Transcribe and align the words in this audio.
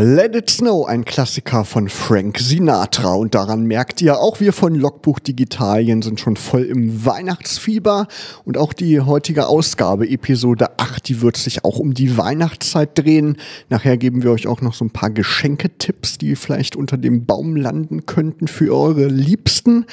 Let 0.00 0.36
It 0.36 0.48
Snow, 0.48 0.86
ein 0.86 1.04
Klassiker 1.04 1.64
von 1.64 1.88
Frank 1.88 2.38
Sinatra. 2.38 3.14
Und 3.14 3.34
daran 3.34 3.64
merkt 3.64 4.00
ihr, 4.00 4.20
auch 4.20 4.38
wir 4.38 4.52
von 4.52 4.76
Logbuch 4.76 5.18
Digitalien 5.18 6.02
sind 6.02 6.20
schon 6.20 6.36
voll 6.36 6.62
im 6.62 7.04
Weihnachtsfieber. 7.04 8.06
Und 8.44 8.58
auch 8.58 8.72
die 8.72 9.00
heutige 9.00 9.48
Ausgabe, 9.48 10.08
Episode 10.08 10.78
8, 10.78 11.08
die 11.08 11.20
wird 11.20 11.36
sich 11.36 11.64
auch 11.64 11.80
um 11.80 11.94
die 11.94 12.16
Weihnachtszeit 12.16 12.96
drehen. 12.96 13.38
Nachher 13.70 13.96
geben 13.96 14.22
wir 14.22 14.30
euch 14.30 14.46
auch 14.46 14.60
noch 14.60 14.74
so 14.74 14.84
ein 14.84 14.90
paar 14.90 15.10
Geschenketipps, 15.10 16.16
die 16.18 16.36
vielleicht 16.36 16.76
unter 16.76 16.96
dem 16.96 17.26
Baum 17.26 17.56
landen 17.56 18.06
könnten 18.06 18.46
für 18.46 18.72
eure 18.72 19.08
Liebsten. 19.08 19.84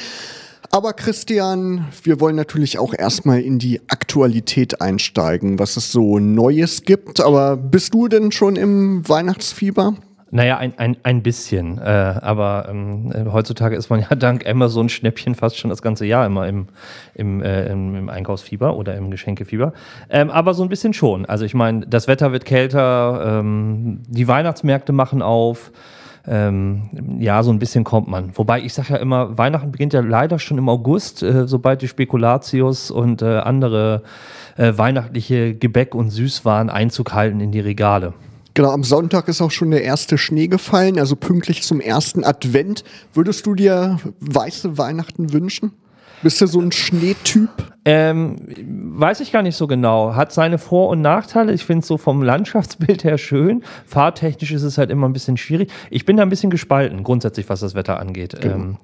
Aber 0.72 0.94
Christian, 0.94 1.86
wir 2.04 2.20
wollen 2.20 2.36
natürlich 2.36 2.80
auch 2.80 2.94
erstmal 2.94 3.42
in 3.42 3.60
die 3.60 3.82
Aktualität 3.88 4.82
einsteigen, 4.82 5.60
was 5.60 5.78
es 5.78 5.92
so 5.92 6.20
Neues 6.20 6.84
gibt. 6.84 7.22
Aber 7.22 7.58
bist 7.58 7.94
du 7.94 8.08
denn 8.08 8.32
schon 8.32 8.56
im 8.56 9.08
Weihnachtsfieber? 9.08 9.96
Naja, 10.32 10.58
ein, 10.58 10.78
ein, 10.78 10.98
ein 11.04 11.24
bisschen. 11.24 11.78
Äh, 11.78 11.84
aber 11.84 12.68
ähm, 12.70 13.14
heutzutage 13.32 13.76
ist 13.76 13.90
man 13.90 14.02
ja 14.02 14.16
dank 14.16 14.46
Amazon 14.46 14.90
Schnäppchen 14.90 15.36
fast 15.36 15.58
schon 15.58 15.70
das 15.70 15.82
ganze 15.82 16.06
Jahr 16.06 16.26
immer 16.26 16.48
im, 16.48 16.68
im, 17.14 17.42
äh, 17.42 17.68
im, 17.68 17.96
im 17.96 18.10
Einkaufsfieber 18.10 18.76
oder 18.76 18.96
im 18.96 19.12
Geschenkefieber. 19.12 19.72
Ähm, 20.10 20.30
aber 20.30 20.54
so 20.54 20.64
ein 20.64 20.70
bisschen 20.70 20.94
schon. 20.94 21.26
Also 21.26 21.46
ich 21.46 21.54
meine, 21.54 21.88
das 21.88 22.08
Wetter 22.08 22.32
wird 22.32 22.44
kälter, 22.44 23.40
ähm, 23.40 24.02
die 24.08 24.28
Weihnachtsmärkte 24.28 24.92
machen 24.92 25.22
auf 25.22 25.72
ähm, 26.28 26.90
ja, 27.20 27.44
so 27.44 27.52
ein 27.52 27.60
bisschen 27.60 27.84
kommt 27.84 28.08
man. 28.08 28.36
Wobei 28.36 28.62
ich 28.62 28.74
sage 28.74 28.94
ja 28.94 28.96
immer, 28.98 29.38
Weihnachten 29.38 29.72
beginnt 29.72 29.94
ja 29.94 30.02
leider 30.02 30.40
schon 30.40 30.58
im 30.58 30.70
August, 30.70 31.24
äh, 31.24 31.48
sobald 31.48 31.82
die 31.82 31.88
Spekulatius 31.88 32.92
und 32.92 33.22
äh, 33.22 33.38
andere 33.38 34.04
äh, 34.58 34.74
weihnachtliche 34.76 35.54
Gebäck- 35.56 35.96
und 35.96 36.10
Süßwaren 36.10 36.70
Einzug 36.70 37.14
halten 37.14 37.40
in 37.40 37.52
die 37.52 37.60
Regale. 37.60 38.14
Genau, 38.56 38.72
am 38.72 38.86
Sonntag 38.86 39.28
ist 39.28 39.42
auch 39.42 39.52
schon 39.52 39.72
der 39.72 39.84
erste 39.84 40.18
Schnee 40.18 40.48
gefallen, 40.48 40.98
also 40.98 41.18
pünktlich 41.18 41.64
zum 41.64 41.82
ersten 41.82 42.24
Advent. 42.24 42.86
Würdest 43.14 43.46
du 43.46 43.54
dir 43.54 44.00
weiße 44.22 44.78
Weihnachten 44.78 45.34
wünschen? 45.34 45.74
Bist 46.22 46.42
du 46.42 46.48
so 46.48 46.60
ein 46.60 46.72
Schneetyp? 46.72 47.50
Ähm, 47.88 48.38
weiß 48.98 49.20
ich 49.20 49.32
gar 49.32 49.44
nicht 49.44 49.56
so 49.56 49.68
genau. 49.68 50.16
Hat 50.16 50.32
seine 50.32 50.58
Vor- 50.58 50.90
und 50.90 51.02
Nachteile. 51.02 51.54
Ich 51.54 51.66
finde 51.66 51.82
es 51.82 51.88
so 51.88 51.98
vom 51.98 52.24
Landschaftsbild 52.24 53.04
her 53.04 53.20
schön. 53.20 53.62
Fahrtechnisch 53.86 54.52
ist 54.52 54.64
es 54.64 54.80
halt 54.80 54.90
immer 54.90 55.08
ein 55.08 55.14
bisschen 55.14 55.38
schwierig. 55.38 55.72
Ich 55.92 56.04
bin 56.04 56.18
da 56.18 56.24
ein 56.24 56.30
bisschen 56.30 56.50
gespalten, 56.50 57.04
grundsätzlich, 57.04 57.48
was 57.48 57.60
das 57.60 57.76
Wetter 57.76 58.00
angeht. 58.00 58.36
Genau. 58.42 58.56
Ähm, 58.56 58.78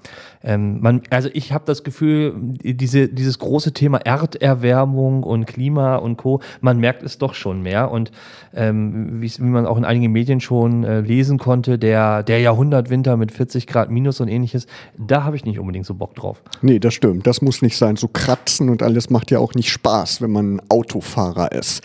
ähm, 0.44 0.82
man, 0.82 1.02
also 1.10 1.30
ich 1.34 1.52
habe 1.52 1.64
das 1.66 1.84
Gefühl, 1.84 2.36
diese, 2.38 3.08
dieses 3.08 3.40
große 3.40 3.74
Thema 3.74 3.98
Erderwärmung 3.98 5.24
und 5.24 5.48
Klima 5.48 5.96
und 5.96 6.18
Co., 6.18 6.42
man 6.62 6.80
merkt 6.80 7.02
es 7.02 7.18
doch 7.18 7.34
schon 7.34 7.64
mehr. 7.64 7.90
Und 7.90 8.12
ähm, 8.54 9.22
wie, 9.22 9.32
wie 9.32 9.44
man 9.44 9.66
auch 9.66 9.78
in 9.78 9.86
einigen 9.86 10.12
Medien 10.12 10.42
schon 10.42 10.84
äh, 10.84 11.02
lesen 11.02 11.40
konnte, 11.40 11.80
der, 11.80 12.22
der 12.22 12.40
Jahrhundertwinter 12.40 13.18
mit 13.18 13.32
40 13.32 13.66
Grad 13.66 13.90
minus 13.90 14.22
und 14.22 14.28
ähnliches, 14.28 14.68
da 14.98 15.24
habe 15.24 15.36
ich 15.36 15.46
nicht 15.46 15.58
unbedingt 15.58 15.88
so 15.88 15.96
Bock 15.96 16.14
drauf. 16.14 16.44
Nee, 16.62 16.78
das 16.78 16.94
stimmt. 16.94 17.21
Das 17.24 17.42
muss 17.42 17.62
nicht 17.62 17.78
sein. 17.78 17.96
So 17.96 18.08
kratzen 18.08 18.70
und 18.70 18.84
alles 18.84 19.10
macht 19.10 19.32
ja 19.32 19.40
auch 19.40 19.54
nicht 19.54 19.70
Spaß, 19.70 20.22
wenn 20.22 20.32
man 20.32 20.62
Autofahrer 20.70 21.52
ist. 21.52 21.82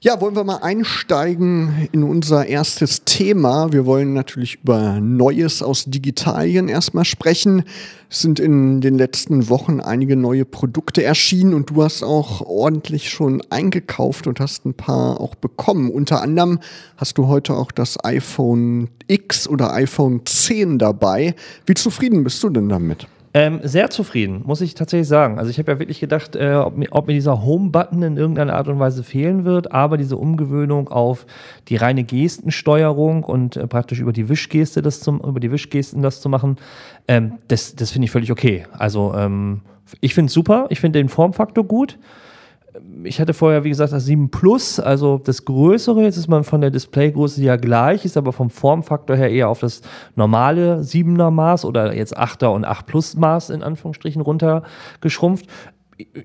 Ja, 0.00 0.20
wollen 0.20 0.36
wir 0.36 0.44
mal 0.44 0.58
einsteigen 0.58 1.88
in 1.92 2.02
unser 2.02 2.46
erstes 2.46 3.04
Thema. 3.04 3.72
Wir 3.72 3.86
wollen 3.86 4.12
natürlich 4.12 4.58
über 4.62 5.00
Neues 5.00 5.62
aus 5.62 5.84
Digitalien 5.86 6.68
erstmal 6.68 7.04
sprechen. 7.04 7.64
Es 8.10 8.20
sind 8.20 8.38
in 8.38 8.80
den 8.80 8.96
letzten 8.96 9.48
Wochen 9.48 9.80
einige 9.80 10.14
neue 10.16 10.44
Produkte 10.44 11.02
erschienen 11.02 11.54
und 11.54 11.70
du 11.70 11.82
hast 11.82 12.02
auch 12.02 12.42
ordentlich 12.42 13.10
schon 13.10 13.42
eingekauft 13.50 14.26
und 14.26 14.40
hast 14.40 14.66
ein 14.66 14.74
paar 14.74 15.20
auch 15.20 15.34
bekommen. 15.34 15.90
Unter 15.90 16.22
anderem 16.22 16.60
hast 16.96 17.18
du 17.18 17.26
heute 17.26 17.54
auch 17.54 17.72
das 17.72 18.04
iPhone 18.04 18.88
X 19.08 19.48
oder 19.48 19.72
iPhone 19.72 20.20
10 20.24 20.78
dabei. 20.78 21.34
Wie 21.66 21.74
zufrieden 21.74 22.24
bist 22.24 22.42
du 22.42 22.50
denn 22.50 22.68
damit? 22.68 23.08
Ähm, 23.36 23.58
sehr 23.64 23.90
zufrieden, 23.90 24.42
muss 24.46 24.60
ich 24.60 24.74
tatsächlich 24.74 25.08
sagen. 25.08 25.40
Also 25.40 25.50
ich 25.50 25.58
habe 25.58 25.72
ja 25.72 25.80
wirklich 25.80 25.98
gedacht, 25.98 26.36
äh, 26.36 26.54
ob, 26.54 26.76
mir, 26.76 26.86
ob, 26.92 27.08
mir, 27.08 27.14
dieser 27.14 27.42
Home-Button 27.42 28.00
in 28.04 28.16
irgendeiner 28.16 28.54
Art 28.54 28.68
und 28.68 28.78
Weise 28.78 29.02
fehlen 29.02 29.44
wird, 29.44 29.72
aber 29.72 29.96
diese 29.96 30.16
Umgewöhnung 30.16 30.86
auf 30.86 31.26
die 31.66 31.74
reine 31.74 32.04
Gestensteuerung 32.04 33.24
und 33.24 33.56
äh, 33.56 33.66
praktisch 33.66 33.98
über 33.98 34.12
die 34.12 34.28
Wischgeste 34.28 34.82
das 34.82 35.00
zum, 35.00 35.18
über 35.18 35.40
die 35.40 35.50
Wischgesten 35.50 36.00
das 36.00 36.20
zu 36.20 36.28
machen, 36.28 36.58
ähm, 37.08 37.32
das, 37.48 37.74
das 37.74 37.90
finde 37.90 38.04
ich 38.04 38.12
völlig 38.12 38.30
okay. 38.30 38.66
Also 38.70 39.12
ähm, 39.16 39.62
ich 40.00 40.14
finde 40.14 40.28
es 40.28 40.32
super, 40.32 40.66
ich 40.70 40.78
finde 40.78 41.00
den 41.00 41.08
Formfaktor 41.08 41.64
gut 41.64 41.98
ich 43.04 43.20
hatte 43.20 43.34
vorher, 43.34 43.64
wie 43.64 43.68
gesagt, 43.68 43.92
das 43.92 44.04
7 44.06 44.30
Plus, 44.30 44.80
also 44.80 45.20
das 45.22 45.44
Größere. 45.44 46.02
Jetzt 46.02 46.16
ist 46.16 46.28
man 46.28 46.44
von 46.44 46.60
der 46.60 46.70
Displaygröße 46.70 47.42
ja 47.42 47.56
gleich, 47.56 48.04
ist 48.04 48.16
aber 48.16 48.32
vom 48.32 48.50
Formfaktor 48.50 49.16
her 49.16 49.30
eher 49.30 49.48
auf 49.48 49.60
das 49.60 49.82
normale 50.16 50.80
7er 50.80 51.30
Maß 51.30 51.64
oder 51.64 51.94
jetzt 51.94 52.18
8er 52.18 52.48
und 52.48 52.64
8 52.64 52.86
Plus 52.86 53.14
Maß 53.16 53.50
in 53.50 53.62
Anführungsstrichen 53.62 54.22
runtergeschrumpft. 54.22 55.46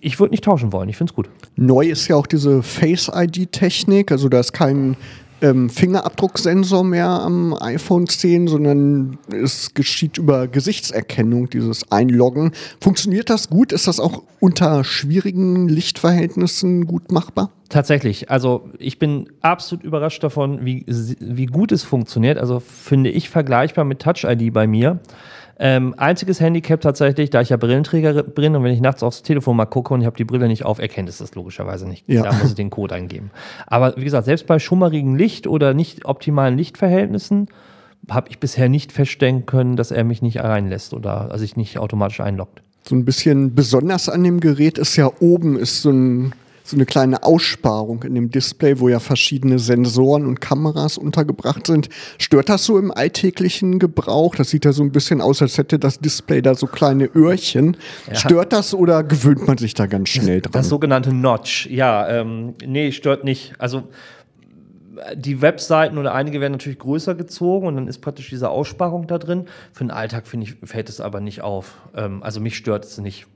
Ich 0.02 0.20
würde 0.20 0.32
nicht 0.32 0.44
tauschen 0.44 0.74
wollen, 0.74 0.90
ich 0.90 0.98
finde 0.98 1.12
es 1.12 1.16
gut. 1.16 1.30
Neu 1.56 1.86
ist 1.86 2.08
ja 2.08 2.16
auch 2.16 2.26
diese 2.26 2.64
Face-ID-Technik, 2.64 4.12
also 4.12 4.28
da 4.28 4.40
ist 4.40 4.52
kein 4.54 4.98
ähm, 5.42 5.70
Fingerabdrucksensor 5.70 6.84
mehr 6.84 7.08
am 7.08 7.56
iPhone 7.60 8.08
10, 8.08 8.48
sondern 8.48 9.18
es 9.32 9.74
geschieht 9.74 10.18
über 10.18 10.48
Gesichtserkennung, 10.48 11.50
dieses 11.50 11.92
Einloggen. 11.92 12.52
Funktioniert 12.82 13.30
das 13.30 13.50
gut? 13.50 13.72
Ist 13.72 13.88
das 13.88 14.00
auch 14.00 14.24
unter 14.40 14.84
schwierigen 14.84 15.68
Lichtverhältnissen 15.68 16.86
gut 16.86 17.12
machbar? 17.12 17.52
Tatsächlich. 17.70 18.32
Also 18.32 18.70
ich 18.80 18.98
bin 18.98 19.30
absolut 19.42 19.84
überrascht 19.84 20.24
davon, 20.24 20.66
wie, 20.66 20.86
wie 20.88 21.46
gut 21.46 21.72
es 21.72 21.84
funktioniert. 21.84 22.40
Also 22.40 22.60
finde 22.60 23.12
ich 23.12 23.30
vergleichbar 23.30 23.86
mit 23.86 24.00
Touch 24.00 24.24
ID 24.24 24.52
bei 24.52 24.66
mir. 24.66 25.00
Ähm, 25.62 25.94
einziges 25.98 26.40
Handicap 26.40 26.80
tatsächlich, 26.80 27.30
da 27.30 27.42
ich 27.42 27.50
ja 27.50 27.58
Brillenträger 27.58 28.24
bin 28.24 28.56
und 28.56 28.64
wenn 28.64 28.72
ich 28.72 28.80
nachts 28.80 29.04
aufs 29.04 29.24
Telefon 29.24 29.58
mal 29.58 29.66
gucke 29.66 29.94
und 29.94 30.00
ich 30.00 30.06
habe 30.06 30.16
die 30.16 30.24
Brille 30.24 30.48
nicht 30.48 30.64
auf, 30.64 30.80
erkennt 30.80 31.10
es 31.10 31.18
das 31.18 31.36
logischerweise 31.36 31.88
nicht. 31.88 32.08
Ja. 32.08 32.24
Da 32.24 32.32
muss 32.32 32.52
ich 32.52 32.56
den 32.56 32.70
Code 32.70 32.96
eingeben. 32.96 33.32
Aber 33.68 33.98
wie 33.98 34.06
gesagt, 34.06 34.24
selbst 34.24 34.48
bei 34.48 34.58
schummerigem 34.58 35.16
Licht 35.16 35.48
oder 35.48 35.74
nicht 35.74 36.06
optimalen 36.06 36.58
Lichtverhältnissen 36.58 37.48
habe 38.10 38.30
ich 38.30 38.40
bisher 38.40 38.70
nicht 38.70 38.94
feststellen 38.94 39.46
können, 39.46 39.76
dass 39.76 39.92
er 39.92 40.06
mich 40.06 40.22
nicht 40.22 40.40
reinlässt 40.42 40.94
oder 40.94 41.38
sich 41.38 41.58
nicht 41.58 41.78
automatisch 41.78 42.22
einloggt. 42.22 42.62
So 42.88 42.96
ein 42.96 43.04
bisschen 43.04 43.54
besonders 43.54 44.08
an 44.08 44.24
dem 44.24 44.40
Gerät 44.40 44.78
ist 44.78 44.96
ja 44.96 45.12
oben 45.20 45.60
ist 45.60 45.82
so 45.82 45.92
ein 45.92 46.34
so 46.70 46.78
eine 46.78 46.86
kleine 46.86 47.24
Aussparung 47.24 48.04
in 48.04 48.16
dem 48.16 48.30
Display, 48.30 48.80
wo 48.80 48.90
ja 48.90 49.00
verschiedene 49.00 49.60
Sensoren 49.60 50.26
und 50.26 50.40
Kameras 50.40 50.98
untergebracht 50.98 51.68
sind. 51.68 51.90
Stört 52.18 52.50
das 52.50 52.66
so 52.66 52.78
im 52.78 52.92
alltäglichen 52.92 53.80
Gebrauch? 53.80 54.36
Das 54.36 54.50
sieht 54.50 54.66
ja 54.66 54.72
so 54.72 54.84
ein 54.84 54.92
bisschen 54.92 55.22
aus, 55.22 55.42
als 55.42 55.58
hätte 55.58 55.80
das 55.80 56.00
Display 56.00 56.42
da 56.42 56.56
so 56.56 56.68
kleine 56.68 57.06
Öhrchen. 57.16 57.78
Ja. 58.08 58.16
Stört 58.16 58.54
das 58.54 58.74
oder 58.74 59.04
gewöhnt 59.04 59.48
man 59.48 59.58
sich 59.58 59.74
da 59.74 59.88
ganz 59.88 60.10
schnell 60.10 60.42
dran? 60.42 60.52
Das 60.52 60.70
sogenannte 60.70 61.14
Notch, 61.14 61.68
ja, 61.68 62.08
ähm, 62.08 62.54
nee, 62.66 62.92
stört 62.92 63.24
nicht. 63.24 63.54
Also 63.58 63.84
die 65.16 65.42
Webseiten 65.42 65.98
oder 65.98 66.14
einige 66.14 66.42
werden 66.42 66.54
natürlich 66.54 66.80
größer 66.80 67.16
gezogen 67.16 67.68
und 67.68 67.76
dann 67.76 67.88
ist 67.88 68.00
praktisch 68.00 68.30
diese 68.30 68.50
Aussparung 68.50 69.08
da 69.08 69.18
drin. 69.18 69.46
Für 69.72 69.84
den 69.84 69.92
Alltag 69.92 70.28
finde 70.28 70.48
ich, 70.48 70.70
fällt 70.70 70.90
es 70.90 71.02
aber 71.02 71.20
nicht 71.20 71.42
auf. 71.42 71.78
Ähm, 71.96 72.22
also 72.24 72.40
mich 72.40 72.58
stört 72.58 72.86
es 72.86 72.98
nicht. 72.98 73.28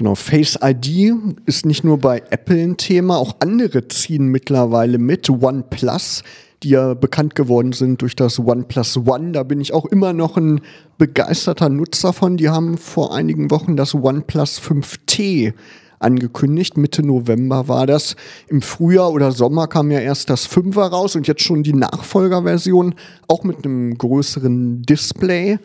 Genau, 0.00 0.14
Face 0.14 0.58
ID 0.62 1.12
ist 1.44 1.66
nicht 1.66 1.84
nur 1.84 1.98
bei 1.98 2.22
Apple 2.30 2.56
ein 2.56 2.78
Thema, 2.78 3.18
auch 3.18 3.36
andere 3.40 3.86
ziehen 3.88 4.28
mittlerweile 4.28 4.96
mit. 4.96 5.28
OnePlus, 5.28 6.22
die 6.62 6.70
ja 6.70 6.94
bekannt 6.94 7.34
geworden 7.34 7.74
sind 7.74 8.00
durch 8.00 8.16
das 8.16 8.38
OnePlus 8.38 8.96
One, 9.06 9.32
da 9.32 9.42
bin 9.42 9.60
ich 9.60 9.74
auch 9.74 9.84
immer 9.84 10.14
noch 10.14 10.38
ein 10.38 10.62
begeisterter 10.96 11.68
Nutzer 11.68 12.14
von. 12.14 12.38
Die 12.38 12.48
haben 12.48 12.78
vor 12.78 13.14
einigen 13.14 13.50
Wochen 13.50 13.76
das 13.76 13.94
OnePlus 13.94 14.62
5T 14.62 15.52
angekündigt. 15.98 16.78
Mitte 16.78 17.02
November 17.02 17.68
war 17.68 17.86
das. 17.86 18.16
Im 18.48 18.62
Frühjahr 18.62 19.12
oder 19.12 19.32
Sommer 19.32 19.66
kam 19.66 19.90
ja 19.90 20.00
erst 20.00 20.30
das 20.30 20.48
5er 20.48 20.88
raus 20.88 21.14
und 21.14 21.28
jetzt 21.28 21.42
schon 21.42 21.62
die 21.62 21.74
Nachfolgerversion, 21.74 22.94
auch 23.28 23.44
mit 23.44 23.66
einem 23.66 23.98
größeren 23.98 24.80
Display 24.80 25.58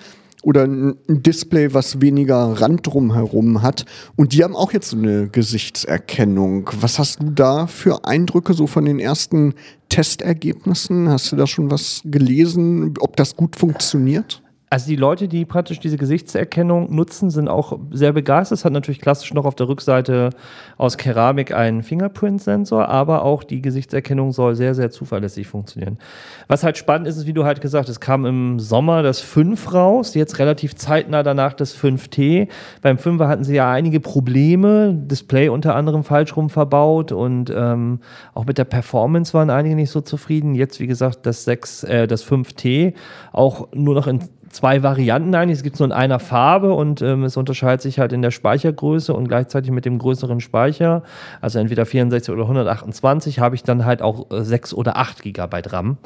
oder 0.45 0.65
ein 0.65 0.95
Display, 1.07 1.73
was 1.73 2.01
weniger 2.01 2.61
Rand 2.61 2.85
drumherum 2.85 3.63
hat. 3.63 3.85
Und 4.15 4.31
die 4.31 4.43
haben 4.43 4.55
auch 4.55 4.73
jetzt 4.73 4.91
so 4.91 4.97
eine 4.97 5.27
Gesichtserkennung. 5.27 6.69
Was 6.79 6.99
hast 6.99 7.19
du 7.19 7.31
da 7.31 7.65
für 7.65 8.05
Eindrücke 8.05 8.53
so 8.53 8.67
von 8.67 8.85
den 8.85 8.99
ersten 8.99 9.55
Testergebnissen? 9.89 11.09
Hast 11.09 11.31
du 11.31 11.35
da 11.35 11.47
schon 11.47 11.71
was 11.71 12.01
gelesen, 12.05 12.93
ob 12.99 13.15
das 13.15 13.35
gut 13.35 13.55
funktioniert? 13.55 14.43
Also 14.67 14.87
die 14.87 14.95
Leute, 14.95 15.27
die 15.27 15.45
praktisch 15.45 15.79
diese 15.79 15.95
Gesichtserkennung 15.95 16.93
nutzen, 16.93 17.29
sind 17.29 17.47
auch 17.47 17.77
sehr 17.91 18.13
begeistert. 18.13 18.57
Es 18.57 18.65
hat 18.65 18.73
natürlich 18.73 18.99
klassisch 18.99 19.31
noch 19.31 19.45
auf 19.45 19.53
der 19.53 19.67
Rückseite 19.67 20.31
aus 20.77 20.97
Keramik 20.97 21.53
einen 21.53 21.83
Fingerprint-Sensor, 21.83 22.89
aber 22.89 23.23
auch 23.23 23.43
die 23.43 23.61
Gesichtserkennung 23.61 24.31
soll 24.31 24.55
sehr, 24.55 24.73
sehr 24.73 24.89
zuverlässig 24.89 25.45
funktionieren. 25.45 25.99
Was 26.47 26.63
halt 26.63 26.79
spannend 26.79 27.07
ist, 27.07 27.17
ist, 27.17 27.27
wie 27.27 27.33
du 27.33 27.45
halt 27.45 27.61
gesagt 27.61 27.87
hast, 27.87 27.91
es 27.91 27.99
kam 27.99 28.25
im 28.25 28.59
Sommer 28.59 29.03
das 29.03 29.21
5 29.21 29.71
raus, 29.71 30.15
jetzt 30.15 30.39
relativ 30.39 30.75
zeitnah 30.75 31.21
danach 31.21 31.53
das 31.53 31.77
5T. 31.77 32.47
Beim 32.81 32.97
5er 32.97 33.27
hatten 33.27 33.43
sie 33.43 33.55
ja 33.55 33.71
einige 33.71 33.99
Probleme, 33.99 34.95
Display 34.95 35.47
unter 35.49 35.75
anderem 35.75 36.03
falsch 36.03 36.35
rum 36.35 36.49
verbaut 36.49 37.11
und 37.11 37.53
ähm, 37.55 37.99
auch 38.33 38.45
mit 38.45 38.57
der 38.57 38.65
Performance 38.65 39.31
waren 39.35 39.51
einige 39.51 39.75
nicht 39.75 39.91
so 39.91 40.01
zufrieden. 40.01 40.55
Jetzt, 40.55 40.79
wie 40.79 40.87
gesagt, 40.87 41.27
das 41.27 41.45
6, 41.45 41.83
äh, 41.83 42.07
das 42.07 42.25
5T 42.25 42.93
auch 43.31 43.67
nur 43.71 43.93
noch 43.93 44.07
in 44.07 44.21
zwei 44.55 44.83
Varianten 44.83 45.35
eigentlich. 45.35 45.57
Es 45.57 45.63
gibt 45.63 45.75
es 45.75 45.79
nur 45.79 45.87
in 45.87 45.91
einer 45.91 46.19
Farbe 46.19 46.73
und 46.73 47.01
ähm, 47.01 47.23
es 47.23 47.37
unterscheidet 47.37 47.81
sich 47.81 47.99
halt 47.99 48.13
in 48.13 48.21
der 48.21 48.31
Speichergröße 48.31 49.13
und 49.13 49.27
gleichzeitig 49.27 49.71
mit 49.71 49.85
dem 49.85 49.99
größeren 49.99 50.39
Speicher. 50.39 51.03
Also 51.41 51.59
entweder 51.59 51.85
64 51.85 52.33
oder 52.33 52.43
128 52.43 53.39
habe 53.39 53.55
ich 53.55 53.63
dann 53.63 53.85
halt 53.85 54.01
auch 54.01 54.31
äh, 54.31 54.43
6 54.43 54.73
oder 54.73 54.97
8 54.97 55.21
Gigabyte 55.21 55.73
RAM. 55.73 55.97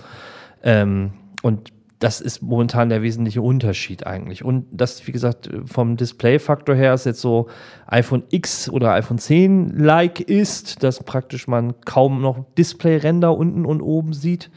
Ähm, 0.63 1.11
und 1.41 1.71
das 1.99 2.21
ist 2.21 2.41
momentan 2.41 2.89
der 2.89 3.01
wesentliche 3.01 3.41
Unterschied 3.41 4.07
eigentlich. 4.07 4.43
Und 4.43 4.65
das, 4.71 5.05
wie 5.05 5.11
gesagt, 5.11 5.49
vom 5.65 5.97
Display-Faktor 5.97 6.75
her 6.75 6.93
ist 6.93 7.05
jetzt 7.05 7.19
so 7.19 7.47
iPhone 7.87 8.23
X 8.29 8.69
oder 8.69 8.93
iPhone 8.93 9.19
10-like 9.19 10.21
ist, 10.21 10.81
dass 10.81 11.03
praktisch 11.03 11.47
man 11.47 11.81
kaum 11.81 12.21
noch 12.21 12.45
Display-Ränder 12.57 13.35
unten 13.37 13.65
und 13.65 13.81
oben 13.81 14.13
sieht 14.13 14.49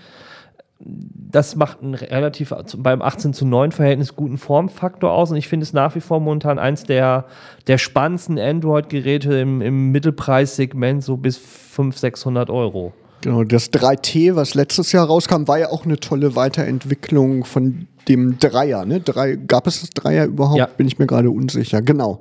das 0.84 1.56
macht 1.56 1.82
einen 1.82 1.94
relativ 1.94 2.52
beim 2.76 3.02
18 3.02 3.32
zu 3.32 3.46
9 3.46 3.73
Verhältnis 3.73 4.17
guten 4.17 4.38
Formfaktor 4.38 5.12
aus 5.12 5.31
und 5.31 5.37
ich 5.37 5.49
finde 5.49 5.64
es 5.64 5.73
nach 5.73 5.94
wie 5.94 6.00
vor 6.00 6.20
momentan 6.20 6.58
eins 6.58 6.84
der, 6.84 7.26
der 7.67 7.79
spannendsten 7.79 8.38
Android-Geräte 8.38 9.34
im, 9.34 9.61
im 9.61 9.90
Mittelpreissegment, 9.93 11.02
so 11.02 11.17
bis 11.17 11.37
500, 11.37 11.99
600 11.99 12.50
Euro. 12.50 12.93
Genau, 13.23 13.44
das 13.44 13.73
3T, 13.73 14.34
was 14.34 14.55
letztes 14.55 14.90
Jahr 14.90 15.06
rauskam, 15.06 15.46
war 15.46 15.58
ja 15.58 15.70
auch 15.70 15.84
eine 15.84 15.99
tolle 15.99 16.34
Weiterentwicklung 16.34 17.44
von 17.44 17.87
dem 18.08 18.38
Dreier. 18.40 18.84
Ne? 18.84 19.00
Drei, 19.00 19.37
gab 19.37 19.69
es 19.69 19.81
das 19.81 19.90
Dreier 19.90 20.26
überhaupt? 20.26 20.58
Ja. 20.58 20.67
Bin 20.67 20.88
ich 20.88 20.99
mir 20.99 21.06
gerade 21.06 21.31
unsicher. 21.31 21.82
Genau 21.82 22.19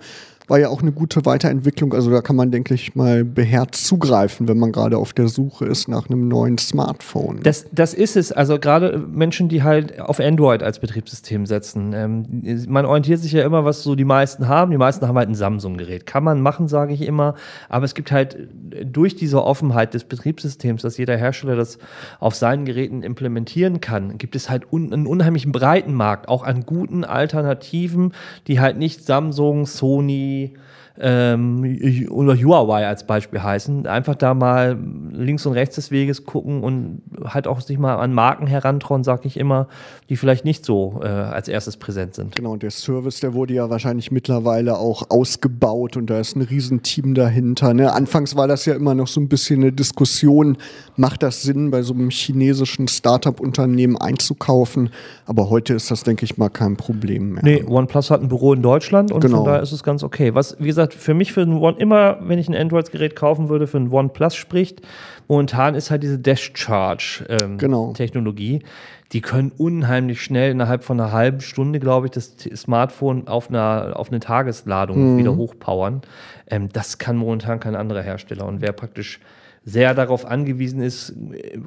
war 0.52 0.60
ja 0.60 0.68
auch 0.68 0.82
eine 0.82 0.92
gute 0.92 1.26
Weiterentwicklung. 1.26 1.94
Also 1.94 2.12
da 2.12 2.20
kann 2.22 2.36
man, 2.36 2.52
denke 2.52 2.74
ich, 2.74 2.94
mal 2.94 3.24
beherzt 3.24 3.88
zugreifen, 3.88 4.50
wenn 4.50 4.60
man 4.60 4.74
gerade 4.74 4.98
auf 4.98 5.14
der 5.14 5.30
Suche 5.30 5.66
ist 5.66 5.88
nach 5.88 6.10
einem 6.10 6.28
neuen 6.28 6.58
Smartphone. 6.58 7.40
Das, 7.42 7.68
das 7.72 7.94
ist 7.94 8.18
es. 8.18 8.34
Also 8.34 8.60
gerade 8.60 8.98
Menschen, 8.98 9.48
die 9.48 9.64
halt 9.64 10.02
auf 10.02 10.20
Android 10.20 10.62
als 10.62 10.80
Betriebssystem 10.80 11.46
setzen. 11.46 11.94
Ähm, 11.94 12.68
man 12.68 12.86
orientiert 12.86 13.22
sich 13.22 13.32
ja 13.32 13.46
immer, 13.46 13.64
was 13.64 13.82
so 13.82 13.96
die 13.96 14.04
meisten 14.04 14.50
haben. 14.50 14.72
Die 14.72 14.78
meisten 14.78 15.08
haben 15.08 15.18
halt 15.18 15.30
ein 15.30 15.36
Samsung-Gerät. 15.36 16.06
Kann 16.06 16.26
man 16.26 16.42
machen, 16.42 16.68
sage 16.68 16.94
ich 16.94 17.02
immer. 17.04 17.36
Aber 17.70 17.86
es 17.86 17.96
gibt 17.96 18.12
halt 18.12 18.50
durch 18.84 19.16
diese 19.16 19.42
Offenheit 19.46 19.94
des 19.94 20.04
Betriebssystems, 20.04 20.82
dass 20.82 20.98
jeder 20.98 21.16
Hersteller 21.16 21.56
das 21.56 21.80
auf 22.20 22.36
seinen 22.36 22.66
Geräten 22.66 23.04
implementieren 23.04 23.80
kann, 23.80 24.18
gibt 24.18 24.36
es 24.36 24.50
halt 24.50 24.72
un 24.72 24.92
einen 24.92 25.08
unheimlichen 25.08 25.54
breiten 25.54 25.94
Markt, 25.94 26.28
auch 26.28 26.44
an 26.44 26.66
guten 26.66 27.06
Alternativen, 27.06 28.14
die 28.48 28.60
halt 28.60 28.78
nicht 28.78 29.06
Samsung, 29.06 29.66
Sony, 29.66 30.41
be 30.48 30.54
ähm, 31.00 32.08
oder 32.10 32.36
Huawei 32.36 32.86
als 32.86 33.06
Beispiel 33.06 33.42
heißen. 33.42 33.88
Einfach 33.88 34.16
da 34.16 34.34
mal 34.34 34.78
links 35.12 35.46
und 35.46 35.54
rechts 35.54 35.76
des 35.76 35.92
Weges 35.92 36.26
gucken 36.26 36.64
und 36.64 37.02
halt 37.24 37.48
auch 37.48 37.62
sich 37.62 37.78
mal 37.78 37.96
an 37.96 38.14
Marken 38.14 38.48
herantrauen, 38.48 39.04
sag 39.04 39.26
ich 39.26 39.38
immer, 39.38 39.68
die 40.10 40.18
vielleicht 40.18 40.44
nicht 40.44 40.66
so 40.66 41.00
äh, 41.04 41.08
als 41.08 41.48
erstes 41.48 41.78
präsent 41.78 42.16
sind. 42.16 42.36
Genau, 42.36 42.52
und 42.52 42.64
der 42.64 42.72
Service, 42.72 43.20
der 43.20 43.34
wurde 43.34 43.54
ja 43.54 43.70
wahrscheinlich 43.70 44.12
mittlerweile 44.12 44.78
auch 44.78 45.10
ausgebaut 45.10 45.96
und 45.96 46.10
da 46.10 46.20
ist 46.20 46.36
ein 46.36 46.42
Riesenteam 46.42 47.14
dahinter. 47.14 47.74
Ne? 47.74 47.94
Anfangs 47.94 48.36
war 48.36 48.48
das 48.48 48.66
ja 48.66 48.74
immer 48.74 48.94
noch 48.94 49.08
so 49.08 49.22
ein 49.22 49.30
bisschen 49.30 49.62
eine 49.62 49.72
Diskussion, 49.72 50.58
macht 50.98 51.24
das 51.24 51.42
Sinn, 51.42 51.72
bei 51.72 51.82
so 51.84 51.94
einem 51.94 52.10
chinesischen 52.10 52.88
Startup-Unternehmen 52.88 53.98
einzukaufen? 53.98 54.90
Aber 55.26 55.50
heute 55.50 55.74
ist 55.74 55.90
das, 55.90 56.04
denke 56.04 56.26
ich 56.26 56.38
mal, 56.38 56.50
kein 56.50 56.76
Problem 56.76 57.34
mehr. 57.34 57.44
Nee, 57.44 57.64
OnePlus 57.64 58.12
hat 58.12 58.22
ein 58.22 58.28
Büro 58.28 58.54
in 58.54 58.62
Deutschland 58.62 59.12
und 59.12 59.22
genau. 59.22 59.38
von 59.38 59.46
daher 59.46 59.62
ist 59.62 59.72
es 59.72 59.84
ganz 59.84 60.04
okay. 60.04 60.36
Was, 60.36 60.58
wie 60.60 60.68
gesagt, 60.68 60.81
für 60.90 61.14
mich 61.14 61.34
für 61.34 61.42
ein 61.42 61.54
One, 61.54 61.78
immer, 61.78 62.18
wenn 62.22 62.40
ich 62.40 62.50
ein 62.50 62.56
Android-Gerät 62.56 63.16
kaufen 63.16 63.50
würde, 63.50 63.68
für 63.68 63.78
ein 63.78 63.92
OnePlus 63.92 64.36
spricht, 64.36 64.82
momentan 65.28 65.76
ist 65.76 65.92
halt 65.92 66.02
diese 66.04 66.20
Dash-Charge-Technologie. 66.20 68.54
Ähm, 68.54 68.60
genau. 68.60 68.70
Die 69.12 69.22
können 69.22 69.52
unheimlich 69.58 70.22
schnell 70.22 70.52
innerhalb 70.52 70.84
von 70.84 71.00
einer 71.00 71.12
halben 71.12 71.42
Stunde, 71.42 71.80
glaube 71.80 72.08
ich, 72.08 72.12
das 72.12 72.38
Smartphone 72.56 73.28
auf, 73.28 73.50
einer, 73.50 73.94
auf 73.96 74.10
eine 74.10 74.22
Tagesladung 74.22 75.16
mhm. 75.16 75.18
wieder 75.18 75.36
hochpowern. 75.36 76.02
Ähm, 76.48 76.70
das 76.72 76.98
kann 76.98 77.18
momentan 77.18 77.60
kein 77.60 77.76
anderer 77.76 78.02
Hersteller. 78.02 78.46
Und 78.46 78.62
wer 78.62 78.72
praktisch 78.72 79.20
sehr 79.64 79.94
darauf 79.94 80.26
angewiesen 80.26 80.82
ist, 80.82 81.14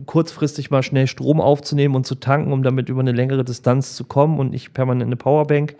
kurzfristig 0.07 0.71
mal 0.71 0.83
schnell 0.83 1.07
Strom 1.07 1.41
aufzunehmen 1.41 1.95
und 1.95 2.07
zu 2.07 2.17
tanken, 2.17 2.53
um 2.53 2.63
damit 2.63 2.89
über 2.89 3.01
eine 3.01 3.13
längere 3.13 3.45
Distanz 3.45 3.95
zu 3.95 4.05
kommen 4.05 4.39
und 4.39 4.51
nicht 4.51 4.75
permanent 4.75 5.07
eine 5.07 5.17
Powerbank 5.17 5.77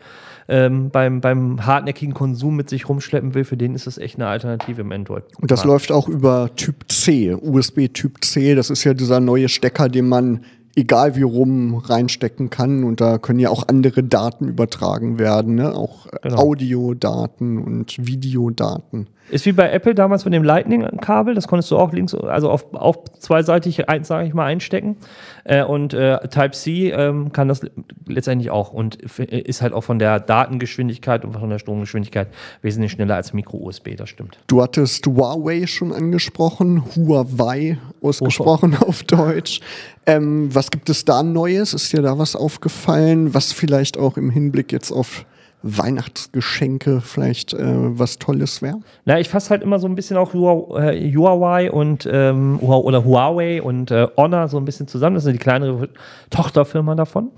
ähm, 0.49 0.91
beim, 0.91 1.21
beim 1.21 1.65
hartnäckigen 1.65 2.15
Konsum 2.15 2.57
mit 2.57 2.69
sich 2.69 2.89
rumschleppen 2.89 3.35
will, 3.35 3.45
für 3.45 3.57
den 3.57 3.75
ist 3.75 3.87
das 3.87 3.99
echt 3.99 4.17
eine 4.17 4.27
Alternative 4.27 4.81
im 4.81 4.93
Android. 4.93 5.25
Und 5.41 5.51
das 5.51 5.65
läuft 5.65 5.93
auch 5.93 6.09
über 6.09 6.51
Typ 6.57 6.91
C, 6.91 7.35
USB 7.35 7.89
Typ 7.93 8.25
C. 8.25 8.55
Das 8.55 8.71
ist 8.71 8.85
ja 8.85 8.95
dieser 8.95 9.21
neue 9.21 9.49
Stecker, 9.49 9.89
den 9.89 10.09
man 10.09 10.41
egal 10.77 11.15
wie 11.17 11.23
rum 11.23 11.77
reinstecken 11.77 12.51
kann. 12.51 12.85
Und 12.85 13.01
da 13.01 13.19
können 13.19 13.39
ja 13.39 13.51
auch 13.51 13.69
andere 13.69 14.03
Daten 14.03 14.49
übertragen 14.49 15.19
werden, 15.19 15.57
ne? 15.57 15.75
auch 15.75 16.07
genau. 16.23 16.37
Audiodaten 16.37 17.59
und 17.59 18.07
Videodaten. 18.07 19.09
Ist 19.31 19.47
wie 19.47 19.53
bei 19.53 19.71
Apple 19.71 19.95
damals 19.95 20.25
mit 20.25 20.35
dem 20.35 20.45
Lightning-Kabel, 20.45 21.35
das 21.35 21.49
konntest 21.49 21.71
du 21.71 21.79
auch 21.79 21.93
links, 21.93 22.15
also 22.15 22.51
auf, 22.51 22.75
auf 22.75 23.05
zweiseitig, 23.19 23.85
sage 24.03 24.27
ich 24.27 24.35
mal, 24.35 24.45
einstecken. 24.45 24.97
Äh, 25.45 25.63
und 25.63 25.95
äh, 25.95 26.27
Type-C 26.29 26.91
ähm, 26.91 27.33
kann 27.33 27.49
das 27.49 27.61
letztendlich 28.07 28.51
auch 28.51 28.73
und 28.73 28.97
ist 28.97 29.63
halt 29.63 29.73
auch 29.73 29.83
von 29.83 29.99
der 29.99 30.21
Datengeschwindigkeit 30.21 31.25
und 31.25 31.35
von 31.35 31.51
der 31.51 31.59
Stromgeschwindigkeit 31.59 32.29
wesentlich 32.63 32.93
schneller 32.93 33.17
als 33.17 33.33
Micro-USB, 33.33 33.97
das 33.97 34.09
stimmt. 34.09 34.39
Du 34.47 34.63
hattest 34.63 35.07
Huawei 35.07 35.67
schon 35.67 35.93
angesprochen, 35.93 36.83
Huawei 36.97 37.79
ausgesprochen 38.01 38.77
oh, 38.81 38.89
auf 38.89 39.03
Deutsch. 39.03 39.61
Ähm, 40.07 40.55
was 40.55 40.71
gibt 40.71 40.89
es 40.89 41.05
da 41.05 41.23
Neues? 41.23 41.75
Ist 41.75 41.93
dir 41.93 42.03
da 42.03 42.19
was 42.19 42.37
aufgefallen, 42.37 43.35
was 43.35 43.53
vielleicht 43.53 43.99
auch 43.99 44.17
im 44.17 44.31
Hinblick 44.31 44.73
jetzt 44.73 44.91
auf 44.91 45.27
Weihnachtsgeschenke 45.67 47.01
vielleicht 47.01 47.55
äh, 47.55 47.59
was 47.65 48.19
Tolles 48.19 48.61
wäre? 48.61 48.81
Na, 49.07 49.19
ich 49.19 49.31
fasse 49.31 49.51
halt 49.51 49.63
immer 49.63 49.79
so 49.79 49.89
ein 49.89 49.95
bisschen 49.95 50.19
auch 50.19 50.35
äh, 50.35 51.15
Huawei 51.15 51.73
und 51.73 52.07
ähm, 52.11 52.61
oder 52.61 53.05
Huawei 53.05 53.63
und 53.63 53.91
äh, 53.91 54.07
Honor 54.17 54.49
so 54.49 54.59
ein 54.59 54.67
bisschen 54.67 54.87
zusammen. 54.89 55.15
Das 55.15 55.25
sind 55.25 55.33
die 55.33 55.39
kleinere 55.39 55.89
Tochterfirma 56.29 56.95
davon. 56.95 57.31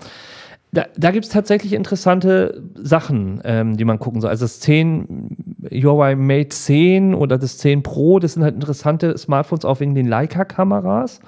Da, 0.76 0.84
da 0.94 1.10
gibt 1.10 1.24
es 1.24 1.30
tatsächlich 1.30 1.72
interessante 1.72 2.62
Sachen, 2.74 3.40
ähm, 3.44 3.78
die 3.78 3.86
man 3.86 3.98
gucken 3.98 4.20
soll. 4.20 4.28
Also 4.28 4.44
das 4.44 4.60
10 4.60 5.56
Huawei 5.70 6.14
Mate 6.16 6.50
10 6.50 7.14
oder 7.14 7.38
das 7.38 7.56
10 7.56 7.82
Pro, 7.82 8.18
das 8.18 8.34
sind 8.34 8.42
halt 8.42 8.56
interessante 8.56 9.16
Smartphones 9.16 9.64
auch 9.64 9.80
wegen 9.80 9.94
den 9.94 10.06
Leica-Kameras. 10.06 11.20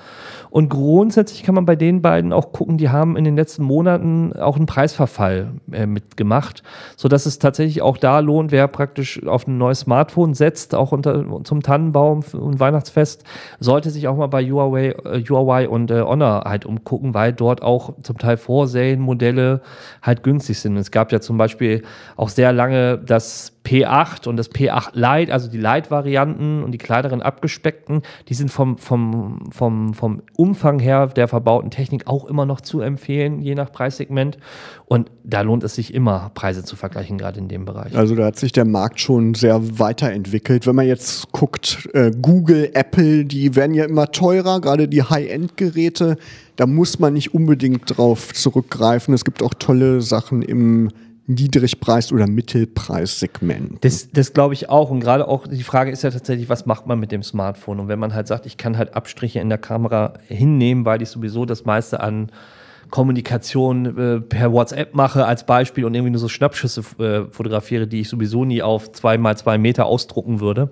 Und 0.50 0.68
grundsätzlich 0.68 1.44
kann 1.44 1.54
man 1.54 1.64
bei 1.64 1.76
den 1.76 2.02
beiden 2.02 2.34
auch 2.34 2.52
gucken, 2.52 2.76
die 2.76 2.90
haben 2.90 3.16
in 3.16 3.24
den 3.24 3.36
letzten 3.36 3.62
Monaten 3.62 4.34
auch 4.34 4.56
einen 4.56 4.66
Preisverfall 4.66 5.52
äh, 5.72 5.86
mitgemacht, 5.86 6.62
sodass 6.96 7.24
es 7.24 7.38
tatsächlich 7.38 7.80
auch 7.80 7.96
da 7.96 8.18
lohnt, 8.18 8.52
wer 8.52 8.68
praktisch 8.68 9.26
auf 9.26 9.46
ein 9.46 9.56
neues 9.56 9.80
Smartphone 9.80 10.34
setzt, 10.34 10.74
auch 10.74 10.92
unter, 10.92 11.24
zum 11.44 11.62
Tannenbaum 11.62 12.22
und 12.32 12.60
Weihnachtsfest, 12.60 13.24
sollte 13.60 13.88
sich 13.88 14.08
auch 14.08 14.16
mal 14.16 14.26
bei 14.26 14.44
Huawei, 14.44 14.88
äh, 14.88 15.22
Huawei 15.22 15.70
und 15.70 15.90
äh, 15.90 16.02
Honor 16.02 16.44
halt 16.44 16.66
umgucken, 16.66 17.14
weil 17.14 17.32
dort 17.32 17.62
auch 17.62 17.94
zum 18.02 18.18
Teil 18.18 18.36
Vorserienmodelle 19.38 19.60
halt 20.02 20.22
günstig 20.22 20.58
sind. 20.58 20.76
Es 20.76 20.90
gab 20.90 21.12
ja 21.12 21.20
zum 21.20 21.38
Beispiel 21.38 21.82
auch 22.16 22.28
sehr 22.28 22.52
lange 22.52 22.98
das 22.98 23.52
P8 23.68 24.26
und 24.26 24.38
das 24.38 24.50
P8 24.50 24.92
Lite, 24.94 25.30
also 25.30 25.48
die 25.48 25.58
Lite-Varianten 25.58 26.62
und 26.64 26.72
die 26.72 26.78
kleineren 26.78 27.20
abgespeckten, 27.20 28.00
die 28.28 28.34
sind 28.34 28.50
vom, 28.50 28.78
vom, 28.78 29.50
vom, 29.50 29.92
vom 29.92 30.22
Umfang 30.36 30.78
her 30.78 31.08
der 31.08 31.28
verbauten 31.28 31.70
Technik 31.70 32.06
auch 32.06 32.24
immer 32.24 32.46
noch 32.46 32.62
zu 32.62 32.80
empfehlen, 32.80 33.42
je 33.42 33.54
nach 33.54 33.70
Preissegment. 33.70 34.38
Und 34.86 35.10
da 35.22 35.42
lohnt 35.42 35.64
es 35.64 35.74
sich 35.74 35.92
immer, 35.92 36.30
Preise 36.32 36.64
zu 36.64 36.76
vergleichen, 36.76 37.18
gerade 37.18 37.40
in 37.40 37.48
dem 37.48 37.66
Bereich. 37.66 37.94
Also 37.94 38.14
da 38.14 38.24
hat 38.24 38.38
sich 38.38 38.52
der 38.52 38.64
Markt 38.64 39.00
schon 39.00 39.34
sehr 39.34 39.78
weiterentwickelt. 39.78 40.66
Wenn 40.66 40.76
man 40.76 40.86
jetzt 40.86 41.30
guckt, 41.32 41.90
äh, 41.92 42.10
Google, 42.10 42.70
Apple, 42.72 43.26
die 43.26 43.54
werden 43.54 43.74
ja 43.74 43.84
immer 43.84 44.10
teurer, 44.10 44.62
gerade 44.62 44.88
die 44.88 45.02
High-End-Geräte. 45.02 46.16
Da 46.56 46.66
muss 46.66 46.98
man 46.98 47.12
nicht 47.12 47.34
unbedingt 47.34 47.82
drauf 47.98 48.32
zurückgreifen. 48.32 49.12
Es 49.12 49.26
gibt 49.26 49.42
auch 49.42 49.52
tolle 49.52 50.00
Sachen 50.00 50.40
im 50.40 50.88
Niedrigpreis- 51.28 52.12
oder 52.12 52.26
Mittelpreissegment. 52.26 53.84
Das, 53.84 54.10
das 54.10 54.32
glaube 54.32 54.54
ich 54.54 54.70
auch. 54.70 54.90
Und 54.90 55.00
gerade 55.00 55.28
auch 55.28 55.46
die 55.46 55.62
Frage 55.62 55.90
ist 55.90 56.02
ja 56.02 56.10
tatsächlich, 56.10 56.48
was 56.48 56.66
macht 56.66 56.86
man 56.86 56.98
mit 56.98 57.12
dem 57.12 57.22
Smartphone? 57.22 57.80
Und 57.80 57.88
wenn 57.88 57.98
man 57.98 58.14
halt 58.14 58.26
sagt, 58.26 58.46
ich 58.46 58.56
kann 58.56 58.78
halt 58.78 58.94
Abstriche 58.94 59.38
in 59.38 59.50
der 59.50 59.58
Kamera 59.58 60.14
hinnehmen, 60.26 60.84
weil 60.86 61.02
ich 61.02 61.10
sowieso 61.10 61.44
das 61.44 61.64
meiste 61.66 62.00
an 62.00 62.32
Kommunikation 62.90 63.98
äh, 63.98 64.20
per 64.20 64.52
WhatsApp 64.52 64.94
mache 64.94 65.26
als 65.26 65.44
Beispiel 65.44 65.84
und 65.84 65.94
irgendwie 65.94 66.10
nur 66.10 66.20
so 66.20 66.28
Schnappschüsse 66.28 66.82
äh, 66.98 67.30
fotografiere, 67.30 67.86
die 67.86 68.00
ich 68.00 68.08
sowieso 68.08 68.44
nie 68.44 68.62
auf 68.62 68.92
zwei 68.92 69.18
mal 69.18 69.36
zwei 69.36 69.58
Meter 69.58 69.86
ausdrucken 69.86 70.40
würde, 70.40 70.70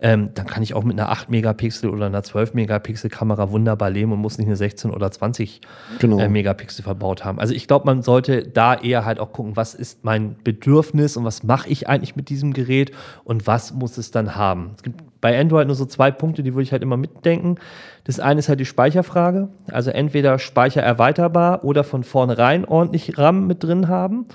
ähm, 0.00 0.30
dann 0.34 0.46
kann 0.46 0.62
ich 0.62 0.74
auch 0.74 0.84
mit 0.84 0.98
einer 0.98 1.10
8 1.10 1.30
Megapixel 1.30 1.90
oder 1.90 2.06
einer 2.06 2.22
12 2.22 2.54
Megapixel 2.54 3.10
Kamera 3.10 3.50
wunderbar 3.50 3.90
leben 3.90 4.12
und 4.12 4.20
muss 4.20 4.38
nicht 4.38 4.46
eine 4.46 4.56
16 4.56 4.90
oder 4.90 5.10
20 5.10 5.60
genau. 5.98 6.18
äh, 6.18 6.28
Megapixel 6.28 6.82
verbaut 6.82 7.24
haben. 7.24 7.38
Also 7.38 7.54
ich 7.54 7.66
glaube, 7.66 7.86
man 7.86 8.02
sollte 8.02 8.46
da 8.46 8.74
eher 8.74 9.04
halt 9.04 9.20
auch 9.20 9.32
gucken, 9.32 9.56
was 9.56 9.74
ist 9.74 10.04
mein 10.04 10.36
Bedürfnis 10.42 11.16
und 11.16 11.24
was 11.24 11.42
mache 11.42 11.68
ich 11.68 11.88
eigentlich 11.88 12.16
mit 12.16 12.28
diesem 12.28 12.52
Gerät 12.52 12.92
und 13.24 13.46
was 13.46 13.72
muss 13.72 13.98
es 13.98 14.10
dann 14.10 14.36
haben. 14.36 14.70
Es 14.76 14.82
gibt 14.82 15.02
bei 15.20 15.38
Android 15.38 15.66
nur 15.66 15.76
so 15.76 15.86
zwei 15.86 16.10
Punkte, 16.10 16.42
die 16.42 16.54
würde 16.54 16.62
ich 16.62 16.72
halt 16.72 16.82
immer 16.82 16.96
mitdenken. 16.96 17.56
Das 18.04 18.20
eine 18.20 18.38
ist 18.38 18.48
halt 18.48 18.60
die 18.60 18.64
Speicherfrage. 18.64 19.48
Also 19.70 19.90
entweder 19.90 20.38
Speicher 20.38 20.82
erweiterbar 20.82 21.64
oder 21.64 21.84
von 21.84 22.04
vornherein 22.04 22.64
ordentlich 22.64 23.18
RAM 23.18 23.46
mit 23.46 23.62
drin 23.62 23.88
haben. 23.88 24.26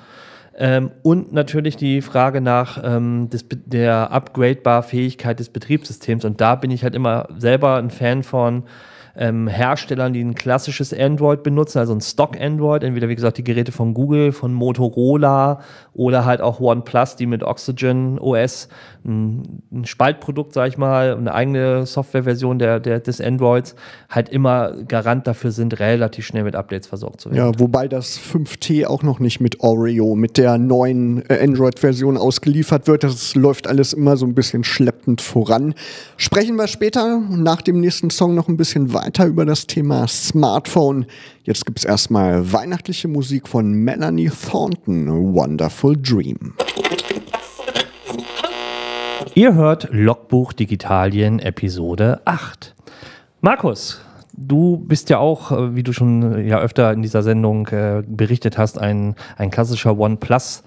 Ähm, 0.56 0.92
und 1.02 1.34
natürlich 1.34 1.78
die 1.78 2.02
Frage 2.02 2.42
nach 2.42 2.80
ähm, 2.84 3.30
des, 3.30 3.46
der 3.50 4.12
Upgradebar-Fähigkeit 4.12 5.40
des 5.40 5.50
Betriebssystems. 5.50 6.26
Und 6.26 6.42
da 6.42 6.56
bin 6.56 6.70
ich 6.70 6.84
halt 6.84 6.96
immer 6.96 7.28
selber 7.38 7.78
ein 7.78 7.90
Fan 7.90 8.24
von 8.24 8.64
ähm, 9.16 9.48
Herstellern, 9.48 10.14
die 10.14 10.24
ein 10.24 10.34
klassisches 10.34 10.94
Android 10.94 11.44
benutzen, 11.44 11.78
also 11.78 11.94
ein 11.94 12.02
Stock-Android, 12.02 12.84
entweder 12.84 13.10
wie 13.10 13.16
gesagt 13.16 13.38
die 13.38 13.44
Geräte 13.44 13.72
von 13.72 13.94
Google, 13.94 14.32
von 14.32 14.54
Motorola 14.54 15.62
oder 15.94 16.26
halt 16.26 16.42
auch 16.42 16.60
OnePlus, 16.60 17.16
die 17.16 17.28
mit 17.28 17.44
Oxygen 17.44 18.18
OS 18.20 18.70
ein, 19.06 19.62
ein 19.72 19.86
Spaltprodukt, 19.86 20.54
sag 20.54 20.70
ich 20.70 20.78
mal, 20.78 21.16
eine 21.16 21.34
eigene 21.34 21.86
Softwareversion 21.86 22.58
der, 22.58 22.80
der, 22.80 23.02
des 23.02 23.22
Androids 23.22 23.76
halt 24.10 24.30
immer 24.30 24.72
Garant 24.88 25.28
dafür 25.28 25.52
sind, 25.52 25.80
relativ 25.80 26.26
schnell 26.26 26.44
mit 26.44 26.56
Updates 26.56 26.88
versorgt 26.88 27.22
zu 27.22 27.30
werden. 27.30 27.54
Ja, 27.54 27.60
wobei 27.60 27.88
das 27.88 28.20
5T 28.20 28.88
auch 28.88 29.04
noch 29.04 29.20
nicht 29.20 29.40
mit 29.40 29.60
Oreo, 29.60 30.16
mit 30.16 30.38
der 30.38 30.58
neuen 30.58 31.30
äh, 31.30 31.44
Android-Version 31.44 32.18
ausgeliefert 32.18 32.88
wird. 32.88 33.04
Das 33.04 33.36
läuft 33.36 33.68
alles 33.68 33.94
immer 33.94 34.18
so 34.18 34.26
ein 34.26 34.34
bisschen 34.34 34.64
schleppend 34.64 35.22
voran. 35.22 35.76
Sprechen 36.18 36.56
wir 36.56 36.68
später 36.68 37.20
nach 37.30 37.62
dem 37.62 37.80
nächsten 37.80 38.10
Song 38.10 38.34
noch 38.34 38.48
ein 38.48 38.58
bisschen 38.58 38.94
weiter 38.94 39.03
über 39.26 39.46
das 39.46 39.68
Thema 39.68 40.08
Smartphone. 40.08 41.06
Jetzt 41.44 41.66
gibt 41.66 41.80
es 41.80 41.86
erstmal 41.86 42.52
weihnachtliche 42.52 43.08
Musik 43.08 43.48
von 43.48 43.74
Melanie 43.74 44.30
Thornton, 44.30 45.34
Wonderful 45.34 45.98
Dream. 45.98 46.54
Ihr 49.36 49.54
hört 49.56 49.90
Logbuch 49.92 50.54
Digitalien 50.54 51.40
Episode 51.40 52.22
8. 52.26 52.76
Markus, 53.42 54.02
du 54.32 54.78
bist 54.78 55.10
ja 55.10 55.18
auch, 55.18 55.52
äh, 55.52 55.76
wie 55.76 55.84
du 55.84 55.92
schon 55.92 56.36
äh, 56.36 56.48
ja 56.48 56.60
öfter 56.60 56.92
in 56.94 57.02
dieser 57.02 57.24
Sendung 57.24 57.68
äh, 57.68 58.04
berichtet 58.06 58.58
hast, 58.58 58.80
ein, 58.80 59.16
ein 59.38 59.50
klassischer 59.50 59.98
OnePlus 59.98 60.64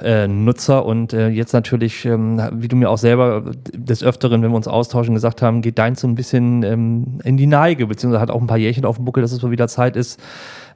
äh, 0.00 0.28
Nutzer. 0.28 0.84
Und 0.84 1.12
äh, 1.12 1.28
jetzt 1.28 1.52
natürlich, 1.52 2.04
ähm, 2.04 2.40
wie 2.52 2.68
du 2.68 2.76
mir 2.76 2.90
auch 2.90 2.98
selber 2.98 3.52
des 3.72 4.02
Öfteren, 4.02 4.42
wenn 4.42 4.50
wir 4.50 4.56
uns 4.56 4.68
austauschen, 4.68 5.14
gesagt 5.14 5.42
haben, 5.42 5.62
geht 5.62 5.78
dein 5.78 5.94
so 5.94 6.06
ein 6.06 6.14
bisschen 6.14 6.62
ähm, 6.62 7.18
in 7.24 7.36
die 7.36 7.46
Neige, 7.46 7.86
beziehungsweise 7.86 8.20
hat 8.20 8.30
auch 8.30 8.40
ein 8.40 8.46
paar 8.46 8.58
Jährchen 8.58 8.84
auf 8.84 8.96
dem 8.96 9.04
Buckel, 9.04 9.22
dass 9.22 9.32
es 9.32 9.42
mal 9.42 9.50
wieder 9.50 9.68
Zeit 9.68 9.96
ist, 9.96 10.20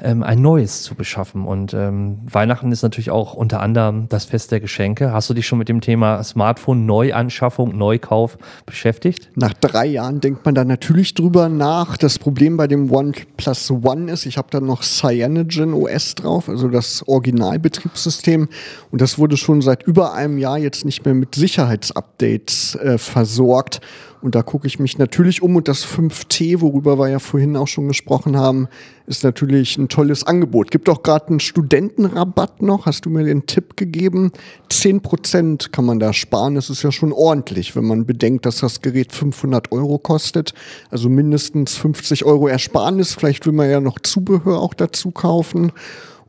ähm, 0.01 0.23
ein 0.23 0.41
neues 0.41 0.83
zu 0.83 0.95
beschaffen. 0.95 1.45
Und 1.47 1.75
ähm, 1.75 2.19
Weihnachten 2.31 2.73
ist 2.73 2.83
natürlich 2.83 3.11
auch 3.11 3.35
unter 3.35 3.61
anderem 3.61 4.09
das 4.09 4.25
Fest 4.25 4.53
der 4.53 4.61
Geschenke. 4.61 5.13
Hast 5.13 5.31
du 5.31 5.35
dich 5.35 5.47
schon 5.47 5.59
mit 5.59 5.69
dem 5.69 5.81
Thema 5.81 6.23
Smartphone 6.23 6.87
Neuanschaffung, 6.87 7.77
Neukauf 7.77 8.39
beschäftigt? 8.67 9.31
Nach 9.35 9.53
drei 9.53 9.87
Jahren 9.87 10.21
denkt 10.21 10.45
man 10.45 10.55
da 10.55 10.65
natürlich 10.65 11.15
drüber 11.15 11.49
nach. 11.49 11.97
Das 11.97 12.19
Problem 12.19 12.57
bei 12.57 12.67
dem 12.67 12.91
OnePlus 12.91 13.71
One 13.71 14.11
ist, 14.11 14.27
ich 14.27 14.39
habe 14.39 14.49
da 14.51 14.61
noch 14.61 14.83
Cyanogen 14.83 15.73
OS 15.75 16.15
drauf, 16.15 16.49
also 16.49 16.69
das 16.69 17.07
Originalbetriebssystem. 17.07 18.49
Und 18.91 19.01
das 19.01 19.19
wurde 19.19 19.37
schon 19.37 19.63
seit 19.63 19.83
über 19.85 20.15
einem 20.15 20.39
Jahr 20.39 20.59
jetzt 20.59 20.85
nicht 20.85 21.05
mehr 21.05 21.15
mit 21.15 21.35
Sicherheitsupdates 21.35 22.75
äh, 22.77 22.99
versorgt. 22.99 23.81
Und 24.27 24.35
da 24.35 24.43
gucke 24.43 24.67
ich 24.67 24.81
mich 24.81 24.99
natürlich 24.99 25.41
um. 25.41 25.55
Und 25.55 25.69
das 25.69 25.87
5T, 25.87 26.61
worüber 26.61 26.99
wir 26.99 27.09
ja 27.09 27.21
vorhin 27.21 27.57
auch 27.57 27.69
schon 27.69 27.87
gesprochen 27.87 28.37
haben, 28.37 28.67
ist 29.07 29.23
natürlich 29.23 29.79
ein 29.79 29.89
tolles 29.89 30.25
Angebot. 30.25 30.73
Gibt 30.73 30.89
auch 30.89 31.05
gerade 31.05 31.29
einen 31.29 31.39
Studentenrabatt 31.39 32.61
noch, 32.61 32.87
hast 32.87 33.07
du 33.07 33.11
mir 33.11 33.23
den 33.23 33.47
Tipp 33.47 33.77
gegeben. 33.77 34.33
10% 34.69 35.71
kann 35.71 35.85
man 35.85 36.01
da 36.01 36.13
sparen. 36.13 36.57
Das 36.57 36.71
ist 36.71 36.83
ja 36.83 36.91
schon 36.91 37.13
ordentlich, 37.13 37.77
wenn 37.77 37.85
man 37.85 38.05
bedenkt, 38.05 38.47
dass 38.47 38.59
das 38.59 38.81
Gerät 38.81 39.13
500 39.13 39.71
Euro 39.71 39.97
kostet. 39.99 40.55
Also 40.91 41.09
mindestens 41.09 41.77
50 41.77 42.25
Euro 42.25 42.49
Ersparnis. 42.49 43.15
Vielleicht 43.15 43.47
will 43.47 43.53
man 43.53 43.71
ja 43.71 43.81
noch 43.81 44.01
Zubehör 44.01 44.59
auch 44.59 44.75
dazu 44.75 45.13
kaufen. 45.13 45.71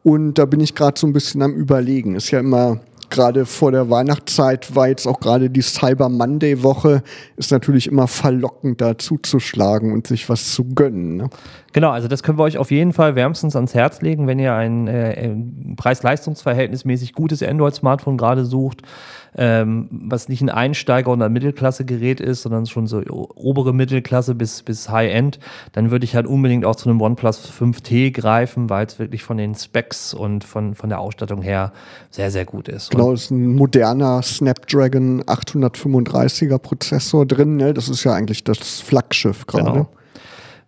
Und 0.03 0.35
da 0.35 0.45
bin 0.45 0.59
ich 0.59 0.75
gerade 0.75 0.99
so 0.99 1.07
ein 1.07 1.13
bisschen 1.13 1.41
am 1.41 1.55
Überlegen. 1.55 2.13
Ist 2.13 2.29
ja 2.29 2.41
immer 2.41 2.79
gerade 3.09 3.45
vor 3.45 3.71
der 3.71 3.89
Weihnachtszeit 3.89 4.75
war 4.75 4.87
jetzt 4.87 5.07
auch 5.07 5.19
gerade 5.19 5.49
die 5.49 5.61
Cyber 5.61 6.09
Monday 6.09 6.63
Woche, 6.63 7.03
ist 7.35 7.51
natürlich 7.51 7.87
immer 7.87 8.07
verlockend 8.07 8.81
da 8.81 8.97
zuzuschlagen 8.97 9.93
und 9.93 10.07
sich 10.07 10.29
was 10.29 10.53
zu 10.53 10.65
gönnen. 10.65 11.17
Ne? 11.17 11.29
Genau, 11.73 11.91
also 11.91 12.07
das 12.07 12.23
können 12.23 12.37
wir 12.37 12.43
euch 12.43 12.57
auf 12.57 12.71
jeden 12.71 12.93
Fall 12.93 13.15
wärmstens 13.15 13.55
ans 13.55 13.73
Herz 13.73 14.01
legen, 14.01 14.27
wenn 14.27 14.39
ihr 14.39 14.53
ein 14.53 14.87
äh, 14.87 15.35
preis-leistungsverhältnismäßig 15.75 17.13
gutes 17.13 17.43
Android-Smartphone 17.43 18.17
gerade 18.17 18.45
sucht, 18.45 18.81
ähm, 19.37 19.87
was 19.91 20.29
nicht 20.29 20.41
ein 20.41 20.49
Einsteiger- 20.49 21.11
oder 21.11 21.25
ein 21.25 21.33
Mittelklasse-Gerät 21.33 22.19
ist, 22.19 22.41
sondern 22.41 22.65
schon 22.65 22.87
so 22.87 23.01
obere 23.35 23.73
Mittelklasse 23.73 24.35
bis, 24.35 24.63
bis 24.63 24.89
High-End, 24.89 25.39
dann 25.73 25.91
würde 25.91 26.05
ich 26.05 26.15
halt 26.15 26.25
unbedingt 26.25 26.65
auch 26.65 26.75
zu 26.75 26.89
einem 26.89 27.01
OnePlus 27.01 27.49
5T 27.51 28.11
greifen, 28.11 28.69
weil 28.69 28.85
es 28.85 28.99
wirklich 28.99 29.23
von 29.23 29.37
den 29.37 29.55
Specs 29.55 30.13
und 30.13 30.43
von, 30.43 30.75
von 30.75 30.89
der 30.89 30.99
Ausstattung 30.99 31.41
her 31.41 31.71
sehr, 32.09 32.31
sehr 32.31 32.45
gut 32.45 32.67
ist. 32.67 32.91
Genau, 32.91 33.13
ist 33.13 33.31
ein 33.31 33.55
moderner 33.55 34.21
Snapdragon 34.23 35.21
835er 35.23 36.57
Prozessor 36.57 37.25
drin. 37.25 37.57
Ne? 37.57 37.73
Das 37.73 37.89
ist 37.89 38.03
ja 38.03 38.13
eigentlich 38.13 38.43
das 38.43 38.81
Flaggschiff 38.81 39.45
gerade. 39.45 39.71
Genau. 39.71 39.89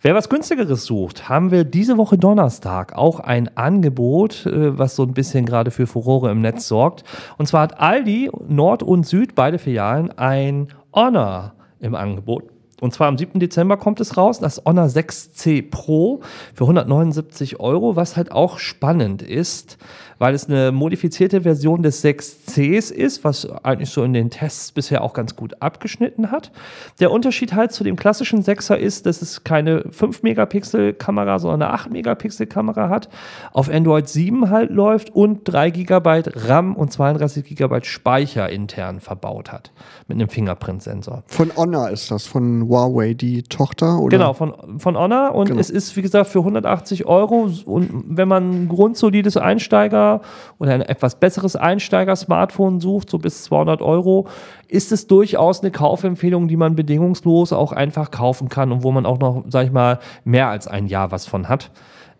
Wer 0.01 0.15
was 0.15 0.29
günstigeres 0.29 0.85
sucht, 0.85 1.27
haben 1.27 1.51
wir 1.51 1.65
diese 1.65 1.97
Woche 1.97 2.17
Donnerstag 2.17 2.93
auch 2.93 3.19
ein 3.19 3.57
Angebot, 3.57 4.45
äh, 4.45 4.77
was 4.77 4.95
so 4.95 5.03
ein 5.03 5.13
bisschen 5.13 5.45
gerade 5.45 5.71
für 5.71 5.87
Furore 5.87 6.31
im 6.31 6.39
Netz 6.39 6.69
sorgt. 6.69 7.03
Und 7.37 7.47
zwar 7.47 7.63
hat 7.63 7.81
Aldi 7.81 8.31
Nord 8.47 8.81
und 8.81 9.05
Süd, 9.05 9.35
beide 9.35 9.59
Filialen, 9.59 10.17
ein 10.17 10.69
Honor 10.93 11.53
im 11.81 11.95
Angebot. 11.95 12.45
Und 12.79 12.93
zwar 12.93 13.09
am 13.09 13.17
7. 13.17 13.41
Dezember 13.41 13.75
kommt 13.75 13.99
es 13.99 14.15
raus, 14.15 14.39
das 14.39 14.61
Honor 14.65 14.85
6C 14.85 15.69
Pro 15.69 16.21
für 16.53 16.63
179 16.63 17.59
Euro, 17.59 17.97
was 17.97 18.15
halt 18.15 18.31
auch 18.31 18.57
spannend 18.57 19.21
ist, 19.21 19.77
weil 20.19 20.35
es 20.35 20.47
eine 20.47 20.71
modifizierte 20.71 21.41
Version 21.41 21.81
des 21.81 22.03
6Cs 22.03 22.91
ist, 22.91 23.23
was 23.23 23.49
eigentlich 23.63 23.89
so 23.89 24.03
in 24.03 24.13
den 24.13 24.29
Tests 24.29 24.71
bisher 24.73 25.01
auch 25.01 25.13
ganz 25.13 25.35
gut 25.35 25.61
abgeschnitten 25.61 26.29
hat. 26.29 26.51
Der 26.99 27.11
Unterschied 27.11 27.53
halt 27.53 27.71
zu 27.71 27.83
dem 27.83 27.95
klassischen 27.95 28.43
6er 28.43 28.75
ist, 28.75 29.05
dass 29.05 29.21
es 29.21 29.43
keine 29.43 29.81
5-Megapixel-Kamera, 29.83 31.39
sondern 31.39 31.63
eine 31.63 31.79
8-Megapixel-Kamera 31.79 32.89
hat, 32.89 33.09
auf 33.53 33.69
Android 33.69 34.07
7 34.07 34.49
halt 34.49 34.69
läuft 34.69 35.15
und 35.15 35.45
3 35.45 35.69
GB 35.71 36.23
RAM 36.35 36.75
und 36.75 36.91
32 36.91 37.55
GB 37.55 37.79
Speicher 37.83 38.49
intern 38.49 38.99
verbaut 38.99 39.51
hat 39.51 39.71
mit 40.07 40.15
einem 40.15 40.27
Fingerprint-Sensor. 40.27 41.23
Von 41.27 41.55
Honor 41.55 41.89
ist 41.89 42.11
das, 42.11 42.27
von 42.27 42.67
Huawei 42.67 43.13
die 43.13 43.43
Tochter? 43.43 43.99
Oder? 43.99 44.17
Genau, 44.17 44.33
von, 44.33 44.79
von 44.79 44.97
Honor 44.97 45.33
und 45.33 45.47
genau. 45.47 45.59
es 45.61 45.69
ist, 45.69 45.95
wie 45.95 46.01
gesagt, 46.01 46.27
für 46.27 46.39
180 46.39 47.05
Euro 47.05 47.49
und 47.65 48.03
wenn 48.07 48.27
man 48.27 48.63
ein 48.63 48.67
grundsolides 48.67 49.37
Einsteiger 49.37 50.08
oder 50.57 50.73
ein 50.73 50.81
etwas 50.81 51.19
besseres 51.19 51.55
Einsteiger-Smartphone 51.55 52.79
sucht, 52.79 53.09
so 53.09 53.17
bis 53.17 53.43
200 53.43 53.81
Euro, 53.81 54.27
ist 54.67 54.91
es 54.91 55.07
durchaus 55.07 55.61
eine 55.61 55.71
Kaufempfehlung, 55.71 56.47
die 56.47 56.57
man 56.57 56.75
bedingungslos 56.75 57.53
auch 57.53 57.71
einfach 57.71 58.11
kaufen 58.11 58.49
kann 58.49 58.71
und 58.71 58.83
wo 58.83 58.91
man 58.91 59.05
auch 59.05 59.19
noch, 59.19 59.45
sag 59.47 59.65
ich 59.65 59.71
mal, 59.71 59.99
mehr 60.23 60.47
als 60.47 60.67
ein 60.67 60.87
Jahr 60.87 61.11
was 61.11 61.25
von 61.25 61.49
hat. 61.49 61.71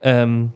Ähm, 0.02 0.54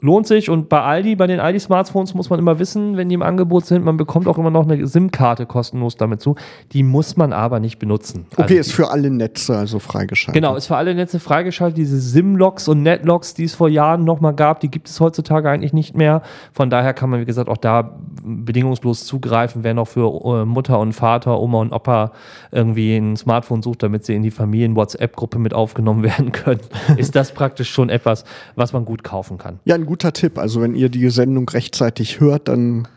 lohnt 0.00 0.26
sich. 0.26 0.50
Und 0.50 0.68
bei 0.68 0.80
Aldi, 0.80 1.16
bei 1.16 1.26
den 1.26 1.40
Aldi-Smartphones 1.40 2.14
muss 2.14 2.30
man 2.30 2.38
immer 2.38 2.58
wissen, 2.58 2.96
wenn 2.96 3.08
die 3.08 3.14
im 3.14 3.22
Angebot 3.22 3.66
sind, 3.66 3.84
man 3.84 3.96
bekommt 3.96 4.28
auch 4.28 4.38
immer 4.38 4.50
noch 4.50 4.68
eine 4.68 4.86
SIM-Karte 4.86 5.46
kostenlos 5.46 5.96
damit 5.96 6.20
zu. 6.20 6.34
Die 6.72 6.82
muss 6.82 7.16
man 7.16 7.32
aber 7.32 7.60
nicht 7.60 7.78
benutzen. 7.78 8.26
Okay, 8.32 8.42
also, 8.42 8.54
ist 8.54 8.72
für 8.72 8.90
alle 8.90 9.10
Netze 9.10 9.56
also 9.56 9.78
freigeschaltet. 9.78 10.34
Genau, 10.40 10.56
ist 10.56 10.66
für 10.66 10.76
alle 10.76 10.94
Netze 10.94 11.20
freigeschaltet. 11.20 11.78
Diese 11.78 11.98
SIM-Logs 11.98 12.68
und 12.68 12.82
Net-Logs, 12.82 13.34
die 13.34 13.44
es 13.44 13.54
vor 13.54 13.68
Jahren 13.68 14.04
nochmal 14.04 14.34
gab, 14.34 14.60
die 14.60 14.70
gibt 14.70 14.88
es 14.88 15.00
heutzutage 15.00 15.48
eigentlich 15.50 15.72
nicht 15.72 15.96
mehr. 15.96 16.22
Von 16.52 16.70
daher 16.70 16.94
kann 16.94 17.10
man, 17.10 17.20
wie 17.20 17.24
gesagt, 17.24 17.48
auch 17.48 17.56
da 17.56 17.98
bedingungslos 18.22 19.06
zugreifen, 19.06 19.64
wer 19.64 19.74
noch 19.74 19.88
für 19.88 20.42
äh, 20.42 20.44
Mutter 20.44 20.78
und 20.78 20.92
Vater, 20.92 21.40
Oma 21.40 21.60
und 21.60 21.72
Opa 21.72 22.12
irgendwie 22.50 22.96
ein 22.96 23.16
Smartphone 23.16 23.62
sucht, 23.62 23.82
damit 23.82 24.04
sie 24.04 24.14
in 24.14 24.22
die 24.22 24.30
Familien-WhatsApp-Gruppe 24.30 25.38
mit 25.38 25.54
aufgenommen 25.54 26.02
werden 26.02 26.32
können, 26.32 26.60
ist 26.96 27.16
das 27.16 27.32
praktisch 27.32 27.70
schon 27.70 27.88
etwas, 27.88 28.24
was 28.54 28.72
man 28.72 28.84
gut 28.84 29.02
kaufen 29.04 29.38
kann. 29.38 29.60
Ja, 29.64 29.74
ein 29.74 29.85
guter 29.86 30.12
Tipp. 30.12 30.38
Also 30.38 30.60
wenn 30.60 30.74
ihr 30.74 30.88
die 30.88 31.08
Sendung 31.10 31.48
rechtzeitig 31.48 32.20
hört, 32.20 32.48
dann 32.48 32.88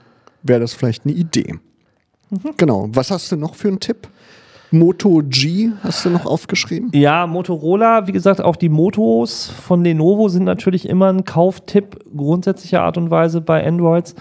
wäre 0.43 0.59
das 0.59 0.73
vielleicht 0.73 1.05
eine 1.05 1.13
Idee. 1.13 1.55
Mhm. 2.29 2.51
Genau. 2.57 2.87
Was 2.91 3.11
hast 3.11 3.31
du 3.31 3.35
noch 3.35 3.55
für 3.55 3.69
einen 3.69 3.79
Tipp? 3.79 4.07
Moto 4.71 5.23
G 5.25 5.71
hast 5.81 6.05
du 6.05 6.11
noch 6.11 6.27
aufgeschrieben? 6.27 6.91
Ja, 6.93 7.25
Motorola, 7.25 8.05
wie 8.05 8.11
gesagt, 8.11 8.39
auch 8.39 8.55
die 8.55 8.69
Motos 8.69 9.47
von 9.47 9.83
Lenovo 9.83 10.29
sind 10.29 10.43
natürlich 10.43 10.87
immer 10.87 11.11
ein 11.11 11.25
Kauftipp 11.25 11.99
grundsätzlicher 12.15 12.83
Art 12.83 12.97
und 12.97 13.09
Weise 13.09 13.41
bei 13.41 13.65
Androids. 13.65 14.13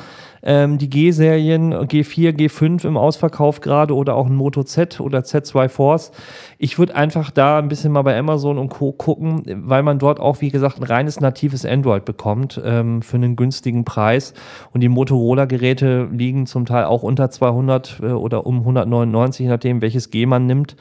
Ähm, 0.51 0.79
die 0.79 0.89
G-Serien, 0.89 1.75
G4, 1.75 2.33
G5 2.33 2.87
im 2.87 2.97
Ausverkauf 2.97 3.61
gerade 3.61 3.95
oder 3.95 4.15
auch 4.15 4.29
ein 4.29 4.35
Moto 4.35 4.63
Z 4.63 4.99
oder 4.99 5.19
Z2 5.19 5.69
Force. 5.69 6.11
Ich 6.57 6.79
würde 6.79 6.95
einfach 6.95 7.31
da 7.31 7.59
ein 7.59 7.69
bisschen 7.69 7.93
mal 7.93 8.01
bei 8.01 8.19
Amazon 8.19 8.57
und 8.57 8.71
Co. 8.71 8.93
gucken, 8.93 9.43
weil 9.47 9.83
man 9.83 9.99
dort 9.99 10.21
auch, 10.21 10.41
wie 10.41 10.49
gesagt, 10.49 10.79
ein 10.79 10.85
reines 10.85 11.21
natives 11.21 11.67
Android 11.67 12.07
bekommt 12.07 12.59
ähm, 12.65 13.03
für 13.03 13.19
einen 13.19 13.37
günstigen 13.37 13.85
Preis. 13.85 14.33
Und 14.73 14.81
die 14.81 14.89
Motorola-Geräte 14.89 16.09
liegen 16.11 16.47
zum 16.47 16.65
Teil 16.65 16.85
auch 16.85 17.03
unter 17.03 17.29
200 17.29 18.01
äh, 18.01 18.07
oder 18.07 18.47
um 18.47 18.61
199, 18.61 19.45
je 19.45 19.51
nachdem, 19.51 19.83
welches 19.83 20.11
G 20.11 20.25
man 20.25 20.47
nimmt. 20.47 20.77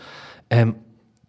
Ähm, 0.50 0.76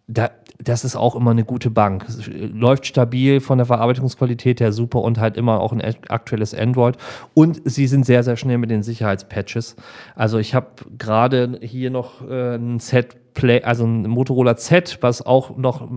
da, 0.09 0.31
das 0.57 0.83
ist 0.83 0.95
auch 0.95 1.15
immer 1.15 1.31
eine 1.31 1.45
gute 1.45 1.69
Bank. 1.69 2.05
Es 2.09 2.27
läuft 2.27 2.87
stabil 2.87 3.39
von 3.39 3.59
der 3.59 3.67
Verarbeitungsqualität 3.67 4.59
her 4.59 4.73
super 4.73 5.01
und 5.01 5.19
halt 5.19 5.37
immer 5.37 5.61
auch 5.61 5.71
ein 5.71 5.81
aktuelles 6.09 6.53
Android. 6.53 6.97
Und 7.33 7.61
sie 7.63 7.87
sind 7.87 8.05
sehr, 8.05 8.23
sehr 8.23 8.35
schnell 8.35 8.57
mit 8.57 8.71
den 8.71 8.83
Sicherheitspatches. 8.83 9.75
Also 10.15 10.39
ich 10.39 10.55
habe 10.55 10.67
gerade 10.97 11.59
hier 11.61 11.91
noch 11.91 12.27
äh, 12.27 12.55
ein 12.55 12.79
Set 12.79 13.17
Play, 13.33 13.61
also 13.61 13.85
ein 13.85 14.03
Motorola 14.03 14.57
Z, 14.57 14.97
was 15.01 15.25
auch 15.25 15.57
noch 15.57 15.87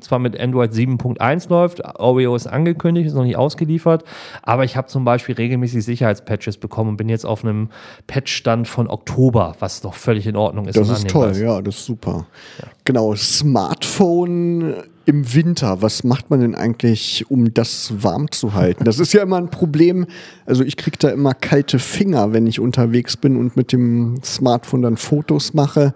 zwar 0.00 0.18
mit 0.18 0.38
Android 0.38 0.72
7.1 0.72 1.48
läuft, 1.48 1.82
Oreo 1.98 2.34
ist 2.36 2.46
angekündigt, 2.46 3.06
ist 3.06 3.14
noch 3.14 3.24
nicht 3.24 3.36
ausgeliefert, 3.36 4.04
aber 4.42 4.64
ich 4.64 4.76
habe 4.76 4.88
zum 4.88 5.04
Beispiel 5.04 5.34
regelmäßig 5.34 5.84
Sicherheitspatches 5.84 6.58
bekommen 6.58 6.90
und 6.90 6.96
bin 6.96 7.08
jetzt 7.08 7.26
auf 7.26 7.44
einem 7.44 7.70
Patchstand 8.06 8.68
von 8.68 8.88
Oktober, 8.88 9.56
was 9.58 9.80
doch 9.80 9.94
völlig 9.94 10.26
in 10.26 10.36
Ordnung 10.36 10.66
ist. 10.66 10.76
Das 10.76 10.88
ist 10.88 11.08
toll, 11.08 11.30
ist. 11.30 11.40
ja, 11.40 11.60
das 11.60 11.76
ist 11.76 11.86
super. 11.86 12.26
Ja. 12.60 12.68
Genau, 12.84 13.14
Smartphone 13.14 14.74
im 15.06 15.34
Winter, 15.34 15.82
was 15.82 16.02
macht 16.02 16.30
man 16.30 16.40
denn 16.40 16.54
eigentlich, 16.56 17.30
um 17.30 17.54
das 17.54 18.02
warm 18.02 18.30
zu 18.32 18.54
halten? 18.54 18.84
Das 18.84 18.98
ist 18.98 19.12
ja 19.12 19.22
immer 19.22 19.36
ein 19.36 19.50
Problem. 19.50 20.06
Also 20.46 20.64
ich 20.64 20.76
kriege 20.76 20.98
da 20.98 21.10
immer 21.10 21.32
kalte 21.32 21.78
Finger, 21.78 22.32
wenn 22.32 22.46
ich 22.48 22.58
unterwegs 22.58 23.16
bin 23.16 23.36
und 23.36 23.56
mit 23.56 23.70
dem 23.70 24.18
Smartphone 24.24 24.82
dann 24.82 24.96
Fotos 24.96 25.54
mache. 25.54 25.94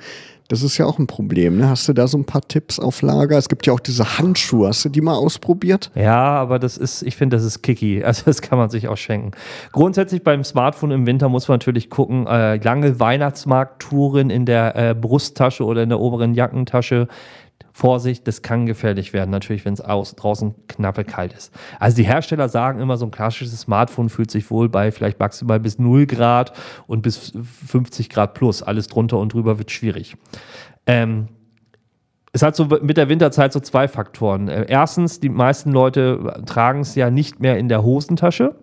Das 0.51 0.65
ist 0.65 0.79
ja 0.79 0.87
auch 0.87 0.99
ein 0.99 1.07
Problem. 1.07 1.59
Ne? 1.59 1.69
Hast 1.69 1.89
du 1.89 1.93
da 1.93 2.09
so 2.09 2.19
ein 2.19 2.25
paar 2.25 2.41
Tipps 2.41 2.81
auf 2.81 3.03
Lager? 3.03 3.39
Es 3.39 3.49
gibt 3.49 3.69
ja 3.69 3.73
auch 3.73 3.79
diese 3.79 4.19
Handschuhe. 4.19 4.67
Hast 4.67 4.85
du 4.85 4.89
die 4.89 5.01
mal 5.01 5.15
ausprobiert? 5.15 5.93
Ja, 5.95 6.19
aber 6.19 6.59
das 6.59 6.77
ist, 6.77 7.03
ich 7.03 7.15
finde, 7.15 7.37
das 7.37 7.45
ist 7.45 7.63
kicky. 7.63 8.03
Also 8.11 8.25
das 8.25 8.43
kann 8.43 8.59
man 8.59 8.69
sich 8.71 8.89
auch 8.89 8.97
schenken. 8.97 9.31
Grundsätzlich 9.71 10.25
beim 10.25 10.43
Smartphone 10.43 10.91
im 10.91 11.07
Winter 11.07 11.29
muss 11.29 11.47
man 11.47 11.55
natürlich 11.55 11.89
gucken, 11.89 12.27
äh, 12.27 12.57
lange 12.57 12.99
Weihnachtsmarkttouren 12.99 14.31
in 14.31 14.45
der 14.45 14.75
äh, 14.75 14.95
Brusttasche 14.97 15.65
oder 15.65 15.85
in 15.85 15.91
der 15.91 16.01
oberen 16.01 16.35
Jackentasche 16.35 17.07
Vorsicht, 17.73 18.27
das 18.27 18.43
kann 18.43 18.67
gefährlich 18.67 19.13
werden, 19.13 19.31
natürlich, 19.31 19.65
wenn 19.65 19.75
es 19.75 19.83
draußen 19.83 20.55
knappe 20.69 21.05
kalt 21.05 21.33
ist. 21.33 21.53
Also 21.79 21.97
die 21.97 22.05
Hersteller 22.05 22.49
sagen 22.49 22.81
immer, 22.81 22.97
so 22.97 23.07
ein 23.07 23.11
klassisches 23.11 23.61
Smartphone 23.61 24.09
fühlt 24.09 24.31
sich 24.31 24.51
wohl 24.51 24.69
bei 24.69 24.93
vielleicht 24.93 25.19
maximal 25.19 25.61
bis 25.61 25.79
0 25.79 26.07
Grad 26.07 26.53
und 26.87 27.03
bis 27.03 27.33
50 27.67 28.11
Grad 28.11 28.35
plus. 28.35 28.63
Alles 28.63 28.87
drunter 28.89 29.19
und 29.19 29.33
drüber 29.33 29.59
wird 29.59 29.71
schwierig. 29.71 30.17
Ähm, 30.87 31.29
es 32.33 32.43
hat 32.43 32.55
so 32.55 32.67
mit 32.67 32.97
der 32.97 33.09
Winterzeit 33.09 33.53
so 33.53 33.61
zwei 33.61 33.89
Faktoren. 33.89 34.49
Äh, 34.49 34.67
erstens, 34.69 35.21
die 35.21 35.29
meisten 35.29 35.73
Leute 35.73 36.43
tragen 36.47 36.81
es 36.81 36.95
ja 36.95 37.11
nicht 37.11 37.41
mehr 37.41 37.59
in 37.59 37.69
der 37.69 37.83
Hosentasche 37.83 38.55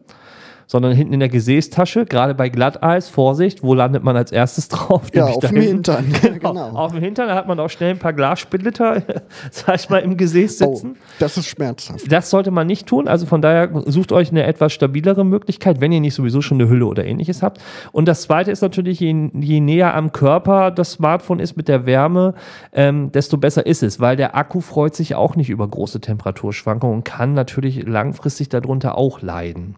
sondern 0.67 0.91
hinten 0.91 1.13
in 1.13 1.19
der 1.21 1.29
Gesäßtasche, 1.29 2.05
gerade 2.05 2.36
bei 2.36 2.50
Glatteis, 2.50 3.09
Vorsicht, 3.09 3.63
wo 3.63 3.74
landet 3.74 4.03
man 4.03 4.15
als 4.15 4.31
erstes 4.31 4.67
drauf? 4.69 5.03
Ja, 5.13 5.25
auf 5.25 5.39
dem 5.39 5.55
Hintern. 5.55 6.13
genau. 6.21 6.51
genau. 6.51 6.69
Auf 6.77 6.91
dem 6.91 7.01
Hintern, 7.01 7.29
da 7.29 7.36
hat 7.36 7.47
man 7.47 7.59
auch 7.59 7.69
schnell 7.69 7.91
ein 7.91 8.00
paar 8.00 8.13
Glassplitter, 8.13 9.01
sag 9.51 9.75
ich 9.75 9.89
mal, 9.89 10.00
im 10.00 10.17
Gesäß 10.17 10.62
oh, 10.62 10.75
sitzen. 10.75 10.91
Oh, 10.95 11.03
das 11.19 11.38
ist 11.38 11.47
schmerzhaft. 11.47 12.12
Das 12.12 12.29
sollte 12.29 12.51
man 12.51 12.67
nicht 12.67 12.86
tun, 12.86 13.07
also 13.07 13.25
von 13.25 13.41
daher 13.41 13.69
sucht 13.86 14.12
euch 14.12 14.29
eine 14.29 14.43
etwas 14.43 14.74
stabilere 14.74 15.25
Möglichkeit, 15.25 15.79
wenn 15.79 15.91
ihr 15.91 16.01
nicht 16.01 16.15
sowieso 16.15 16.41
schon 16.41 16.59
eine 16.59 16.69
Hülle 16.69 16.86
oder 16.86 17.05
ähnliches 17.05 17.41
habt. 17.41 17.62
Und 17.93 18.07
das 18.07 18.24
zweite 18.24 18.51
ist 18.51 18.62
natürlich, 18.62 19.00
je, 19.00 19.29
je 19.33 19.60
näher 19.62 19.95
am 19.95 20.12
Körper 20.12 20.69
das 20.71 20.91
Smartphone 20.91 21.39
ist 21.39 21.56
mit 21.56 21.69
der 21.69 21.86
Wärme, 21.86 22.34
ähm, 22.73 23.12
desto 23.13 23.38
besser 23.38 23.65
ist 23.65 23.84
es, 23.84 24.01
weil 24.01 24.17
der 24.17 24.36
Akku 24.36 24.60
freut 24.60 24.95
sich 24.95 25.15
auch 25.15 25.38
nicht 25.38 25.49
über 25.49 25.67
große 25.67 26.01
Temperaturschwankungen 26.01 26.97
und 26.97 27.06
kann 27.06 27.34
natürlich 27.34 27.88
langfristig 27.88 28.49
darunter 28.49 28.97
auch 28.97 29.21
leiden. 29.21 29.75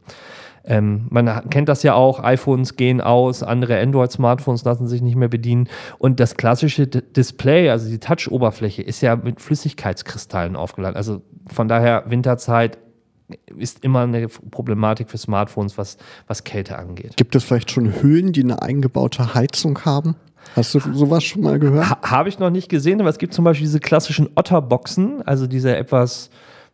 Ähm, 0.66 1.08
man 1.10 1.50
kennt 1.50 1.70
das 1.70 1.84
ja 1.84 1.94
auch, 1.94 2.24
iPhones 2.24 2.76
gehen 2.76 3.02
aus, 3.02 3.44
andere 3.44 3.80
Android-Smartphones 3.80 4.64
lassen 4.64 4.88
sich 4.88 5.02
nicht 5.02 5.16
mehr 5.16 5.30
bedienen. 5.30 5.68
Und 5.98 6.20
das 6.20 6.36
klassische 6.36 6.88
D 6.88 7.02
Display, 7.02 7.70
also 7.70 7.90
die 7.90 8.00
Touch-Oberfläche, 8.00 8.82
ist 8.82 9.02
ja 9.02 9.16
mit 9.16 9.42
Flüssigkeitskristallen 9.42 10.56
aufgeladen. 10.56 10.96
Also 10.96 11.22
von 11.48 11.68
daher 11.68 12.04
Winterzeit 12.08 12.78
ist 13.58 13.84
immer 13.84 14.02
eine 14.02 14.28
Problematik 14.28 15.10
für 15.10 15.18
Smartphones, 15.18 15.78
was, 15.78 15.98
was 16.28 16.44
Kälte 16.44 16.78
angeht. 16.78 17.16
Gibt 17.18 17.36
es 17.36 17.44
vielleicht 17.44 17.72
schon 17.72 18.02
Höhlen, 18.02 18.34
die 18.34 18.44
eine 18.44 18.62
eingebaute 18.62 19.34
Heizung 19.34 19.86
haben? 19.86 20.16
Hast 20.56 20.74
du 20.74 20.80
sowas 20.80 21.24
schon 21.24 21.44
mal 21.44 21.60
gehört? 21.60 21.90
Ha, 21.90 21.98
Habe 22.04 22.30
ich 22.30 22.40
noch 22.40 22.50
nicht 22.50 22.70
gesehen, 22.70 23.00
aber 23.02 23.10
es 23.10 23.18
gibt 23.18 23.34
zum 23.34 23.46
Beispiel 23.46 23.66
diese 23.66 23.80
klassischen 23.80 24.30
Otterboxen, 24.36 25.22
also 25.22 25.48
diese 25.48 25.76
etwas 25.76 26.30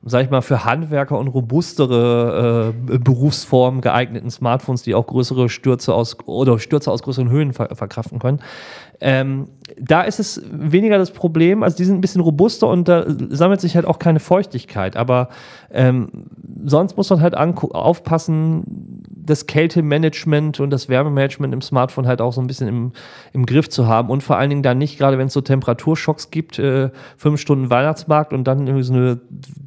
sag 0.08 0.24
ich 0.24 0.30
mal, 0.30 0.42
für 0.42 0.64
Handwerker 0.64 1.18
und 1.18 1.28
robustere 1.28 2.74
äh, 2.92 2.98
Berufsformen 3.00 3.82
geeigneten 3.82 4.30
Smartphones, 4.30 4.84
die 4.84 4.94
auch 4.94 5.08
größere 5.08 5.50
Stürze 5.50 5.96
aus 5.96 6.18
oder 6.28 6.60
Stürze 6.60 6.92
aus 6.92 7.02
größeren 7.02 7.30
Höhen 7.30 7.54
ver 7.54 7.76
verkraften 7.76 8.20
können. 8.20 8.40
Ähm, 9.02 9.50
da 9.80 10.04
ist 10.04 10.20
es 10.20 10.42
weniger 10.52 11.00
das 11.00 11.10
Problem, 11.10 11.64
also 11.64 11.76
die 11.76 11.86
sind 11.86 11.96
ein 11.96 12.02
bisschen 12.02 12.22
robuster 12.22 12.68
und 12.68 12.88
da 12.88 13.06
sammelt 13.30 13.62
sich 13.62 13.76
halt 13.76 13.88
auch 13.88 13.98
keine 13.98 14.20
Feuchtigkeit. 14.20 14.96
Aber 14.96 15.30
ähm, 15.72 16.10
sonst 16.64 16.96
muss 16.98 17.10
man 17.10 17.22
halt 17.22 17.36
aufpassen, 17.36 19.04
das 19.26 19.48
Kältemanagement 19.48 20.60
und 20.60 20.70
das 20.70 20.90
Wärmemanagement 20.90 21.54
im 21.54 21.62
Smartphone 21.62 22.08
halt 22.08 22.22
auch 22.22 22.34
so 22.34 22.42
ein 22.42 22.48
bisschen 22.48 22.68
im, 22.68 22.92
im 23.34 23.46
Griff 23.46 23.70
zu 23.70 23.88
haben 23.88 24.10
und 24.10 24.22
vor 24.22 24.38
allen 24.38 24.50
Dingen 24.50 24.64
dann 24.64 24.78
nicht, 24.78 24.98
gerade 24.98 25.18
wenn 25.18 25.28
es 25.28 25.34
so 25.34 25.42
Temperaturschocks 25.42 26.32
gibt, 26.32 26.60
äh, 26.60 26.90
fünf 27.18 27.40
Stunden 27.40 27.70
Weihnachtsmarkt 27.70 28.34
und 28.34 28.46
dann 28.46 28.68
irgendwie 28.68 28.84
so 28.84 28.94
eine 28.94 29.20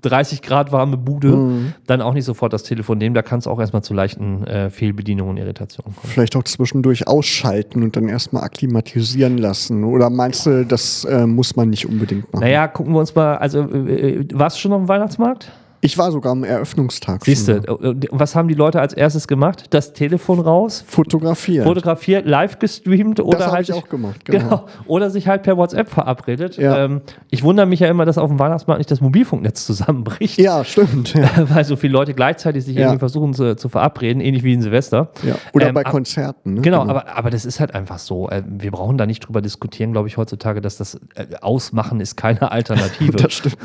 30 0.02 0.42
Grad 0.42 0.72
warme 0.72 0.96
Bude, 0.96 1.28
mhm. 1.28 1.74
dann 1.86 2.00
auch 2.00 2.14
nicht 2.14 2.24
sofort 2.24 2.52
das 2.52 2.62
Telefon 2.62 2.98
nehmen. 2.98 3.14
Da 3.14 3.22
kann 3.22 3.38
es 3.38 3.46
auch 3.46 3.60
erstmal 3.60 3.82
zu 3.82 3.94
leichten 3.94 4.44
äh, 4.46 4.70
Fehlbedienungen 4.70 5.32
und 5.32 5.36
Irritationen 5.38 5.94
kommen. 5.94 6.12
Vielleicht 6.12 6.36
auch 6.36 6.44
zwischendurch 6.44 7.06
ausschalten 7.06 7.82
und 7.82 7.96
dann 7.96 8.08
erstmal 8.08 8.44
akklimatisieren 8.44 9.38
lassen. 9.38 9.84
Oder 9.84 10.10
meinst 10.10 10.46
du, 10.46 10.64
das 10.64 11.04
äh, 11.04 11.26
muss 11.26 11.56
man 11.56 11.70
nicht 11.70 11.86
unbedingt 11.86 12.32
machen? 12.32 12.42
Naja, 12.42 12.68
gucken 12.68 12.92
wir 12.92 13.00
uns 13.00 13.14
mal, 13.14 13.36
also 13.36 13.60
äh, 13.60 14.20
äh 14.20 14.28
warst 14.32 14.56
du 14.56 14.60
schon 14.60 14.72
auf 14.72 14.82
dem 14.82 14.88
Weihnachtsmarkt? 14.88 15.50
Ich 15.80 15.96
war 15.96 16.10
sogar 16.10 16.32
am 16.32 16.44
Eröffnungstag. 16.44 17.24
Siehst 17.24 17.48
du, 17.48 18.08
was 18.10 18.34
haben 18.34 18.48
die 18.48 18.54
Leute 18.54 18.80
als 18.80 18.92
erstes 18.92 19.28
gemacht? 19.28 19.66
Das 19.70 19.92
Telefon 19.92 20.40
raus, 20.40 20.84
fotografiert, 20.86 21.64
fotografiert, 21.64 22.26
live 22.26 22.58
gestreamt 22.58 23.20
oder 23.20 23.38
das 23.38 23.52
halt 23.52 23.68
ich 23.68 23.74
auch 23.74 23.88
gemacht, 23.88 24.24
genau. 24.24 24.44
genau. 24.44 24.64
oder 24.86 25.10
sich 25.10 25.28
halt 25.28 25.44
per 25.44 25.56
WhatsApp 25.56 25.88
verabredet. 25.88 26.56
Ja. 26.56 26.84
Ähm, 26.84 27.02
ich 27.30 27.42
wundere 27.42 27.66
mich 27.66 27.80
ja 27.80 27.88
immer, 27.88 28.04
dass 28.04 28.18
auf 28.18 28.28
dem 28.28 28.38
Weihnachtsmarkt 28.38 28.78
nicht 28.78 28.90
das 28.90 29.00
Mobilfunknetz 29.00 29.66
zusammenbricht. 29.66 30.38
Ja, 30.38 30.64
stimmt. 30.64 31.14
Ja. 31.14 31.30
Weil 31.48 31.64
so 31.64 31.76
viele 31.76 31.92
Leute 31.92 32.14
gleichzeitig 32.14 32.64
sich 32.64 32.74
ja. 32.74 32.82
irgendwie 32.82 32.98
versuchen 32.98 33.34
zu, 33.34 33.56
zu, 33.56 33.68
verabreden, 33.68 34.20
ähnlich 34.20 34.42
wie 34.42 34.54
in 34.54 34.62
Silvester. 34.62 35.10
Oder 35.52 35.68
ähm, 35.68 35.74
bei 35.74 35.84
Konzerten. 35.84 36.54
Ne? 36.54 36.60
Genau, 36.60 36.82
genau, 36.82 36.90
Aber, 36.90 37.16
aber 37.16 37.30
das 37.30 37.44
ist 37.44 37.60
halt 37.60 37.74
einfach 37.74 37.98
so. 37.98 38.28
Äh, 38.30 38.42
wir 38.46 38.70
brauchen 38.70 38.98
da 38.98 39.06
nicht 39.06 39.20
drüber 39.20 39.42
diskutieren, 39.42 39.92
glaube 39.92 40.08
ich, 40.08 40.16
heutzutage, 40.16 40.60
dass 40.60 40.76
das 40.76 40.96
äh, 41.14 41.36
Ausmachen 41.40 42.00
ist 42.00 42.16
keine 42.16 42.50
Alternative. 42.50 43.12
das 43.16 43.32
stimmt. 43.32 43.56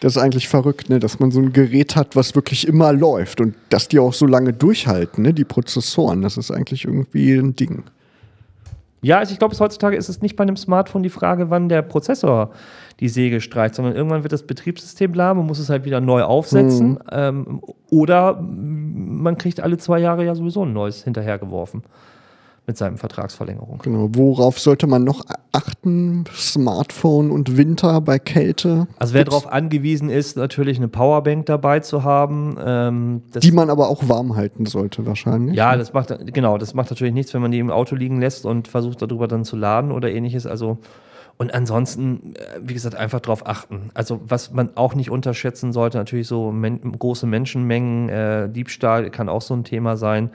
Das 0.00 0.16
ist 0.16 0.22
eigentlich 0.22 0.48
verrückt, 0.48 0.88
ne? 0.88 0.98
dass 0.98 1.18
man 1.20 1.30
so 1.30 1.40
ein 1.40 1.52
Gerät 1.52 1.96
hat, 1.96 2.16
was 2.16 2.34
wirklich 2.34 2.66
immer 2.66 2.92
läuft 2.92 3.40
und 3.40 3.54
dass 3.68 3.88
die 3.88 3.98
auch 3.98 4.12
so 4.12 4.26
lange 4.26 4.52
durchhalten, 4.52 5.22
ne? 5.22 5.32
die 5.32 5.44
Prozessoren. 5.44 6.22
Das 6.22 6.36
ist 6.36 6.50
eigentlich 6.50 6.84
irgendwie 6.84 7.34
ein 7.34 7.54
Ding. 7.54 7.84
Ja, 9.02 9.18
also 9.18 9.32
ich 9.32 9.38
glaube, 9.38 9.56
heutzutage 9.58 9.96
ist 9.96 10.08
es 10.10 10.20
nicht 10.20 10.36
bei 10.36 10.42
einem 10.42 10.56
Smartphone 10.56 11.02
die 11.02 11.08
Frage, 11.08 11.48
wann 11.48 11.68
der 11.68 11.80
Prozessor 11.82 12.50
die 13.00 13.08
Säge 13.08 13.40
streicht, 13.40 13.74
sondern 13.74 13.94
irgendwann 13.94 14.24
wird 14.24 14.32
das 14.32 14.42
Betriebssystem 14.42 15.14
lahm 15.14 15.38
und 15.38 15.46
muss 15.46 15.58
es 15.58 15.70
halt 15.70 15.86
wieder 15.86 16.02
neu 16.02 16.22
aufsetzen. 16.22 16.90
Mhm. 16.90 16.98
Ähm, 17.10 17.60
oder 17.88 18.38
man 18.42 19.38
kriegt 19.38 19.60
alle 19.60 19.78
zwei 19.78 20.00
Jahre 20.00 20.24
ja 20.26 20.34
sowieso 20.34 20.66
ein 20.66 20.74
neues 20.74 21.02
hinterhergeworfen 21.02 21.82
mit 22.70 22.76
seinem 22.76 22.98
Vertragsverlängerung. 22.98 23.80
Genau. 23.82 24.10
Worauf 24.12 24.60
sollte 24.60 24.86
man 24.86 25.02
noch 25.02 25.24
achten? 25.50 26.22
Smartphone 26.32 27.32
und 27.32 27.56
Winter 27.56 28.00
bei 28.00 28.20
Kälte? 28.20 28.86
Also 28.96 29.12
wer 29.12 29.24
darauf 29.24 29.52
angewiesen 29.52 30.08
ist, 30.08 30.36
natürlich 30.36 30.78
eine 30.78 30.86
Powerbank 30.86 31.46
dabei 31.46 31.80
zu 31.80 32.04
haben. 32.04 32.56
Ähm, 32.64 33.22
die 33.42 33.50
man 33.50 33.70
aber 33.70 33.88
auch 33.88 34.08
warm 34.08 34.36
halten 34.36 34.66
sollte 34.66 35.04
wahrscheinlich. 35.04 35.56
Ja, 35.56 35.76
das 35.76 35.92
macht 35.92 36.14
genau, 36.32 36.58
das 36.58 36.72
macht 36.72 36.90
natürlich 36.90 37.12
nichts, 37.12 37.34
wenn 37.34 37.42
man 37.42 37.50
die 37.50 37.58
im 37.58 37.70
Auto 37.70 37.96
liegen 37.96 38.20
lässt 38.20 38.46
und 38.46 38.68
versucht 38.68 39.02
darüber 39.02 39.26
dann 39.26 39.44
zu 39.44 39.56
laden 39.56 39.90
oder 39.90 40.12
ähnliches. 40.12 40.46
Also 40.46 40.78
und 41.38 41.52
ansonsten, 41.52 42.34
äh, 42.36 42.60
wie 42.62 42.74
gesagt, 42.74 42.94
einfach 42.94 43.18
darauf 43.18 43.48
achten. 43.48 43.90
Also 43.94 44.20
was 44.22 44.52
man 44.52 44.76
auch 44.76 44.94
nicht 44.94 45.10
unterschätzen 45.10 45.72
sollte, 45.72 45.98
natürlich 45.98 46.28
so 46.28 46.52
men 46.52 46.80
große 46.92 47.26
Menschenmengen, 47.26 48.08
äh, 48.10 48.48
Diebstahl 48.48 49.10
kann 49.10 49.28
auch 49.28 49.42
so 49.42 49.54
ein 49.54 49.64
Thema 49.64 49.96
sein. 49.96 50.30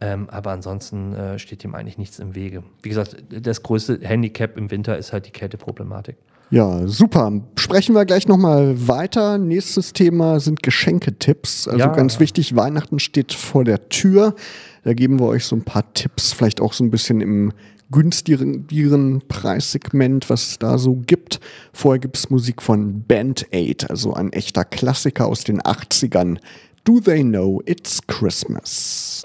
Ähm, 0.00 0.28
aber 0.28 0.50
ansonsten 0.50 1.14
äh, 1.14 1.38
steht 1.38 1.64
dem 1.64 1.74
eigentlich 1.74 1.96
nichts 1.96 2.18
im 2.18 2.34
Wege. 2.34 2.62
Wie 2.82 2.90
gesagt, 2.90 3.16
das 3.30 3.62
größte 3.62 4.00
Handicap 4.02 4.56
im 4.58 4.70
Winter 4.70 4.98
ist 4.98 5.12
halt 5.12 5.26
die 5.26 5.30
Kälteproblematik. 5.30 6.16
Ja, 6.50 6.86
super. 6.86 7.32
Sprechen 7.58 7.94
wir 7.94 8.04
gleich 8.04 8.28
nochmal 8.28 8.86
weiter. 8.86 9.36
Nächstes 9.38 9.92
Thema 9.92 10.38
sind 10.38 10.62
Geschenketipps. 10.62 11.66
Also 11.66 11.78
Ja. 11.80 11.86
ganz 11.88 12.20
wichtig, 12.20 12.54
Weihnachten 12.54 12.98
steht 13.00 13.32
vor 13.32 13.64
der 13.64 13.88
Tür. 13.88 14.34
Da 14.84 14.92
geben 14.94 15.18
wir 15.18 15.26
euch 15.26 15.44
so 15.44 15.56
ein 15.56 15.64
paar 15.64 15.92
Tipps, 15.94 16.32
vielleicht 16.32 16.60
auch 16.60 16.72
so 16.72 16.84
ein 16.84 16.90
bisschen 16.90 17.20
im 17.20 17.52
günstigeren 17.90 19.22
Preissegment, 19.28 20.28
was 20.30 20.48
es 20.50 20.58
da 20.58 20.78
so 20.78 20.94
gibt. 21.06 21.40
Vorher 21.72 21.98
gibt 21.98 22.16
es 22.16 22.30
Musik 22.30 22.62
von 22.62 23.02
Band 23.02 23.46
Aid, 23.52 23.90
also 23.90 24.14
ein 24.14 24.32
echter 24.32 24.64
Klassiker 24.64 25.26
aus 25.26 25.44
den 25.44 25.60
80ern. 25.60 26.38
Do 26.86 27.00
They 27.00 27.24
Know 27.24 27.60
It's 27.66 27.98
Christmas? 28.06 29.20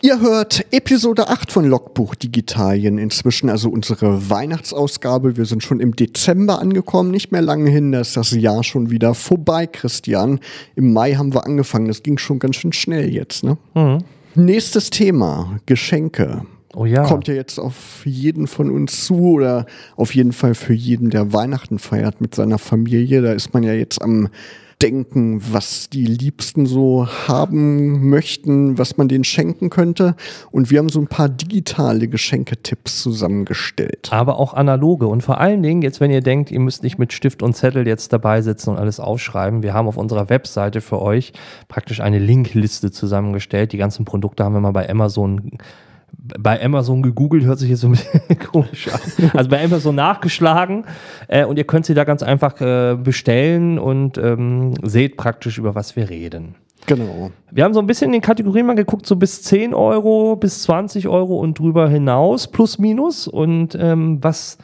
Ihr 0.00 0.20
hört 0.20 0.64
Episode 0.70 1.28
8 1.28 1.50
von 1.50 1.64
Logbuch 1.64 2.14
Digitalien 2.14 2.96
inzwischen, 2.96 3.50
also 3.50 3.68
unsere 3.68 4.30
Weihnachtsausgabe. 4.30 5.36
Wir 5.36 5.44
sind 5.44 5.64
schon 5.64 5.80
im 5.80 5.96
Dezember 5.96 6.60
angekommen, 6.60 7.10
nicht 7.10 7.32
mehr 7.32 7.42
lange 7.42 7.68
hin, 7.68 7.90
da 7.90 8.00
ist 8.00 8.16
das 8.16 8.30
Jahr 8.30 8.62
schon 8.62 8.90
wieder 8.90 9.14
vorbei, 9.14 9.66
Christian. 9.66 10.38
Im 10.76 10.92
Mai 10.92 11.14
haben 11.14 11.34
wir 11.34 11.46
angefangen, 11.46 11.88
das 11.88 12.04
ging 12.04 12.16
schon 12.16 12.38
ganz 12.38 12.54
schön 12.54 12.72
schnell 12.72 13.12
jetzt, 13.12 13.42
ne? 13.42 13.58
Nächstes 14.36 14.90
Thema, 14.90 15.58
Geschenke. 15.66 16.42
Oh 16.76 16.84
ja. 16.84 17.02
Kommt 17.02 17.26
ja 17.26 17.34
jetzt 17.34 17.58
auf 17.58 18.02
jeden 18.04 18.46
von 18.46 18.70
uns 18.70 19.04
zu 19.04 19.32
oder 19.32 19.66
auf 19.96 20.14
jeden 20.14 20.32
Fall 20.32 20.54
für 20.54 20.74
jeden, 20.74 21.10
der 21.10 21.32
Weihnachten 21.32 21.80
feiert 21.80 22.20
mit 22.20 22.36
seiner 22.36 22.58
Familie. 22.58 23.20
Da 23.22 23.32
ist 23.32 23.52
man 23.52 23.64
ja 23.64 23.72
jetzt 23.72 24.00
am 24.00 24.28
Denken, 24.82 25.40
was 25.52 25.88
die 25.88 26.04
Liebsten 26.04 26.66
so 26.66 27.06
haben 27.06 28.10
möchten, 28.10 28.76
was 28.76 28.96
man 28.96 29.08
denen 29.08 29.24
schenken 29.24 29.70
könnte. 29.70 30.16
Und 30.50 30.70
wir 30.70 30.78
haben 30.78 30.90
so 30.90 31.00
ein 31.00 31.06
paar 31.06 31.28
digitale 31.28 32.08
Geschenketipps 32.08 33.02
zusammengestellt. 33.02 34.08
aber 34.12 34.38
auch 34.38 34.54
analoge. 34.54 35.06
Und 35.06 35.22
vor 35.22 35.40
allen 35.40 35.62
Dingen, 35.62 35.82
jetzt 35.82 36.00
wenn 36.00 36.10
ihr 36.10 36.20
denkt, 36.20 36.50
ihr 36.50 36.60
müsst 36.60 36.82
nicht 36.82 36.98
mit 36.98 37.12
Stift 37.12 37.42
und 37.42 37.56
Zettel 37.56 37.86
jetzt 37.86 38.12
dabei 38.12 38.42
sitzen 38.42 38.70
und 38.70 38.76
alles 38.76 39.00
aufschreiben, 39.00 39.62
wir 39.62 39.72
haben 39.72 39.88
auf 39.88 39.96
unserer 39.96 40.28
Webseite 40.28 40.80
für 40.80 41.00
euch 41.00 41.32
praktisch 41.68 42.00
eine 42.00 42.18
Linkliste 42.18 42.90
zusammengestellt. 42.90 43.72
Die 43.72 43.78
ganzen 43.78 44.04
Produkte 44.04 44.44
haben 44.44 44.52
wir 44.52 44.60
mal 44.60 44.72
bei 44.72 44.88
Amazon 44.88 45.52
bei 46.38 46.62
Amazon 46.62 47.02
gegoogelt, 47.02 47.44
hört 47.44 47.58
sich 47.58 47.70
jetzt 47.70 47.80
so 47.80 47.88
ein 47.88 47.92
bisschen 47.92 48.38
komisch 48.52 48.88
an. 48.88 49.30
Also 49.34 49.48
bei 49.50 49.64
Amazon 49.64 49.94
nachgeschlagen 49.94 50.84
äh, 51.28 51.44
und 51.44 51.56
ihr 51.56 51.64
könnt 51.64 51.86
sie 51.86 51.94
da 51.94 52.04
ganz 52.04 52.22
einfach 52.22 52.60
äh, 52.60 52.96
bestellen 52.96 53.78
und 53.78 54.18
ähm, 54.18 54.74
seht 54.82 55.16
praktisch, 55.16 55.58
über 55.58 55.74
was 55.74 55.96
wir 55.96 56.08
reden. 56.10 56.56
Genau. 56.86 57.30
Wir 57.50 57.64
haben 57.64 57.74
so 57.74 57.80
ein 57.80 57.86
bisschen 57.86 58.06
in 58.06 58.12
den 58.12 58.20
Kategorien 58.22 58.66
mal 58.66 58.76
geguckt, 58.76 59.06
so 59.06 59.16
bis 59.16 59.42
10 59.42 59.74
Euro, 59.74 60.36
bis 60.36 60.62
20 60.62 61.08
Euro 61.08 61.36
und 61.38 61.58
drüber 61.58 61.88
hinaus, 61.88 62.46
plus 62.46 62.78
minus. 62.78 63.26
Und 63.26 63.76
ähm, 63.80 64.18
was 64.22 64.58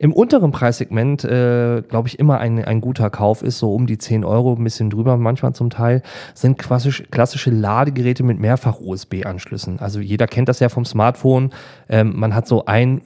im 0.00 0.14
unteren 0.14 0.50
Preissegment, 0.50 1.24
äh, 1.24 1.82
glaube 1.82 2.08
ich, 2.08 2.18
immer 2.18 2.38
ein, 2.38 2.64
ein 2.64 2.80
guter 2.80 3.10
Kauf 3.10 3.42
ist, 3.42 3.58
so 3.58 3.74
um 3.74 3.86
die 3.86 3.98
10 3.98 4.24
Euro, 4.24 4.54
ein 4.54 4.64
bisschen 4.64 4.88
drüber 4.88 5.18
manchmal 5.18 5.52
zum 5.52 5.68
Teil, 5.68 6.02
sind 6.32 6.56
klassisch, 6.56 7.04
klassische 7.10 7.50
Ladegeräte 7.50 8.22
mit 8.22 8.38
Mehrfach-USB-Anschlüssen. 8.38 9.78
Also 9.78 10.00
jeder 10.00 10.26
kennt 10.26 10.48
das 10.48 10.58
ja 10.58 10.70
vom 10.70 10.86
Smartphone. 10.86 11.50
Ähm, 11.90 12.14
man 12.16 12.34
hat 12.34 12.48
so 12.48 12.64
ein 12.64 13.02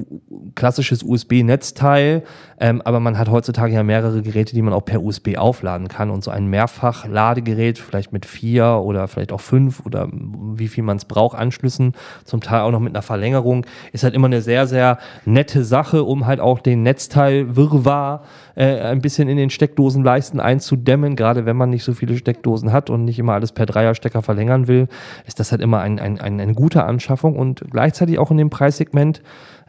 klassisches 0.55 1.03
USB-Netzteil, 1.03 2.23
ähm, 2.61 2.81
aber 2.83 3.01
man 3.01 3.19
hat 3.19 3.29
heutzutage 3.29 3.75
ja 3.75 3.83
mehrere 3.83 4.23
Geräte, 4.23 4.55
die 4.55 4.63
man 4.63 4.73
auch 4.73 4.85
per 4.85 5.03
USB 5.03 5.37
aufladen 5.37 5.89
kann. 5.89 6.11
Und 6.11 6.23
so 6.23 6.31
ein 6.31 6.47
Mehrfach-Ladegerät, 6.47 7.77
vielleicht 7.77 8.13
mit 8.13 8.25
vier 8.25 8.67
oder 8.85 9.09
vielleicht 9.09 9.33
auch 9.33 9.41
fünf 9.41 9.85
oder 9.85 10.09
wie 10.13 10.69
viel 10.69 10.85
man 10.85 10.99
es 10.99 11.07
braucht, 11.07 11.37
Anschlüssen, 11.37 11.95
zum 12.25 12.41
Teil 12.41 12.61
auch 12.61 12.71
noch 12.71 12.79
mit 12.79 12.95
einer 12.95 13.03
Verlängerung, 13.03 13.67
ist 13.91 14.05
halt 14.05 14.15
immer 14.15 14.29
eine 14.29 14.43
sehr, 14.43 14.69
sehr 14.69 14.99
nette 15.25 15.65
Sache, 15.65 16.05
um 16.05 16.27
halt 16.27 16.39
auch 16.39 16.61
den 16.61 16.84
Netzteil-Wirrwarr 16.85 18.23
äh, 18.55 18.81
ein 18.81 19.01
bisschen 19.01 19.29
in 19.29 19.37
den 19.37 19.51
Steckdosenleisten 19.51 20.39
einzudämmen. 20.39 21.17
Gerade 21.17 21.45
wenn 21.45 21.57
man 21.57 21.71
nicht 21.71 21.83
so 21.83 21.93
viele 21.93 22.17
Steckdosen 22.17 22.73
hat 22.73 22.91
und 22.91 23.05
nicht 23.05 23.19
immer 23.19 23.33
alles 23.33 23.51
per 23.51 23.67
Dreierstecker 23.67 24.23
verlängern 24.23 24.69
will, 24.69 24.87
ist 25.27 25.41
das 25.41 25.51
halt 25.51 25.61
immer 25.61 25.81
ein, 25.81 25.99
ein, 25.99 26.21
ein, 26.21 26.41
eine 26.41 26.55
gute 26.55 26.85
Anschaffung 26.85 27.37
und 27.37 27.65
gleichzeitig 27.71 28.19
auch 28.19 28.31
in 28.31 28.37
dem 28.37 28.51
Preissegment 28.51 29.23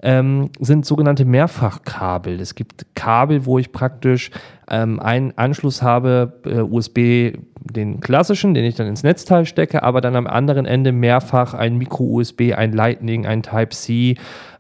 ähm, 0.04 0.50
sind 0.60 0.86
sogenannte 0.86 1.26
Mehrfachkabel. 1.26 2.40
Es 2.40 2.56
gibt 2.56 2.86
Kabel, 2.96 3.46
wo 3.46 3.58
ich 3.58 3.72
praktisch 3.72 4.30
ähm, 4.70 5.00
einen 5.00 5.38
Anschluss 5.38 5.82
habe, 5.82 6.34
äh, 6.46 6.60
USB, 6.60 7.38
den 7.60 8.00
klassischen, 8.00 8.54
den 8.54 8.66
ich 8.66 8.76
dann 8.76 8.88
ins 8.88 9.04
Netzteil 9.04 9.46
stecke, 9.46 9.84
aber 9.84 10.02
dann 10.02 10.16
am 10.16 10.28
anderen 10.28 10.66
Ende 10.66 10.92
mehrfach 10.92 11.54
ein 11.54 11.78
Micro-USB, 11.78 12.54
ein 12.56 12.74
Lightning, 12.74 13.26
ein 13.26 13.42
Type-C, 13.42 14.16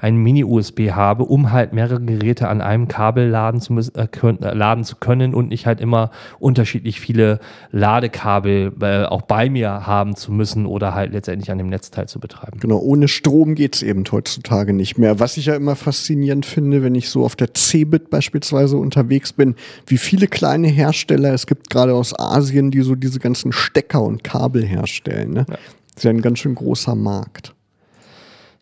ein 0.05 0.17
Mini-USB 0.17 0.91
habe, 0.91 1.23
um 1.23 1.51
halt 1.51 1.73
mehrere 1.73 1.99
Geräte 1.99 2.47
an 2.47 2.61
einem 2.61 2.87
Kabel 2.87 3.27
laden 3.27 3.59
zu, 3.59 3.73
müssen, 3.73 3.95
äh, 3.95 4.07
können, 4.07 4.43
äh, 4.43 4.53
laden 4.53 4.83
zu 4.83 4.97
können 4.97 5.33
und 5.33 5.49
nicht 5.49 5.65
halt 5.65 5.81
immer 5.81 6.11
unterschiedlich 6.37 6.99
viele 6.99 7.39
Ladekabel 7.71 8.71
äh, 8.81 9.05
auch 9.05 9.23
bei 9.23 9.49
mir 9.49 9.87
haben 9.87 10.15
zu 10.15 10.31
müssen 10.31 10.67
oder 10.67 10.93
halt 10.93 11.11
letztendlich 11.11 11.49
an 11.49 11.57
dem 11.57 11.69
Netzteil 11.69 12.07
zu 12.07 12.19
betreiben. 12.19 12.59
Genau, 12.59 12.77
ohne 12.77 13.07
Strom 13.07 13.55
geht's 13.55 13.81
eben 13.81 14.03
heutzutage 14.11 14.73
nicht 14.73 14.99
mehr. 14.99 15.19
Was 15.19 15.37
ich 15.37 15.47
ja 15.47 15.55
immer 15.55 15.75
faszinierend 15.75 16.45
finde, 16.45 16.83
wenn 16.83 16.93
ich 16.93 17.09
so 17.09 17.25
auf 17.25 17.35
der 17.35 17.55
Cebit 17.55 18.11
beispielsweise 18.11 18.77
unterwegs 18.77 19.33
bin, 19.33 19.55
wie 19.87 19.97
viele 19.97 20.27
kleine 20.27 20.67
Hersteller 20.67 21.33
es 21.33 21.47
gibt, 21.47 21.71
gerade 21.71 21.95
aus 21.95 22.13
Asien, 22.19 22.69
die 22.69 22.81
so 22.81 22.93
diese 22.93 23.17
ganzen 23.17 23.51
Stecker 23.51 24.03
und 24.03 24.23
Kabel 24.23 24.63
herstellen. 24.63 25.33
Ne? 25.33 25.45
Das 25.47 25.57
ist 25.97 26.03
ja 26.03 26.11
ein 26.11 26.21
ganz 26.21 26.37
schön 26.37 26.53
großer 26.53 26.93
Markt. 26.93 27.54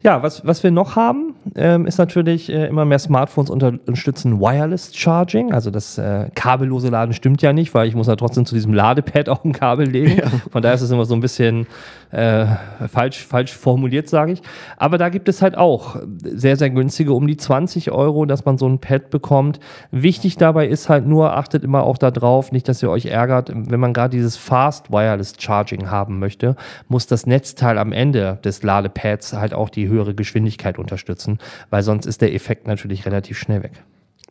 Ja, 0.04 0.22
was, 0.22 0.46
was 0.46 0.62
wir 0.64 0.72
noch 0.72 0.98
haben, 0.98 1.34
ähm, 1.56 1.86
ist 1.86 1.98
natürlich 1.98 2.52
äh, 2.52 2.68
immer 2.68 2.84
mehr 2.84 3.00
Smartphones 3.00 3.50
unterstützen 3.50 4.42
Wireless 4.42 4.94
Charging. 4.94 5.54
Also 5.54 5.72
das 5.72 5.98
äh, 5.98 6.30
kabellose 6.36 6.90
Laden 6.90 7.14
stimmt 7.14 7.42
ja 7.42 7.54
nicht, 7.54 7.74
weil 7.74 7.88
ich 7.88 7.96
muss 7.96 8.08
ja 8.08 8.18
trotzdem 8.18 8.46
zu 8.46 8.54
diesem 8.54 8.74
Ladepad 8.74 9.30
auch 9.30 9.46
ein 9.46 9.54
Kabel 9.54 9.88
legen. 9.88 10.22
Von 10.52 10.62
daher 10.62 10.76
ist 10.76 10.82
es 10.82 10.92
immer 10.92 11.06
so 11.06 11.16
ein 11.16 11.22
bisschen 11.22 11.68
äh, 12.14 12.46
falsch, 12.88 13.26
falsch 13.26 13.54
formuliert, 13.54 14.08
sage 14.08 14.34
ich. 14.34 14.42
Aber 14.78 14.98
da 14.98 15.10
gibt 15.10 15.28
es 15.28 15.42
halt 15.42 15.58
auch 15.58 15.98
sehr, 16.24 16.58
sehr 16.58 16.70
günstige, 16.70 17.14
um 17.14 17.26
die 17.26 17.38
20 17.38 17.92
Euro, 17.92 18.26
dass 18.26 18.46
man 18.46 18.58
so 18.58 18.68
ein 18.68 18.80
Pad 18.80 19.10
bekommt. 19.10 19.60
Wichtig 19.92 20.38
dabei 20.38 20.68
ist 20.68 20.90
halt 20.90 21.08
nur, 21.08 21.36
achtet 21.36 21.64
immer 21.64 21.84
auch 21.84 21.98
darauf, 21.98 22.52
nicht, 22.52 22.70
dass 22.70 22.84
ihr 22.84 22.92
euch 22.92 23.08
ärgert, 23.08 23.52
wenn 23.54 23.80
man 23.80 23.94
gerade 23.94 24.16
dieses 24.16 24.38
Fast 24.38 24.92
Wireless 24.92 25.34
Charging 25.40 25.90
haben 25.90 26.20
möchte, 26.20 26.56
muss 26.88 27.08
das 27.08 27.26
Netzteil 27.26 27.80
am 27.80 27.92
Ende 27.92 28.38
des 28.44 28.62
Ladepads 28.62 29.34
halt 29.34 29.56
auch 29.56 29.70
die 29.70 29.88
höhere 29.88 30.14
Geschwindigkeit 30.14 30.78
unterstützen, 30.78 31.40
weil 31.72 31.82
sonst 31.82 32.06
ist 32.06 32.22
der 32.22 32.34
Effekt 32.36 32.68
natürlich 32.68 33.08
relativ 33.08 33.40
schnell 33.40 33.64
weg. 33.64 33.84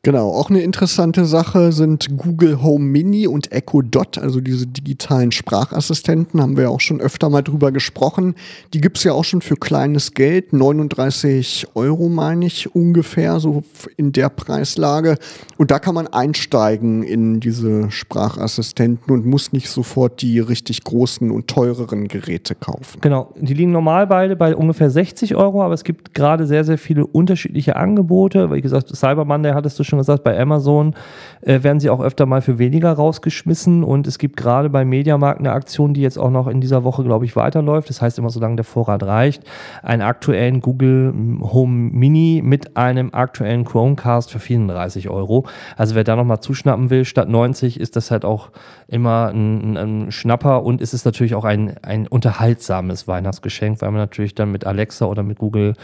Genau, 0.05 0.31
auch 0.31 0.51
eine 0.51 0.63
interessante 0.63 1.27
Sache 1.27 1.71
sind 1.71 2.09
Google 2.17 2.61
Home 2.61 2.85
Mini 2.85 3.29
und 3.29 3.53
Echo 3.53 3.83
Dot, 3.83 4.19
also 4.19 4.41
diese 4.41 4.67
digitalen 4.67 5.31
Sprachassistenten, 5.31 6.43
haben 6.43 6.57
wir 6.57 6.65
ja 6.65 6.71
auch 6.71 6.81
schon 6.81 7.01
öfter 7.01 7.31
mal 7.31 7.43
drüber 7.43 7.71
gesprochen. 7.71 8.35
Die 8.75 8.81
gibt's 8.81 9.05
ja 9.05 9.13
auch 9.13 9.23
schon 9.23 9.43
für 9.43 9.55
kleines 9.55 10.15
Geld, 10.15 10.53
39 10.53 11.69
Euro 11.77 12.09
meine 12.09 12.47
ich 12.47 12.75
ungefähr, 12.75 13.39
so 13.39 13.63
in 13.97 14.11
der 14.11 14.29
Preislage. 14.29 15.19
Und 15.57 15.71
da 15.71 15.79
kann 15.79 15.95
man 15.95 16.09
einsteigen 16.09 17.05
in 17.05 17.39
diese 17.39 17.89
Sprachassistenten 17.93 19.15
und 19.15 19.25
muss 19.25 19.53
nicht 19.53 19.69
sofort 19.69 20.21
die 20.21 20.41
richtig 20.41 20.83
großen 20.83 21.31
und 21.31 21.47
teureren 21.47 22.09
Geräte 22.09 22.57
kaufen. 22.57 23.01
Genau, 23.03 23.33
die 23.37 23.55
liegen 23.55 23.71
normal 23.71 24.09
beide 24.09 24.35
bei 24.35 24.57
ungefähr 24.57 24.91
60 24.91 25.37
Euro, 25.37 25.63
aber 25.63 25.75
es 25.75 25.85
gibt 25.85 26.13
gerade 26.13 26.49
sehr, 26.49 26.65
sehr 26.65 26.79
viele 26.79 27.07
unterschiedliche 27.07 27.77
Angebote. 27.77 28.51
Wie 28.51 28.61
gesagt, 28.61 28.89
Cyber 28.97 29.25
Monday 29.25 29.53
hattest 29.53 29.79
du 29.79 29.85
schon 29.92 29.92
gesagt, 29.99 30.25
bei 30.25 30.39
Amazon 30.39 30.95
äh, 31.43 31.63
werden 31.63 31.81
sie 31.81 31.91
auch 31.91 32.01
öfter 32.01 32.27
mal 32.27 32.43
für 32.43 32.59
weniger 32.59 32.93
rausgeschmissen 32.93 33.85
und 33.85 34.07
es 34.07 34.19
gibt 34.19 34.37
gerade 34.37 34.71
bei 34.71 34.85
Mediamarkt 34.85 35.41
eine 35.41 35.53
Aktion, 35.53 35.95
die 35.95 36.03
jetzt 36.03 36.19
auch 36.19 36.31
noch 36.31 36.47
in 36.47 36.61
dieser 36.61 36.85
Woche, 36.85 37.05
glaube 37.05 37.25
ich, 37.25 37.37
weiterläuft. 37.37 37.89
Das 37.89 38.03
heißt 38.03 38.19
immer, 38.19 38.31
solange 38.31 38.57
der 38.57 38.65
Vorrat 38.65 39.03
reicht, 39.03 39.43
einen 39.83 40.03
aktuellen 40.03 40.61
Google 40.61 41.13
Home 41.41 41.91
Mini 41.93 42.43
mit 42.45 42.77
einem 42.77 43.13
aktuellen 43.13 43.65
Chromecast 43.65 44.31
für 44.31 44.39
34 44.39 45.09
Euro. 45.09 45.47
Also 45.77 45.95
wer 45.95 46.05
da 46.05 46.17
nochmal 46.17 46.41
zuschnappen 46.41 46.91
will, 46.91 47.05
statt 47.05 47.29
90 47.29 47.81
ist 47.81 47.97
das 47.97 48.11
halt 48.11 48.25
auch 48.25 48.51
immer 48.93 49.29
ein, 49.29 49.77
ein 49.77 50.13
Schnapper 50.13 50.63
und 50.63 50.81
es 50.81 50.93
ist 50.93 51.05
natürlich 51.05 51.35
auch 51.35 51.45
ein, 51.45 51.77
ein 51.83 52.07
unterhaltsames 52.07 53.09
Weihnachtsgeschenk, 53.09 53.81
weil 53.81 53.91
man 53.91 54.01
natürlich 54.01 54.35
dann 54.35 54.53
mit 54.53 54.67
Alexa 54.67 55.07
oder 55.07 55.23
mit 55.23 55.39
Google 55.39 55.75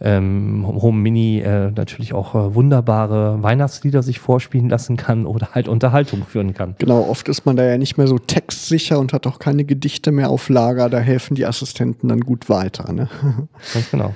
ähm, 0.00 0.64
Home 0.66 0.98
Mini 0.98 1.40
äh, 1.40 1.70
natürlich 1.70 2.12
auch 2.12 2.34
äh, 2.34 2.54
wunderbare 2.54 3.42
Weihnachtslieder 3.42 4.02
sich 4.02 4.18
vorspielen 4.18 4.68
lassen 4.68 4.96
kann 4.96 5.24
oder 5.24 5.48
halt 5.52 5.66
Unterhaltung 5.66 6.24
führen 6.24 6.52
kann. 6.52 6.74
Genau, 6.78 7.08
oft 7.08 7.28
ist 7.28 7.46
man 7.46 7.56
da 7.56 7.64
ja 7.64 7.78
nicht 7.78 7.96
mehr 7.96 8.06
so 8.06 8.18
textsicher 8.18 8.98
und 8.98 9.12
hat 9.12 9.26
auch 9.26 9.38
keine 9.38 9.64
Gedichte 9.64 10.12
mehr 10.12 10.28
auf 10.28 10.48
Lager. 10.48 10.90
Da 10.90 10.98
helfen 10.98 11.34
die 11.34 11.46
Assistenten 11.46 12.08
dann 12.08 12.20
gut 12.20 12.48
weiter. 12.50 12.92
Ne? 12.92 13.08
Ganz 13.72 13.90
genau. 13.90 14.14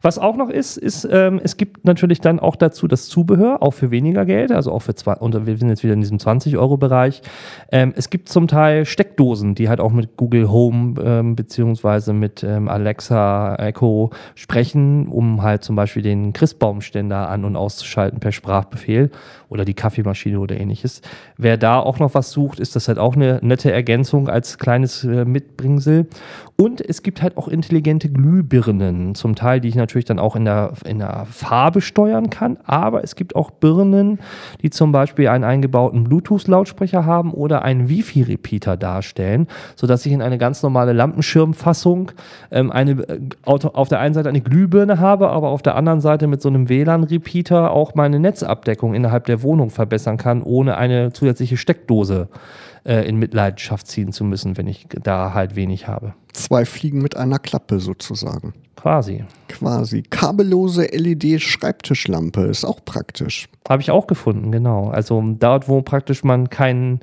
Was 0.00 0.18
auch 0.18 0.36
noch 0.36 0.50
ist, 0.50 0.76
ist, 0.76 1.08
ähm, 1.10 1.40
es 1.42 1.56
gibt 1.56 1.84
natürlich 1.84 2.20
dann 2.20 2.40
auch 2.40 2.56
dazu 2.56 2.88
das 2.88 3.08
Zubehör, 3.08 3.62
auch 3.62 3.72
für 3.72 3.90
weniger 3.90 4.24
Geld, 4.24 4.52
also 4.52 4.72
auch 4.72 4.82
für 4.82 4.94
zwei, 4.94 5.14
und 5.14 5.46
wir 5.46 5.56
sind 5.56 5.68
jetzt 5.68 5.82
wieder 5.82 5.94
in 5.94 6.00
diesem 6.00 6.18
20-Euro-Bereich. 6.18 7.22
Ähm, 7.70 7.92
es 7.96 8.10
gibt 8.10 8.28
zum 8.28 8.48
Teil 8.48 8.84
Steckdosen, 8.84 9.54
die 9.54 9.68
halt 9.68 9.80
auch 9.80 9.92
mit 9.92 10.16
Google 10.16 10.50
Home 10.50 11.00
ähm, 11.02 11.36
beziehungsweise 11.36 12.12
mit 12.12 12.42
ähm, 12.42 12.68
Alexa 12.68 13.56
Echo 13.56 14.10
sprechen, 14.34 15.08
um 15.08 15.42
halt 15.42 15.64
zum 15.64 15.76
Beispiel 15.76 16.02
den 16.02 16.32
Christbaumständer 16.32 17.28
an- 17.28 17.44
und 17.44 17.56
auszuschalten 17.56 18.20
per 18.20 18.32
Sprachbefehl 18.32 19.10
oder 19.48 19.64
die 19.64 19.74
Kaffeemaschine 19.74 20.40
oder 20.40 20.58
ähnliches. 20.58 21.02
Wer 21.36 21.56
da 21.56 21.78
auch 21.78 21.98
noch 21.98 22.14
was 22.14 22.30
sucht, 22.30 22.58
ist 22.58 22.74
das 22.74 22.88
halt 22.88 22.98
auch 22.98 23.14
eine 23.14 23.38
nette 23.42 23.70
Ergänzung 23.70 24.28
als 24.28 24.58
kleines 24.58 25.04
äh, 25.04 25.24
Mitbringsel. 25.24 26.06
Und 26.56 26.80
es 26.80 27.02
gibt 27.02 27.22
halt 27.22 27.36
auch 27.36 27.48
intelligente 27.48 28.08
Glühbirnen, 28.08 29.14
zum 29.14 29.34
Teil, 29.34 29.60
die 29.62 29.68
ich 29.68 29.74
natürlich 29.74 30.04
dann 30.04 30.18
auch 30.18 30.36
in 30.36 30.44
der, 30.44 30.72
in 30.84 30.98
der 30.98 31.26
Farbe 31.30 31.80
steuern 31.80 32.28
kann. 32.28 32.58
Aber 32.64 33.02
es 33.02 33.16
gibt 33.16 33.34
auch 33.34 33.50
Birnen, 33.50 34.18
die 34.60 34.70
zum 34.70 34.92
Beispiel 34.92 35.28
einen 35.28 35.44
eingebauten 35.44 36.04
Bluetooth-Lautsprecher 36.04 37.06
haben 37.06 37.32
oder 37.32 37.62
einen 37.62 37.88
Wi-Fi-Repeater 37.88 38.76
darstellen, 38.76 39.46
sodass 39.76 40.04
ich 40.04 40.12
in 40.12 40.20
eine 40.20 40.38
ganz 40.38 40.62
normale 40.62 40.92
Lampenschirmfassung 40.92 42.12
ähm, 42.50 42.70
eine, 42.70 42.92
äh, 42.92 43.20
auf 43.44 43.88
der 43.88 44.00
einen 44.00 44.14
Seite 44.14 44.28
eine 44.28 44.40
Glühbirne 44.40 45.00
habe, 45.00 45.30
aber 45.30 45.48
auf 45.48 45.62
der 45.62 45.76
anderen 45.76 46.00
Seite 46.00 46.26
mit 46.26 46.42
so 46.42 46.48
einem 46.48 46.68
WLAN-Repeater 46.68 47.70
auch 47.70 47.94
meine 47.94 48.18
Netzabdeckung 48.18 48.94
innerhalb 48.94 49.24
der 49.24 49.42
Wohnung 49.42 49.70
verbessern 49.70 50.18
kann, 50.18 50.42
ohne 50.42 50.76
eine 50.76 51.12
zusätzliche 51.12 51.56
Steckdose 51.56 52.28
äh, 52.84 53.06
in 53.08 53.16
Mitleidenschaft 53.16 53.86
ziehen 53.86 54.12
zu 54.12 54.24
müssen, 54.24 54.56
wenn 54.56 54.66
ich 54.66 54.86
da 55.02 55.34
halt 55.34 55.56
wenig 55.56 55.86
habe. 55.88 56.14
Zwei 56.32 56.64
Fliegen 56.64 57.02
mit 57.02 57.16
einer 57.16 57.38
Klappe 57.38 57.80
sozusagen. 57.80 58.54
Quasi. 58.76 59.24
Quasi. 59.48 60.02
Kabellose 60.02 60.86
LED-Schreibtischlampe 60.86 62.42
ist 62.42 62.64
auch 62.64 62.84
praktisch. 62.84 63.48
Habe 63.68 63.82
ich 63.82 63.90
auch 63.90 64.06
gefunden, 64.06 64.50
genau. 64.50 64.88
Also 64.88 65.22
dort, 65.38 65.68
wo 65.68 65.82
praktisch 65.82 66.24
man 66.24 66.50
keinen 66.50 67.00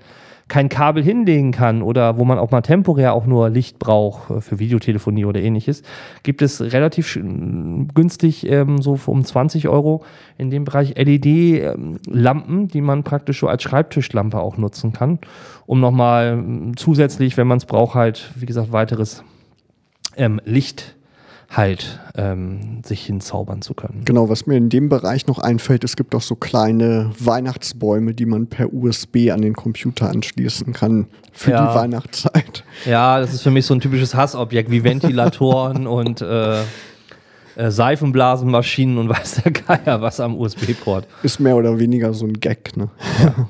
kein 0.49 0.67
Kabel 0.67 1.03
hinlegen 1.03 1.51
kann 1.51 1.81
oder 1.81 2.17
wo 2.17 2.25
man 2.25 2.37
auch 2.37 2.51
mal 2.51 2.61
temporär 2.61 3.13
auch 3.13 3.25
nur 3.25 3.49
Licht 3.49 3.79
braucht 3.79 4.29
äh, 4.29 4.41
für 4.41 4.59
Videotelefonie 4.59 5.25
oder 5.25 5.39
ähnliches, 5.39 5.83
gibt 6.23 6.41
es 6.41 6.59
relativ 6.59 7.17
günstig 7.93 8.49
ähm, 8.49 8.81
so 8.81 8.99
um 9.05 9.23
20 9.23 9.69
Euro 9.69 10.03
in 10.37 10.49
dem 10.49 10.65
Bereich 10.65 10.95
LED-Lampen, 10.97 12.67
die 12.67 12.81
man 12.81 13.03
praktisch 13.03 13.39
so 13.39 13.47
als 13.47 13.63
Schreibtischlampe 13.63 14.39
auch 14.39 14.57
nutzen 14.57 14.91
kann, 14.91 15.19
um 15.65 15.79
nochmal 15.79 16.43
zusätzlich, 16.75 17.37
wenn 17.37 17.47
man 17.47 17.59
es 17.59 17.65
braucht, 17.65 17.95
halt, 17.95 18.31
wie 18.35 18.45
gesagt, 18.45 18.71
weiteres 18.71 19.23
ähm, 20.17 20.41
Licht 20.43 20.95
halt 21.49 21.99
ähm, 22.15 22.81
sich 22.85 23.05
hinzaubern 23.05 23.61
zu 23.61 23.73
können. 23.73 24.03
Genau, 24.05 24.29
was 24.29 24.45
mir 24.45 24.55
in 24.55 24.69
dem 24.69 24.87
Bereich 24.87 25.25
noch 25.27 25.39
einfällt, 25.39 25.83
es 25.83 25.95
gibt 25.95 26.13
auch 26.13 26.21
so 26.21 26.35
kleine 26.35 27.11
Weihnachtsbäume, 27.19 28.13
die 28.13 28.25
man 28.25 28.47
per 28.47 28.71
USB 28.71 29.31
an 29.31 29.41
den 29.41 29.55
Computer 29.55 30.09
anschließen 30.09 30.73
kann 30.73 31.07
für 31.33 31.51
ja. 31.51 31.67
die 31.67 31.75
Weihnachtszeit. 31.75 32.63
Ja, 32.85 33.19
das 33.19 33.33
ist 33.33 33.41
für 33.41 33.51
mich 33.51 33.65
so 33.65 33.73
ein 33.73 33.79
typisches 33.79 34.13
Hassobjekt 34.13 34.69
wie 34.69 34.83
Ventilatoren 34.83 35.87
und 35.87 36.21
äh, 36.21 36.61
äh, 37.55 37.71
Seifenblasenmaschinen 37.71 38.97
und 38.97 39.09
weiß 39.09 39.41
der 39.43 39.51
Geier 39.51 40.01
was 40.01 40.19
am 40.19 40.37
USB-Port. 40.37 41.07
Ist 41.23 41.39
mehr 41.39 41.55
oder 41.55 41.79
weniger 41.79 42.13
so 42.13 42.25
ein 42.25 42.33
Gag, 42.33 42.77
ne? 42.77 42.89
Ja. 43.23 43.49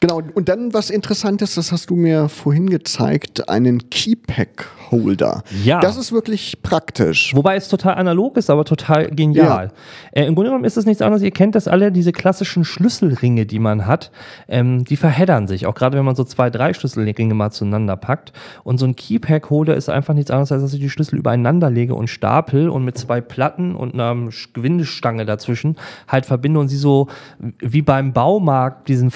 Genau, 0.00 0.20
und 0.34 0.48
dann 0.48 0.74
was 0.74 0.90
Interessantes, 0.90 1.54
das 1.54 1.72
hast 1.72 1.90
du 1.90 1.96
mir 1.96 2.28
vorhin 2.28 2.68
gezeigt, 2.68 3.48
einen 3.48 3.88
Keypack 3.90 4.68
Holder. 4.90 5.42
Ja. 5.64 5.80
Das 5.80 5.96
ist 5.96 6.12
wirklich 6.12 6.62
praktisch. 6.62 7.34
Wobei 7.34 7.56
es 7.56 7.68
total 7.68 7.94
analog 7.94 8.36
ist, 8.36 8.50
aber 8.50 8.64
total 8.64 9.08
genial. 9.10 9.72
Ja. 10.14 10.22
Äh, 10.22 10.26
Im 10.26 10.34
Grunde 10.34 10.50
genommen 10.50 10.64
ist 10.64 10.76
es 10.76 10.86
nichts 10.86 11.02
anderes, 11.02 11.22
ihr 11.22 11.30
kennt 11.30 11.54
das 11.54 11.68
alle, 11.68 11.92
diese 11.92 12.12
klassischen 12.12 12.64
Schlüsselringe, 12.64 13.46
die 13.46 13.58
man 13.58 13.86
hat, 13.86 14.10
ähm, 14.48 14.84
die 14.84 14.96
verheddern 14.96 15.46
sich, 15.46 15.66
auch 15.66 15.74
gerade 15.74 15.96
wenn 15.96 16.04
man 16.04 16.14
so 16.14 16.24
zwei, 16.24 16.50
drei 16.50 16.72
Schlüsselringe 16.72 17.34
mal 17.34 17.50
zueinander 17.50 17.96
packt. 17.96 18.32
Und 18.64 18.78
so 18.78 18.86
ein 18.86 18.96
Keypack-Holder 18.96 19.74
ist 19.74 19.88
einfach 19.88 20.14
nichts 20.14 20.30
anderes, 20.30 20.52
als 20.52 20.62
dass 20.62 20.74
ich 20.74 20.80
die 20.80 20.90
Schlüssel 20.90 21.18
übereinander 21.18 21.70
lege 21.70 21.94
und 21.94 22.08
stapel 22.08 22.68
und 22.68 22.84
mit 22.84 22.98
zwei 22.98 23.20
Platten 23.20 23.74
und 23.74 23.94
einer 23.94 24.14
Gewindestange 24.52 25.24
dazwischen 25.24 25.76
halt 26.08 26.26
verbinde 26.26 26.60
und 26.60 26.68
sie 26.68 26.76
so 26.76 27.08
wie 27.58 27.82
beim 27.82 28.12
Baumarkt 28.12 28.88
diesen 28.88 29.10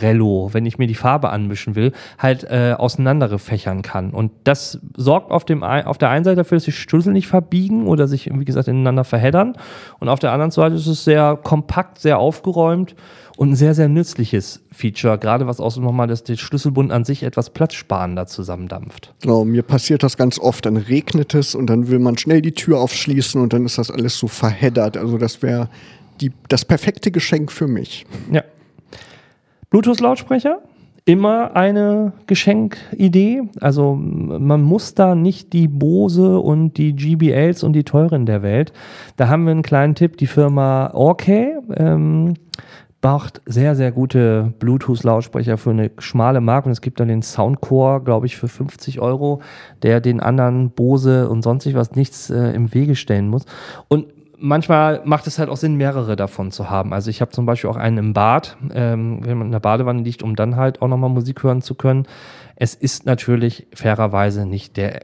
Farbleparello, 0.00 0.50
wenn 0.52 0.66
ich 0.66 0.78
mir 0.78 0.86
die 0.86 0.94
Farbe 0.94 1.30
anmischen 1.30 1.74
will, 1.74 1.92
halt 2.18 2.44
äh, 2.44 2.74
auseinanderfächern 2.76 3.82
kann. 3.82 4.10
Und 4.10 4.32
das 4.44 4.78
sorgt 4.96 5.30
auf, 5.30 5.44
dem, 5.44 5.62
auf 5.62 5.98
der 5.98 6.10
einen 6.10 6.24
Seite 6.24 6.36
dafür, 6.36 6.56
dass 6.56 6.64
die 6.64 6.72
Schlüssel 6.72 7.12
nicht 7.12 7.28
verbiegen 7.28 7.86
oder 7.86 8.08
sich, 8.08 8.30
wie 8.32 8.44
gesagt, 8.44 8.68
ineinander 8.68 9.04
verheddern. 9.04 9.56
Und 9.98 10.08
auf 10.08 10.18
der 10.18 10.32
anderen 10.32 10.50
Seite 10.50 10.76
ist 10.76 10.86
es 10.86 11.04
sehr 11.04 11.38
kompakt, 11.42 11.98
sehr 11.98 12.18
aufgeräumt 12.18 12.94
und 13.36 13.50
ein 13.50 13.56
sehr, 13.56 13.74
sehr 13.74 13.88
nützliches 13.88 14.62
Feature, 14.70 15.16
gerade 15.18 15.46
was 15.46 15.60
auch 15.60 15.70
so 15.70 15.80
nochmal, 15.80 16.06
dass 16.08 16.24
der 16.24 16.36
Schlüsselbund 16.36 16.92
an 16.92 17.04
sich 17.04 17.22
etwas 17.22 17.50
platzsparender 17.50 18.26
zusammendampft. 18.26 19.14
Genau, 19.22 19.44
mir 19.44 19.62
passiert 19.62 20.02
das 20.02 20.16
ganz 20.16 20.38
oft. 20.38 20.66
Dann 20.66 20.76
regnet 20.76 21.34
es 21.34 21.54
und 21.54 21.68
dann 21.68 21.88
will 21.88 21.98
man 21.98 22.18
schnell 22.18 22.42
die 22.42 22.52
Tür 22.52 22.80
aufschließen 22.80 23.40
und 23.40 23.52
dann 23.52 23.64
ist 23.64 23.78
das 23.78 23.90
alles 23.90 24.18
so 24.18 24.28
verheddert. 24.28 24.96
Also 24.96 25.16
das 25.16 25.42
wäre 25.42 25.68
das 26.48 26.66
perfekte 26.66 27.10
Geschenk 27.10 27.50
für 27.50 27.66
mich. 27.66 28.04
Ja. 28.30 28.44
Bluetooth-Lautsprecher? 29.70 30.60
immer 31.04 31.56
eine 31.56 32.12
Geschenkidee. 32.26 33.42
Also 33.60 33.94
man 33.94 34.62
muss 34.62 34.94
da 34.94 35.14
nicht 35.14 35.52
die 35.52 35.68
Bose 35.68 36.38
und 36.38 36.74
die 36.74 36.94
GBLs 36.94 37.62
und 37.62 37.72
die 37.72 37.84
teuren 37.84 38.26
der 38.26 38.42
Welt. 38.42 38.72
Da 39.16 39.28
haben 39.28 39.44
wir 39.44 39.52
einen 39.52 39.62
kleinen 39.62 39.94
Tipp. 39.94 40.16
Die 40.18 40.26
Firma 40.26 40.90
Orkay 40.92 41.56
ähm, 41.74 42.34
macht 43.02 43.40
sehr, 43.46 43.74
sehr 43.76 43.92
gute 43.92 44.52
Bluetooth-Lautsprecher 44.58 45.56
für 45.56 45.70
eine 45.70 45.90
schmale 45.98 46.40
Marke. 46.40 46.66
Und 46.66 46.72
es 46.72 46.80
gibt 46.80 47.00
dann 47.00 47.08
den 47.08 47.22
Soundcore, 47.22 48.02
glaube 48.02 48.26
ich, 48.26 48.36
für 48.36 48.48
50 48.48 49.00
Euro, 49.00 49.40
der 49.82 50.00
den 50.00 50.20
anderen 50.20 50.70
Bose 50.70 51.28
und 51.28 51.42
sonstig 51.42 51.74
was 51.74 51.92
nichts 51.92 52.30
äh, 52.30 52.52
im 52.52 52.74
Wege 52.74 52.94
stellen 52.94 53.28
muss. 53.28 53.46
Und 53.88 54.06
manchmal 54.40 55.02
macht 55.04 55.26
es 55.26 55.38
halt 55.38 55.48
auch 55.48 55.56
Sinn, 55.56 55.76
mehrere 55.76 56.16
davon 56.16 56.50
zu 56.50 56.70
haben. 56.70 56.92
Also 56.92 57.10
ich 57.10 57.20
habe 57.20 57.30
zum 57.30 57.46
Beispiel 57.46 57.70
auch 57.70 57.76
einen 57.76 57.98
im 57.98 58.12
Bad, 58.12 58.56
ähm, 58.72 59.20
wenn 59.22 59.38
man 59.38 59.48
in 59.48 59.52
der 59.52 59.60
Badewanne 59.60 60.02
liegt, 60.02 60.22
um 60.22 60.34
dann 60.34 60.56
halt 60.56 60.82
auch 60.82 60.88
nochmal 60.88 61.10
Musik 61.10 61.42
hören 61.42 61.62
zu 61.62 61.74
können. 61.74 62.06
Es 62.56 62.74
ist 62.74 63.06
natürlich 63.06 63.66
fairerweise 63.72 64.44
nicht 64.44 64.76
der, 64.76 65.00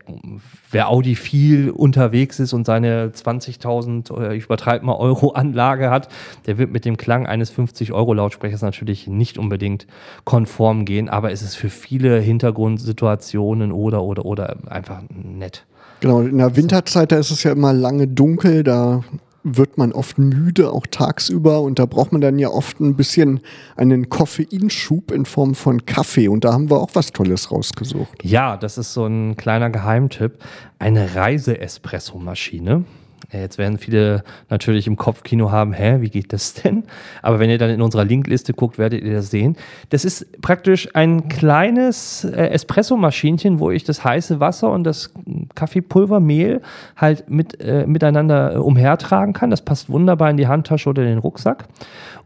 wer 0.70 0.90
Audi 0.90 1.14
viel 1.14 1.70
unterwegs 1.70 2.38
ist 2.38 2.52
und 2.52 2.66
seine 2.66 3.08
20.000, 3.08 4.10
oder 4.10 4.32
ich 4.32 4.44
übertreibe 4.44 4.84
mal 4.84 4.96
Euro 4.96 5.30
Anlage 5.30 5.88
hat, 5.88 6.08
der 6.46 6.58
wird 6.58 6.70
mit 6.70 6.84
dem 6.84 6.96
Klang 6.96 7.26
eines 7.26 7.48
50 7.50 7.92
Euro 7.92 8.12
Lautsprechers 8.12 8.60
natürlich 8.60 9.06
nicht 9.06 9.38
unbedingt 9.38 9.86
konform 10.24 10.84
gehen, 10.84 11.08
aber 11.08 11.32
es 11.32 11.40
ist 11.40 11.54
für 11.54 11.70
viele 11.70 12.18
Hintergrundsituationen 12.20 13.72
oder, 13.72 14.02
oder, 14.02 14.26
oder 14.26 14.56
einfach 14.66 15.02
nett. 15.08 15.64
Genau, 16.00 16.20
in 16.20 16.36
der 16.36 16.56
Winterzeit, 16.56 17.10
da 17.10 17.16
ist 17.16 17.30
es 17.30 17.42
ja 17.42 17.52
immer 17.52 17.72
lange 17.72 18.06
dunkel, 18.06 18.64
da 18.64 19.02
wird 19.46 19.78
man 19.78 19.92
oft 19.92 20.18
müde, 20.18 20.72
auch 20.72 20.86
tagsüber. 20.90 21.60
Und 21.60 21.78
da 21.78 21.86
braucht 21.86 22.12
man 22.12 22.20
dann 22.20 22.38
ja 22.38 22.48
oft 22.48 22.80
ein 22.80 22.96
bisschen 22.96 23.40
einen 23.76 24.08
Koffeinschub 24.08 25.12
in 25.12 25.24
Form 25.24 25.54
von 25.54 25.86
Kaffee. 25.86 26.28
Und 26.28 26.44
da 26.44 26.52
haben 26.52 26.70
wir 26.70 26.80
auch 26.80 26.90
was 26.94 27.12
Tolles 27.12 27.52
rausgesucht. 27.52 28.24
Ja, 28.24 28.56
das 28.56 28.76
ist 28.78 28.92
so 28.92 29.06
ein 29.06 29.36
kleiner 29.36 29.70
Geheimtipp. 29.70 30.38
Eine 30.78 31.14
Reise-Espresso-Maschine. 31.14 32.84
Jetzt 33.32 33.58
werden 33.58 33.78
viele 33.78 34.22
natürlich 34.50 34.86
im 34.86 34.96
Kopfkino 34.96 35.50
haben, 35.50 35.72
hä, 35.72 35.96
wie 36.00 36.10
geht 36.10 36.32
das 36.32 36.54
denn? 36.54 36.84
Aber 37.22 37.38
wenn 37.38 37.50
ihr 37.50 37.58
dann 37.58 37.70
in 37.70 37.82
unserer 37.82 38.04
Linkliste 38.04 38.52
guckt, 38.52 38.78
werdet 38.78 39.02
ihr 39.02 39.14
das 39.14 39.30
sehen. 39.30 39.56
Das 39.90 40.04
ist 40.04 40.40
praktisch 40.42 40.88
ein 40.94 41.28
kleines 41.28 42.24
äh, 42.24 42.48
Espresso-Maschinchen, 42.50 43.58
wo 43.58 43.70
ich 43.70 43.84
das 43.84 44.04
heiße 44.04 44.38
Wasser 44.38 44.70
und 44.70 44.84
das 44.84 45.12
Kaffeepulvermehl 45.54 46.62
halt 46.96 47.28
mit, 47.28 47.60
äh, 47.60 47.86
miteinander 47.86 48.54
äh, 48.54 48.58
umhertragen 48.58 49.34
kann. 49.34 49.50
Das 49.50 49.62
passt 49.62 49.88
wunderbar 49.90 50.30
in 50.30 50.36
die 50.36 50.46
Handtasche 50.46 50.88
oder 50.88 51.02
den 51.02 51.18
Rucksack 51.18 51.66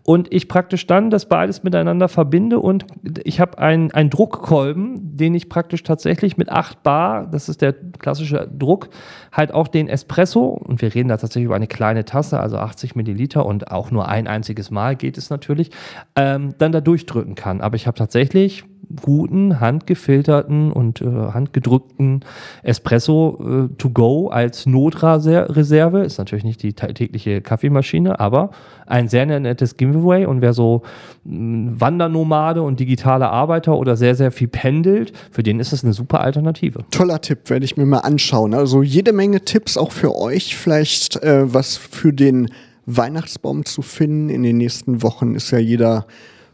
und 0.03 0.33
ich 0.33 0.49
praktisch 0.49 0.87
dann 0.87 1.11
das 1.11 1.27
beides 1.27 1.63
miteinander 1.63 2.09
verbinde 2.09 2.59
und 2.59 2.87
ich 3.25 3.41
habe 3.41 3.59
einen, 3.59 3.91
einen 3.93 4.11
Druckkolben, 4.11 5.17
den 5.17 5.35
ich 5.35 5.49
praktisch 5.49 5.83
tatsächlich 5.83 6.37
mit 6.37 6.51
8 6.51 6.83
Bar, 6.83 7.27
das 7.27 7.49
ist 7.49 7.63
der 7.63 7.73
klassische 7.73 8.49
Druck, 8.57 8.89
halt 9.33 9.53
auch 9.53 9.69
den 9.69 9.89
Espresso, 9.89 10.47
und 10.47 10.83
wir 10.83 10.95
reden 10.95 11.09
da 11.09 11.17
tatsächlich 11.17 11.47
über 11.47 11.57
eine 11.57 11.67
kleine 11.67 12.05
Tasse, 12.05 12.41
also 12.41 12.57
80 12.57 12.97
Milliliter 12.97 13.47
und 13.47 13.71
auch 13.71 13.91
nur 13.91 14.09
ein 14.09 14.27
einziges 14.27 14.71
Mal 14.71 14.97
geht 14.97 15.19
es 15.19 15.31
natürlich, 15.31 15.71
ähm, 16.17 16.55
dann 16.59 16.73
da 16.73 16.81
durchdrücken 16.81 17.35
kann. 17.35 17.61
Aber 17.61 17.77
ich 17.77 17.87
habe 17.87 17.99
tatsächlich 17.99 18.65
guten, 19.01 19.61
handgefilterten 19.61 20.73
und 20.73 21.01
äh, 21.01 21.07
handgedrückten 21.07 22.21
Espresso 22.63 23.69
äh, 23.71 23.77
to 23.77 23.91
go 23.91 24.29
als 24.29 24.67
Notreserve. 24.67 26.01
Ist 26.01 26.19
natürlich 26.19 26.45
nicht 26.45 26.63
die 26.63 26.73
tägliche 26.73 27.41
Kaffeemaschine, 27.41 28.21
aber 28.21 28.51
ein 28.87 29.09
sehr 29.09 29.27
nettes 29.27 29.77
Giveaway. 29.77 30.27
Und 30.27 30.41
wer 30.41 30.53
so 30.53 30.83
mh, 31.25 31.81
Wandernomade 31.81 32.63
und 32.63 32.81
digitale 32.81 33.29
Arbeiter 33.29 33.77
oder 33.77 33.97
sehr, 33.97 34.15
sehr 34.15 34.33
viel 34.33 34.49
pendelt, 34.49 35.13
für 35.31 35.43
den 35.43 35.61
ist 35.61 35.73
es 35.73 35.85
eine 35.85 35.93
super 35.93 36.21
Alternative. 36.21 36.85
Toller 36.91 37.21
Tipp, 37.21 37.51
werde 37.51 37.65
ich 37.65 37.77
mir 37.77 37.87
mal 37.87 37.99
anschauen. 37.99 38.55
Also 38.55 38.83
jede 38.83 39.13
Menge 39.13 39.45
Tipps 39.45 39.77
auch 39.77 39.93
für 39.93 40.17
euch. 40.17 40.57
Vielleicht 40.57 41.23
äh, 41.23 41.53
was 41.53 41.77
für 41.77 42.13
den 42.13 42.51
Weihnachtsbaum 42.87 43.65
zu 43.65 43.83
finden. 43.83 44.31
In 44.31 44.43
den 44.43 44.57
nächsten 44.57 45.03
Wochen 45.03 45.35
ist 45.35 45.51
ja 45.51 45.59
jeder 45.59 46.07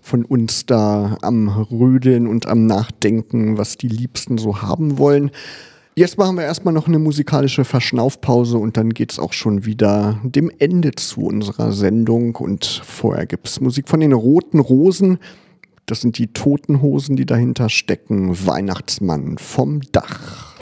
von 0.06 0.24
uns 0.24 0.66
da 0.66 1.18
am 1.22 1.48
Rödeln 1.48 2.28
und 2.28 2.46
am 2.46 2.64
Nachdenken, 2.64 3.58
was 3.58 3.76
die 3.76 3.88
Liebsten 3.88 4.38
so 4.38 4.62
haben 4.62 4.98
wollen. 4.98 5.32
Jetzt 5.96 6.16
machen 6.16 6.36
wir 6.36 6.44
erstmal 6.44 6.72
noch 6.72 6.86
eine 6.86 7.00
musikalische 7.00 7.64
Verschnaufpause 7.64 8.56
und 8.56 8.76
dann 8.76 8.90
geht 8.90 9.10
es 9.10 9.18
auch 9.18 9.32
schon 9.32 9.64
wieder 9.64 10.20
dem 10.22 10.52
Ende 10.60 10.92
zu 10.92 11.22
unserer 11.22 11.72
Sendung. 11.72 12.36
Und 12.36 12.64
vorher 12.84 13.26
gibt 13.26 13.48
es 13.48 13.60
Musik 13.60 13.88
von 13.88 13.98
den 13.98 14.12
Roten 14.12 14.60
Rosen. 14.60 15.18
Das 15.86 16.02
sind 16.02 16.18
die 16.18 16.28
toten 16.28 16.82
Hosen, 16.82 17.16
die 17.16 17.26
dahinter 17.26 17.68
stecken. 17.68 18.46
Weihnachtsmann 18.46 19.38
vom 19.38 19.80
Dach. 19.90 20.54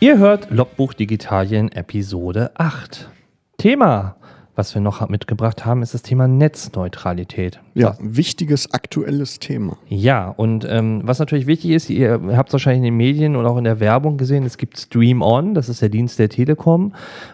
Ihr 0.00 0.18
hört 0.18 0.50
Logbuch 0.50 0.92
Digitalien 0.92 1.72
Episode 1.72 2.50
8. 2.56 3.08
Thema 3.56 4.17
was 4.58 4.74
wir 4.74 4.82
noch 4.82 5.08
mitgebracht 5.08 5.64
haben, 5.64 5.82
ist 5.82 5.94
das 5.94 6.02
Thema 6.02 6.26
Netzneutralität. 6.26 7.60
Ja, 7.78 7.96
wichtiges, 8.00 8.72
aktuelles 8.74 9.38
Thema. 9.38 9.76
Ja, 9.88 10.28
und 10.30 10.66
ähm, 10.68 11.02
was 11.04 11.18
natürlich 11.18 11.46
wichtig 11.46 11.70
ist, 11.70 11.90
ihr 11.90 12.20
habt 12.36 12.48
es 12.48 12.52
wahrscheinlich 12.52 12.78
in 12.78 12.84
den 12.84 12.96
Medien 12.96 13.36
und 13.36 13.46
auch 13.46 13.56
in 13.56 13.64
der 13.64 13.80
Werbung 13.80 14.16
gesehen, 14.16 14.44
es 14.44 14.58
gibt 14.58 14.78
Stream 14.78 15.22
On, 15.22 15.54
das 15.54 15.68
ist 15.68 15.80
der 15.80 15.88
Dienst 15.88 16.18
der 16.18 16.28
Telekom, 16.28 16.92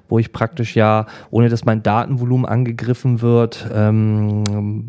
wo 0.09 0.19
ich 0.19 0.33
praktisch 0.33 0.77
ja, 0.77 1.07
ohne 1.31 1.49
dass 1.49 1.65
mein 1.65 1.83
Datenvolumen 1.83 2.45
angegriffen 2.45 3.23
wird, 3.23 3.69
ähm, 3.73 4.45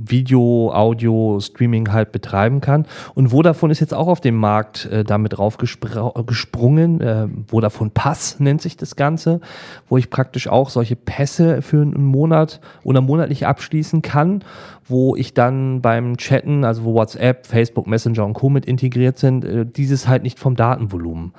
Video, 0.05 0.71
Audio, 0.73 1.39
Streaming 1.39 1.91
halt 1.91 2.11
betreiben 2.11 2.59
kann. 2.59 2.85
Und 3.13 3.29
Vodafone 3.29 3.71
ist 3.71 3.79
jetzt 3.79 3.93
auch 3.93 4.07
auf 4.07 4.21
dem 4.21 4.35
Markt 4.35 4.85
äh, 4.85 5.03
damit 5.03 5.39
raufgesprungen. 5.39 7.01
Äh, 7.01 7.27
Vodafone 7.47 7.91
Pass 7.93 8.39
nennt 8.39 8.61
sich 8.61 8.77
das 8.77 8.95
Ganze, 8.95 9.39
wo 9.87 9.97
ich 9.97 10.09
praktisch 10.09 10.47
auch 10.47 10.69
solche 10.69 10.95
Pässe 10.95 11.61
für 11.61 11.81
einen 11.81 12.05
Monat 12.05 12.59
oder 12.83 13.01
monatlich 13.01 13.47
abschließen 13.47 14.01
kann, 14.01 14.43
wo 14.87 15.15
ich 15.15 15.33
dann 15.33 15.81
beim 15.81 16.17
Chatten, 16.17 16.63
also 16.63 16.83
wo 16.83 16.93
WhatsApp, 16.93 17.47
Facebook 17.47 17.87
Messenger 17.87 18.25
und 18.25 18.33
Co. 18.33 18.49
mit 18.49 18.65
integriert 18.65 19.17
sind, 19.17 19.43
äh, 19.43 19.65
dieses 19.65 20.07
halt 20.07 20.23
nicht 20.23 20.39
vom 20.39 20.55
Datenvolumen 20.55 21.33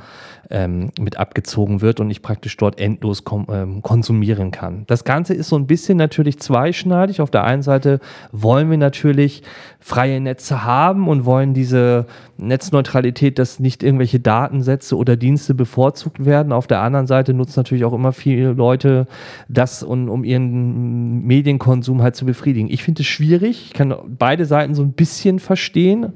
ähm, 0.50 0.90
mit 1.00 1.16
abgezogen 1.18 1.80
wird 1.80 2.00
und 2.00 2.10
ich 2.10 2.22
praktisch 2.22 2.56
dort 2.56 2.80
endlos 2.80 3.22
ähm, 3.48 3.82
konsumieren 3.82 4.50
kann. 4.50 4.84
Das 4.86 5.04
Ganze 5.04 5.34
ist 5.34 5.48
so 5.48 5.56
ein 5.56 5.66
bisschen 5.66 5.98
natürlich 5.98 6.38
zweischneidig. 6.38 7.20
Auf 7.20 7.30
der 7.30 7.44
einen 7.44 7.62
Seite 7.62 8.00
wollen 8.32 8.70
wir 8.70 8.78
natürlich 8.78 9.42
freie 9.80 10.20
Netze 10.20 10.64
haben 10.64 11.08
und 11.08 11.24
wollen 11.24 11.54
diese 11.54 12.06
Netzneutralität, 12.38 13.38
dass 13.38 13.60
nicht 13.60 13.82
irgendwelche 13.82 14.20
Datensätze 14.20 14.96
oder 14.96 15.16
Dienste 15.16 15.54
bevorzugt 15.54 16.24
werden. 16.24 16.52
Auf 16.52 16.66
der 16.66 16.80
anderen 16.80 17.06
Seite 17.06 17.34
nutzen 17.34 17.60
natürlich 17.60 17.84
auch 17.84 17.92
immer 17.92 18.12
viele 18.12 18.52
Leute 18.52 19.06
das, 19.48 19.82
um, 19.82 20.08
um 20.08 20.24
ihren 20.24 21.24
Medienkonsum 21.24 22.02
halt 22.02 22.16
zu 22.16 22.26
befriedigen. 22.26 22.68
Ich 22.70 22.82
finde 22.82 23.02
es 23.02 23.08
schwierig. 23.08 23.66
Ich 23.66 23.72
kann 23.72 23.94
beide 24.06 24.44
Seiten 24.44 24.74
so 24.74 24.82
ein 24.82 24.92
bisschen 24.92 25.38
verstehen. 25.38 26.12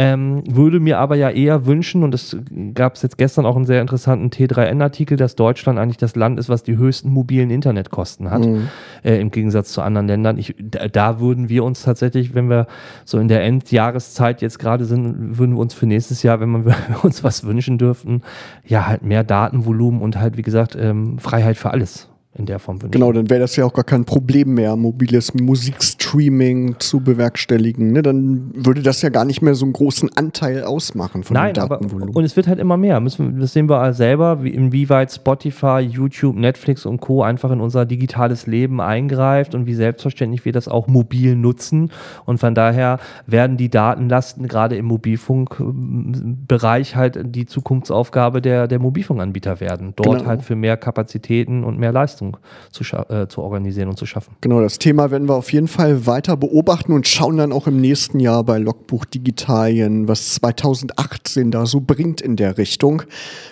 Ähm, 0.00 0.44
würde 0.48 0.78
mir 0.78 1.00
aber 1.00 1.16
ja 1.16 1.28
eher 1.28 1.66
wünschen, 1.66 2.04
und 2.04 2.14
es 2.14 2.36
gab 2.72 2.94
es 2.94 3.02
jetzt 3.02 3.18
gestern 3.18 3.44
auch 3.46 3.56
einen 3.56 3.64
sehr 3.64 3.80
interessanten 3.80 4.30
T3N-Artikel, 4.30 5.16
dass 5.16 5.34
Deutschland 5.34 5.76
eigentlich 5.76 5.96
das 5.96 6.14
Land 6.14 6.38
ist, 6.38 6.48
was 6.48 6.62
die 6.62 6.76
höchsten 6.76 7.10
mobilen 7.10 7.50
Internetkosten 7.50 8.30
hat, 8.30 8.46
mhm. 8.46 8.68
äh, 9.02 9.20
im 9.20 9.32
Gegensatz 9.32 9.72
zu 9.72 9.82
anderen 9.82 10.06
Ländern. 10.06 10.38
Ich, 10.38 10.54
da, 10.56 10.86
da, 10.86 11.18
würden 11.18 11.48
wir 11.48 11.64
uns 11.64 11.82
tatsächlich, 11.82 12.32
wenn 12.32 12.48
wir 12.48 12.68
so 13.04 13.18
in 13.18 13.26
der 13.26 13.42
Endjahreszeit 13.42 14.40
jetzt 14.40 14.60
gerade 14.60 14.84
sind, 14.84 15.36
würden 15.36 15.56
wir 15.56 15.60
uns 15.60 15.74
für 15.74 15.86
nächstes 15.86 16.22
Jahr, 16.22 16.38
wenn 16.38 16.64
wir 16.64 16.76
uns 17.02 17.24
was 17.24 17.42
wünschen 17.42 17.76
dürften, 17.76 18.22
ja 18.64 18.86
halt 18.86 19.02
mehr 19.02 19.24
Datenvolumen 19.24 20.00
und 20.00 20.16
halt, 20.20 20.36
wie 20.36 20.42
gesagt, 20.42 20.76
ähm, 20.80 21.18
Freiheit 21.18 21.56
für 21.56 21.72
alles 21.72 22.08
in 22.38 22.46
der 22.46 22.58
Form 22.58 22.80
wünschen. 22.80 22.92
Genau, 22.92 23.12
dann 23.12 23.28
wäre 23.28 23.40
das 23.40 23.56
ja 23.56 23.64
auch 23.64 23.72
gar 23.72 23.84
kein 23.84 24.04
Problem 24.04 24.54
mehr, 24.54 24.76
mobiles 24.76 25.34
Musikstreaming 25.34 26.76
zu 26.78 27.00
bewerkstelligen. 27.00 27.92
Ne? 27.92 28.02
Dann 28.02 28.50
würde 28.54 28.82
das 28.82 29.02
ja 29.02 29.08
gar 29.08 29.24
nicht 29.24 29.42
mehr 29.42 29.54
so 29.54 29.64
einen 29.64 29.72
großen 29.72 30.10
Anteil 30.16 30.62
ausmachen 30.62 31.24
von 31.24 31.34
Nein, 31.34 31.54
dem 31.54 31.68
Datenvolumen. 31.68 32.10
Aber, 32.10 32.18
und 32.18 32.24
es 32.24 32.36
wird 32.36 32.46
halt 32.46 32.58
immer 32.58 32.76
mehr. 32.76 33.00
Müssen, 33.00 33.40
das 33.40 33.52
sehen 33.52 33.68
wir 33.68 33.92
selber, 33.92 34.44
wie, 34.44 34.50
inwieweit 34.50 35.12
Spotify, 35.12 35.80
YouTube, 35.80 36.36
Netflix 36.36 36.86
und 36.86 37.00
Co. 37.00 37.22
einfach 37.22 37.50
in 37.50 37.60
unser 37.60 37.86
digitales 37.86 38.46
Leben 38.46 38.80
eingreift 38.80 39.54
und 39.54 39.66
wie 39.66 39.74
selbstverständlich 39.74 40.44
wir 40.44 40.52
das 40.52 40.68
auch 40.68 40.86
mobil 40.86 41.34
nutzen. 41.34 41.90
Und 42.24 42.38
von 42.38 42.54
daher 42.54 42.98
werden 43.26 43.56
die 43.56 43.68
Datenlasten 43.68 44.46
gerade 44.46 44.76
im 44.76 44.86
Mobilfunkbereich 44.86 46.94
halt 46.94 47.18
die 47.24 47.46
Zukunftsaufgabe 47.46 48.40
der, 48.40 48.68
der 48.68 48.78
Mobilfunkanbieter 48.78 49.60
werden. 49.60 49.94
Dort 49.96 50.18
genau. 50.18 50.28
halt 50.28 50.42
für 50.42 50.54
mehr 50.54 50.76
Kapazitäten 50.76 51.64
und 51.64 51.78
mehr 51.78 51.92
Leistung 51.92 52.27
Leistung 52.28 52.36
zu, 52.70 52.84
äh, 53.12 53.28
zu 53.28 53.42
organisieren 53.42 53.88
und 53.88 53.98
zu 53.98 54.06
schaffen. 54.06 54.36
Genau, 54.40 54.60
das 54.60 54.78
Thema 54.78 55.10
werden 55.10 55.28
wir 55.28 55.34
auf 55.34 55.52
jeden 55.52 55.68
Fall 55.68 56.06
weiter 56.06 56.36
beobachten 56.36 56.92
und 56.92 57.08
schauen 57.08 57.36
dann 57.36 57.52
auch 57.52 57.66
im 57.66 57.80
nächsten 57.80 58.20
Jahr 58.20 58.44
bei 58.44 58.58
Logbuch 58.58 59.04
Digitalien, 59.04 60.08
was 60.08 60.34
2018 60.34 61.50
da 61.50 61.66
so 61.66 61.80
bringt 61.80 62.20
in 62.20 62.36
der 62.36 62.58
Richtung. 62.58 63.02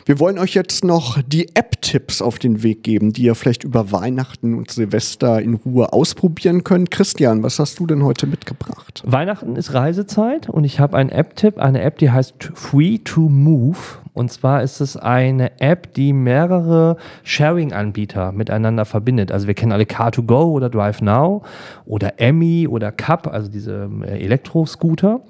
Wir 0.04 0.20
wollen 0.20 0.38
euch 0.38 0.54
jetzt 0.54 0.84
noch 0.84 1.20
die 1.22 1.48
App-Tipps 1.54 2.22
auf 2.22 2.38
den 2.38 2.62
Weg 2.62 2.82
geben, 2.82 3.12
die 3.12 3.22
ihr 3.22 3.34
vielleicht 3.34 3.64
über 3.64 3.92
Weihnachten 3.92 4.54
und 4.54 4.70
Silvester 4.70 5.40
in 5.40 5.54
Ruhe 5.54 5.92
ausprobieren 5.92 6.64
könnt. 6.64 6.90
Christian, 6.90 7.42
was 7.42 7.58
hast 7.58 7.78
du 7.78 7.86
denn 7.86 8.04
heute 8.04 8.26
mitgebracht? 8.26 9.02
Weihnachten 9.06 9.56
ist 9.56 9.72
Reisezeit 9.72 10.48
und 10.48 10.64
ich 10.64 10.80
habe 10.80 10.96
einen 10.96 11.10
App-Tipp, 11.10 11.58
eine 11.58 11.82
App, 11.82 11.98
die 11.98 12.10
heißt 12.10 12.50
Free 12.54 12.98
to 12.98 13.22
Move. 13.22 13.76
Und 14.16 14.32
zwar 14.32 14.62
ist 14.62 14.80
es 14.80 14.96
eine 14.96 15.60
App, 15.60 15.92
die 15.92 16.14
mehrere 16.14 16.96
Sharing-Anbieter 17.22 18.32
miteinander 18.32 18.86
verbindet. 18.86 19.30
Also 19.30 19.46
wir 19.46 19.52
kennen 19.52 19.72
alle 19.72 19.84
Car2Go 19.84 20.52
oder 20.52 20.70
Drive 20.70 21.02
Now 21.02 21.42
oder 21.84 22.18
Emmy 22.18 22.66
oder 22.66 22.92
Cup, 22.92 23.26
also 23.26 23.50
diese 23.50 23.90
äh, 24.06 24.24
Elektroscooter. 24.24 25.20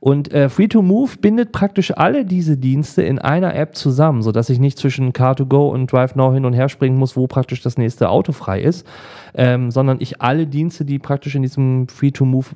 Und 0.00 0.32
äh, 0.32 0.46
Free2Move 0.46 1.20
bindet 1.20 1.52
praktisch 1.52 1.96
alle 1.96 2.24
diese 2.24 2.56
Dienste 2.56 3.02
in 3.02 3.18
einer 3.18 3.54
App 3.54 3.76
zusammen, 3.76 4.22
sodass 4.22 4.48
ich 4.48 4.58
nicht 4.58 4.78
zwischen 4.78 5.12
Car2Go 5.12 5.70
und 5.70 5.92
Drive 5.92 6.14
Now 6.14 6.32
hin 6.32 6.46
und 6.46 6.54
her 6.54 6.70
springen 6.70 6.96
muss, 6.96 7.16
wo 7.16 7.26
praktisch 7.26 7.60
das 7.60 7.76
nächste 7.76 8.08
Auto 8.08 8.32
frei 8.32 8.62
ist, 8.62 8.86
ähm, 9.34 9.70
sondern 9.70 9.98
ich 10.00 10.22
alle 10.22 10.46
Dienste, 10.46 10.86
die 10.86 10.98
praktisch 10.98 11.34
in 11.34 11.42
diesem 11.42 11.86
Free2Move 11.86 12.46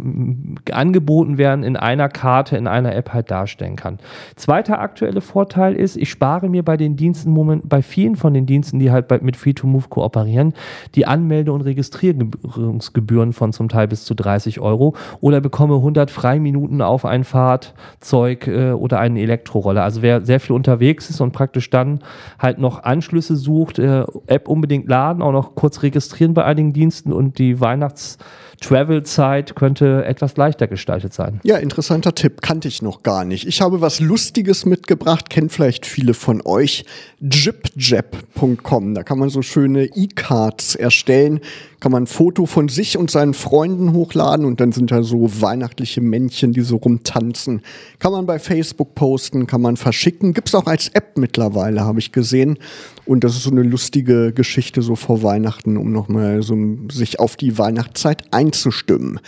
angeboten 0.72 1.36
werden, 1.36 1.64
in 1.64 1.76
einer 1.76 2.08
Karte, 2.08 2.56
in 2.56 2.66
einer 2.66 2.94
App 2.94 3.12
halt 3.12 3.30
darstellen 3.30 3.76
kann. 3.76 3.98
Zweiter 4.36 4.80
aktueller 4.80 5.20
Vorteil 5.20 5.74
ist, 5.74 5.96
ich 5.96 6.10
spare 6.10 6.48
mir 6.48 6.62
bei 6.62 6.78
den 6.78 6.96
Diensten, 6.96 7.30
Moment, 7.30 7.68
bei 7.68 7.82
vielen 7.82 8.16
von 8.16 8.32
den 8.32 8.46
Diensten, 8.46 8.78
die 8.78 8.90
halt 8.90 9.10
mit 9.22 9.36
Free2Move 9.36 9.88
kooperieren, 9.90 10.54
die 10.94 11.06
Anmelde- 11.06 11.52
und 11.52 11.60
Registrierungsgebühren 11.60 13.34
von 13.34 13.52
zum 13.52 13.68
Teil 13.68 13.86
bis 13.86 14.04
zu 14.04 14.14
30 14.14 14.60
Euro 14.60 14.94
oder 15.20 15.42
bekomme 15.42 15.74
100 15.74 16.10
Freiminuten 16.10 16.80
auf 16.80 17.04
ein 17.04 17.24
Fahrzeug 17.34 18.46
äh, 18.46 18.70
oder 18.70 19.00
einen 19.00 19.16
Elektroroller. 19.16 19.82
Also 19.82 20.02
wer 20.02 20.24
sehr 20.24 20.38
viel 20.38 20.54
unterwegs 20.54 21.10
ist 21.10 21.20
und 21.20 21.32
praktisch 21.32 21.68
dann 21.68 21.98
halt 22.38 22.58
noch 22.58 22.84
Anschlüsse 22.84 23.34
sucht, 23.34 23.80
äh, 23.80 24.04
App 24.28 24.48
unbedingt 24.48 24.88
laden, 24.88 25.20
auch 25.20 25.32
noch 25.32 25.56
kurz 25.56 25.82
registrieren 25.82 26.32
bei 26.32 26.44
einigen 26.44 26.72
Diensten 26.72 27.12
und 27.12 27.38
die 27.38 27.60
Weihnachts- 27.60 28.18
Travel-Zeit 28.64 29.54
könnte 29.56 30.04
etwas 30.06 30.36
leichter 30.36 30.66
gestaltet 30.66 31.12
sein. 31.12 31.40
Ja, 31.44 31.58
interessanter 31.58 32.14
Tipp, 32.14 32.40
kannte 32.40 32.68
ich 32.68 32.80
noch 32.80 33.02
gar 33.02 33.24
nicht. 33.24 33.46
Ich 33.46 33.60
habe 33.60 33.80
was 33.82 34.00
Lustiges 34.00 34.64
mitgebracht, 34.64 35.28
kennt 35.28 35.52
vielleicht 35.52 35.84
viele 35.84 36.14
von 36.14 36.40
euch. 36.44 36.86
jipjap.com, 37.20 38.94
da 38.94 39.02
kann 39.02 39.18
man 39.18 39.28
so 39.28 39.42
schöne 39.42 39.84
E-Cards 39.84 40.76
erstellen, 40.76 41.40
kann 41.80 41.92
man 41.92 42.04
ein 42.04 42.06
Foto 42.06 42.46
von 42.46 42.70
sich 42.70 42.96
und 42.96 43.10
seinen 43.10 43.34
Freunden 43.34 43.92
hochladen 43.92 44.46
und 44.46 44.60
dann 44.60 44.72
sind 44.72 44.90
da 44.90 45.02
so 45.02 45.42
weihnachtliche 45.42 46.00
Männchen, 46.00 46.52
die 46.54 46.62
so 46.62 46.76
rumtanzen. 46.76 47.60
Kann 47.98 48.12
man 48.12 48.24
bei 48.24 48.38
Facebook 48.38 48.94
posten, 48.94 49.46
kann 49.46 49.60
man 49.60 49.76
verschicken. 49.76 50.32
Gibt 50.32 50.48
es 50.48 50.54
auch 50.54 50.66
als 50.66 50.88
App 50.88 51.18
mittlerweile, 51.18 51.82
habe 51.82 51.98
ich 51.98 52.12
gesehen. 52.12 52.58
Und 53.06 53.24
das 53.24 53.36
ist 53.36 53.44
so 53.44 53.50
eine 53.50 53.62
lustige 53.62 54.32
Geschichte 54.32 54.82
so 54.82 54.96
vor 54.96 55.22
Weihnachten, 55.22 55.76
um 55.76 55.92
nochmal 55.92 56.42
so 56.42 56.56
sich 56.90 57.20
auf 57.20 57.36
die 57.36 57.58
Weihnachtszeit 57.58 58.22
einzustimmen. 58.32 59.20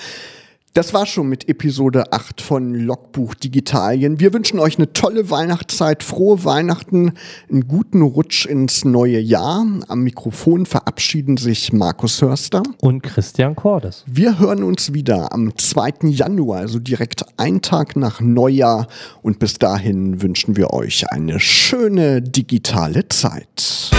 Das 0.77 0.93
war 0.93 1.07
schon 1.07 1.31
mit 1.31 1.49
Episode 1.49 2.13
8 2.13 2.43
von 2.43 2.75
Logbuch 2.75 3.35
Digitalien. 3.35 4.21
Wir 4.21 4.35
wünschen 4.35 4.59
euch 4.59 4.77
eine 4.77 4.93
tolle 4.93 5.31
Weihnachtszeit, 5.31 6.03
frohe 6.03 6.45
Weihnachten, 6.45 7.15
einen 7.51 7.67
guten 7.67 8.03
Rutsch 8.03 8.45
ins 8.45 8.85
neue 8.85 9.19
Jahr. 9.19 9.65
Am 9.89 10.01
Mikrofon 10.03 10.67
verabschieden 10.67 11.39
sich 11.39 11.73
Markus 11.73 12.21
Hörster 12.21 12.63
und 12.83 13.03
Christian 13.03 13.57
Cordes. 13.57 14.05
Wir 14.07 14.39
hören 14.39 14.63
uns 14.63 14.93
wieder 14.93 15.33
am 15.33 15.57
2. 15.57 16.11
Januar, 16.11 16.59
also 16.59 16.79
direkt 16.79 17.25
einen 17.39 17.63
Tag 17.63 17.97
nach 17.97 18.21
Neujahr. 18.21 18.87
Und 19.23 19.39
bis 19.39 19.55
dahin 19.55 20.21
wünschen 20.21 20.59
wir 20.59 20.75
euch 20.75 21.11
eine 21.11 21.41
schöne 21.41 22.21
digitale 22.21 23.09
Zeit. 23.09 23.93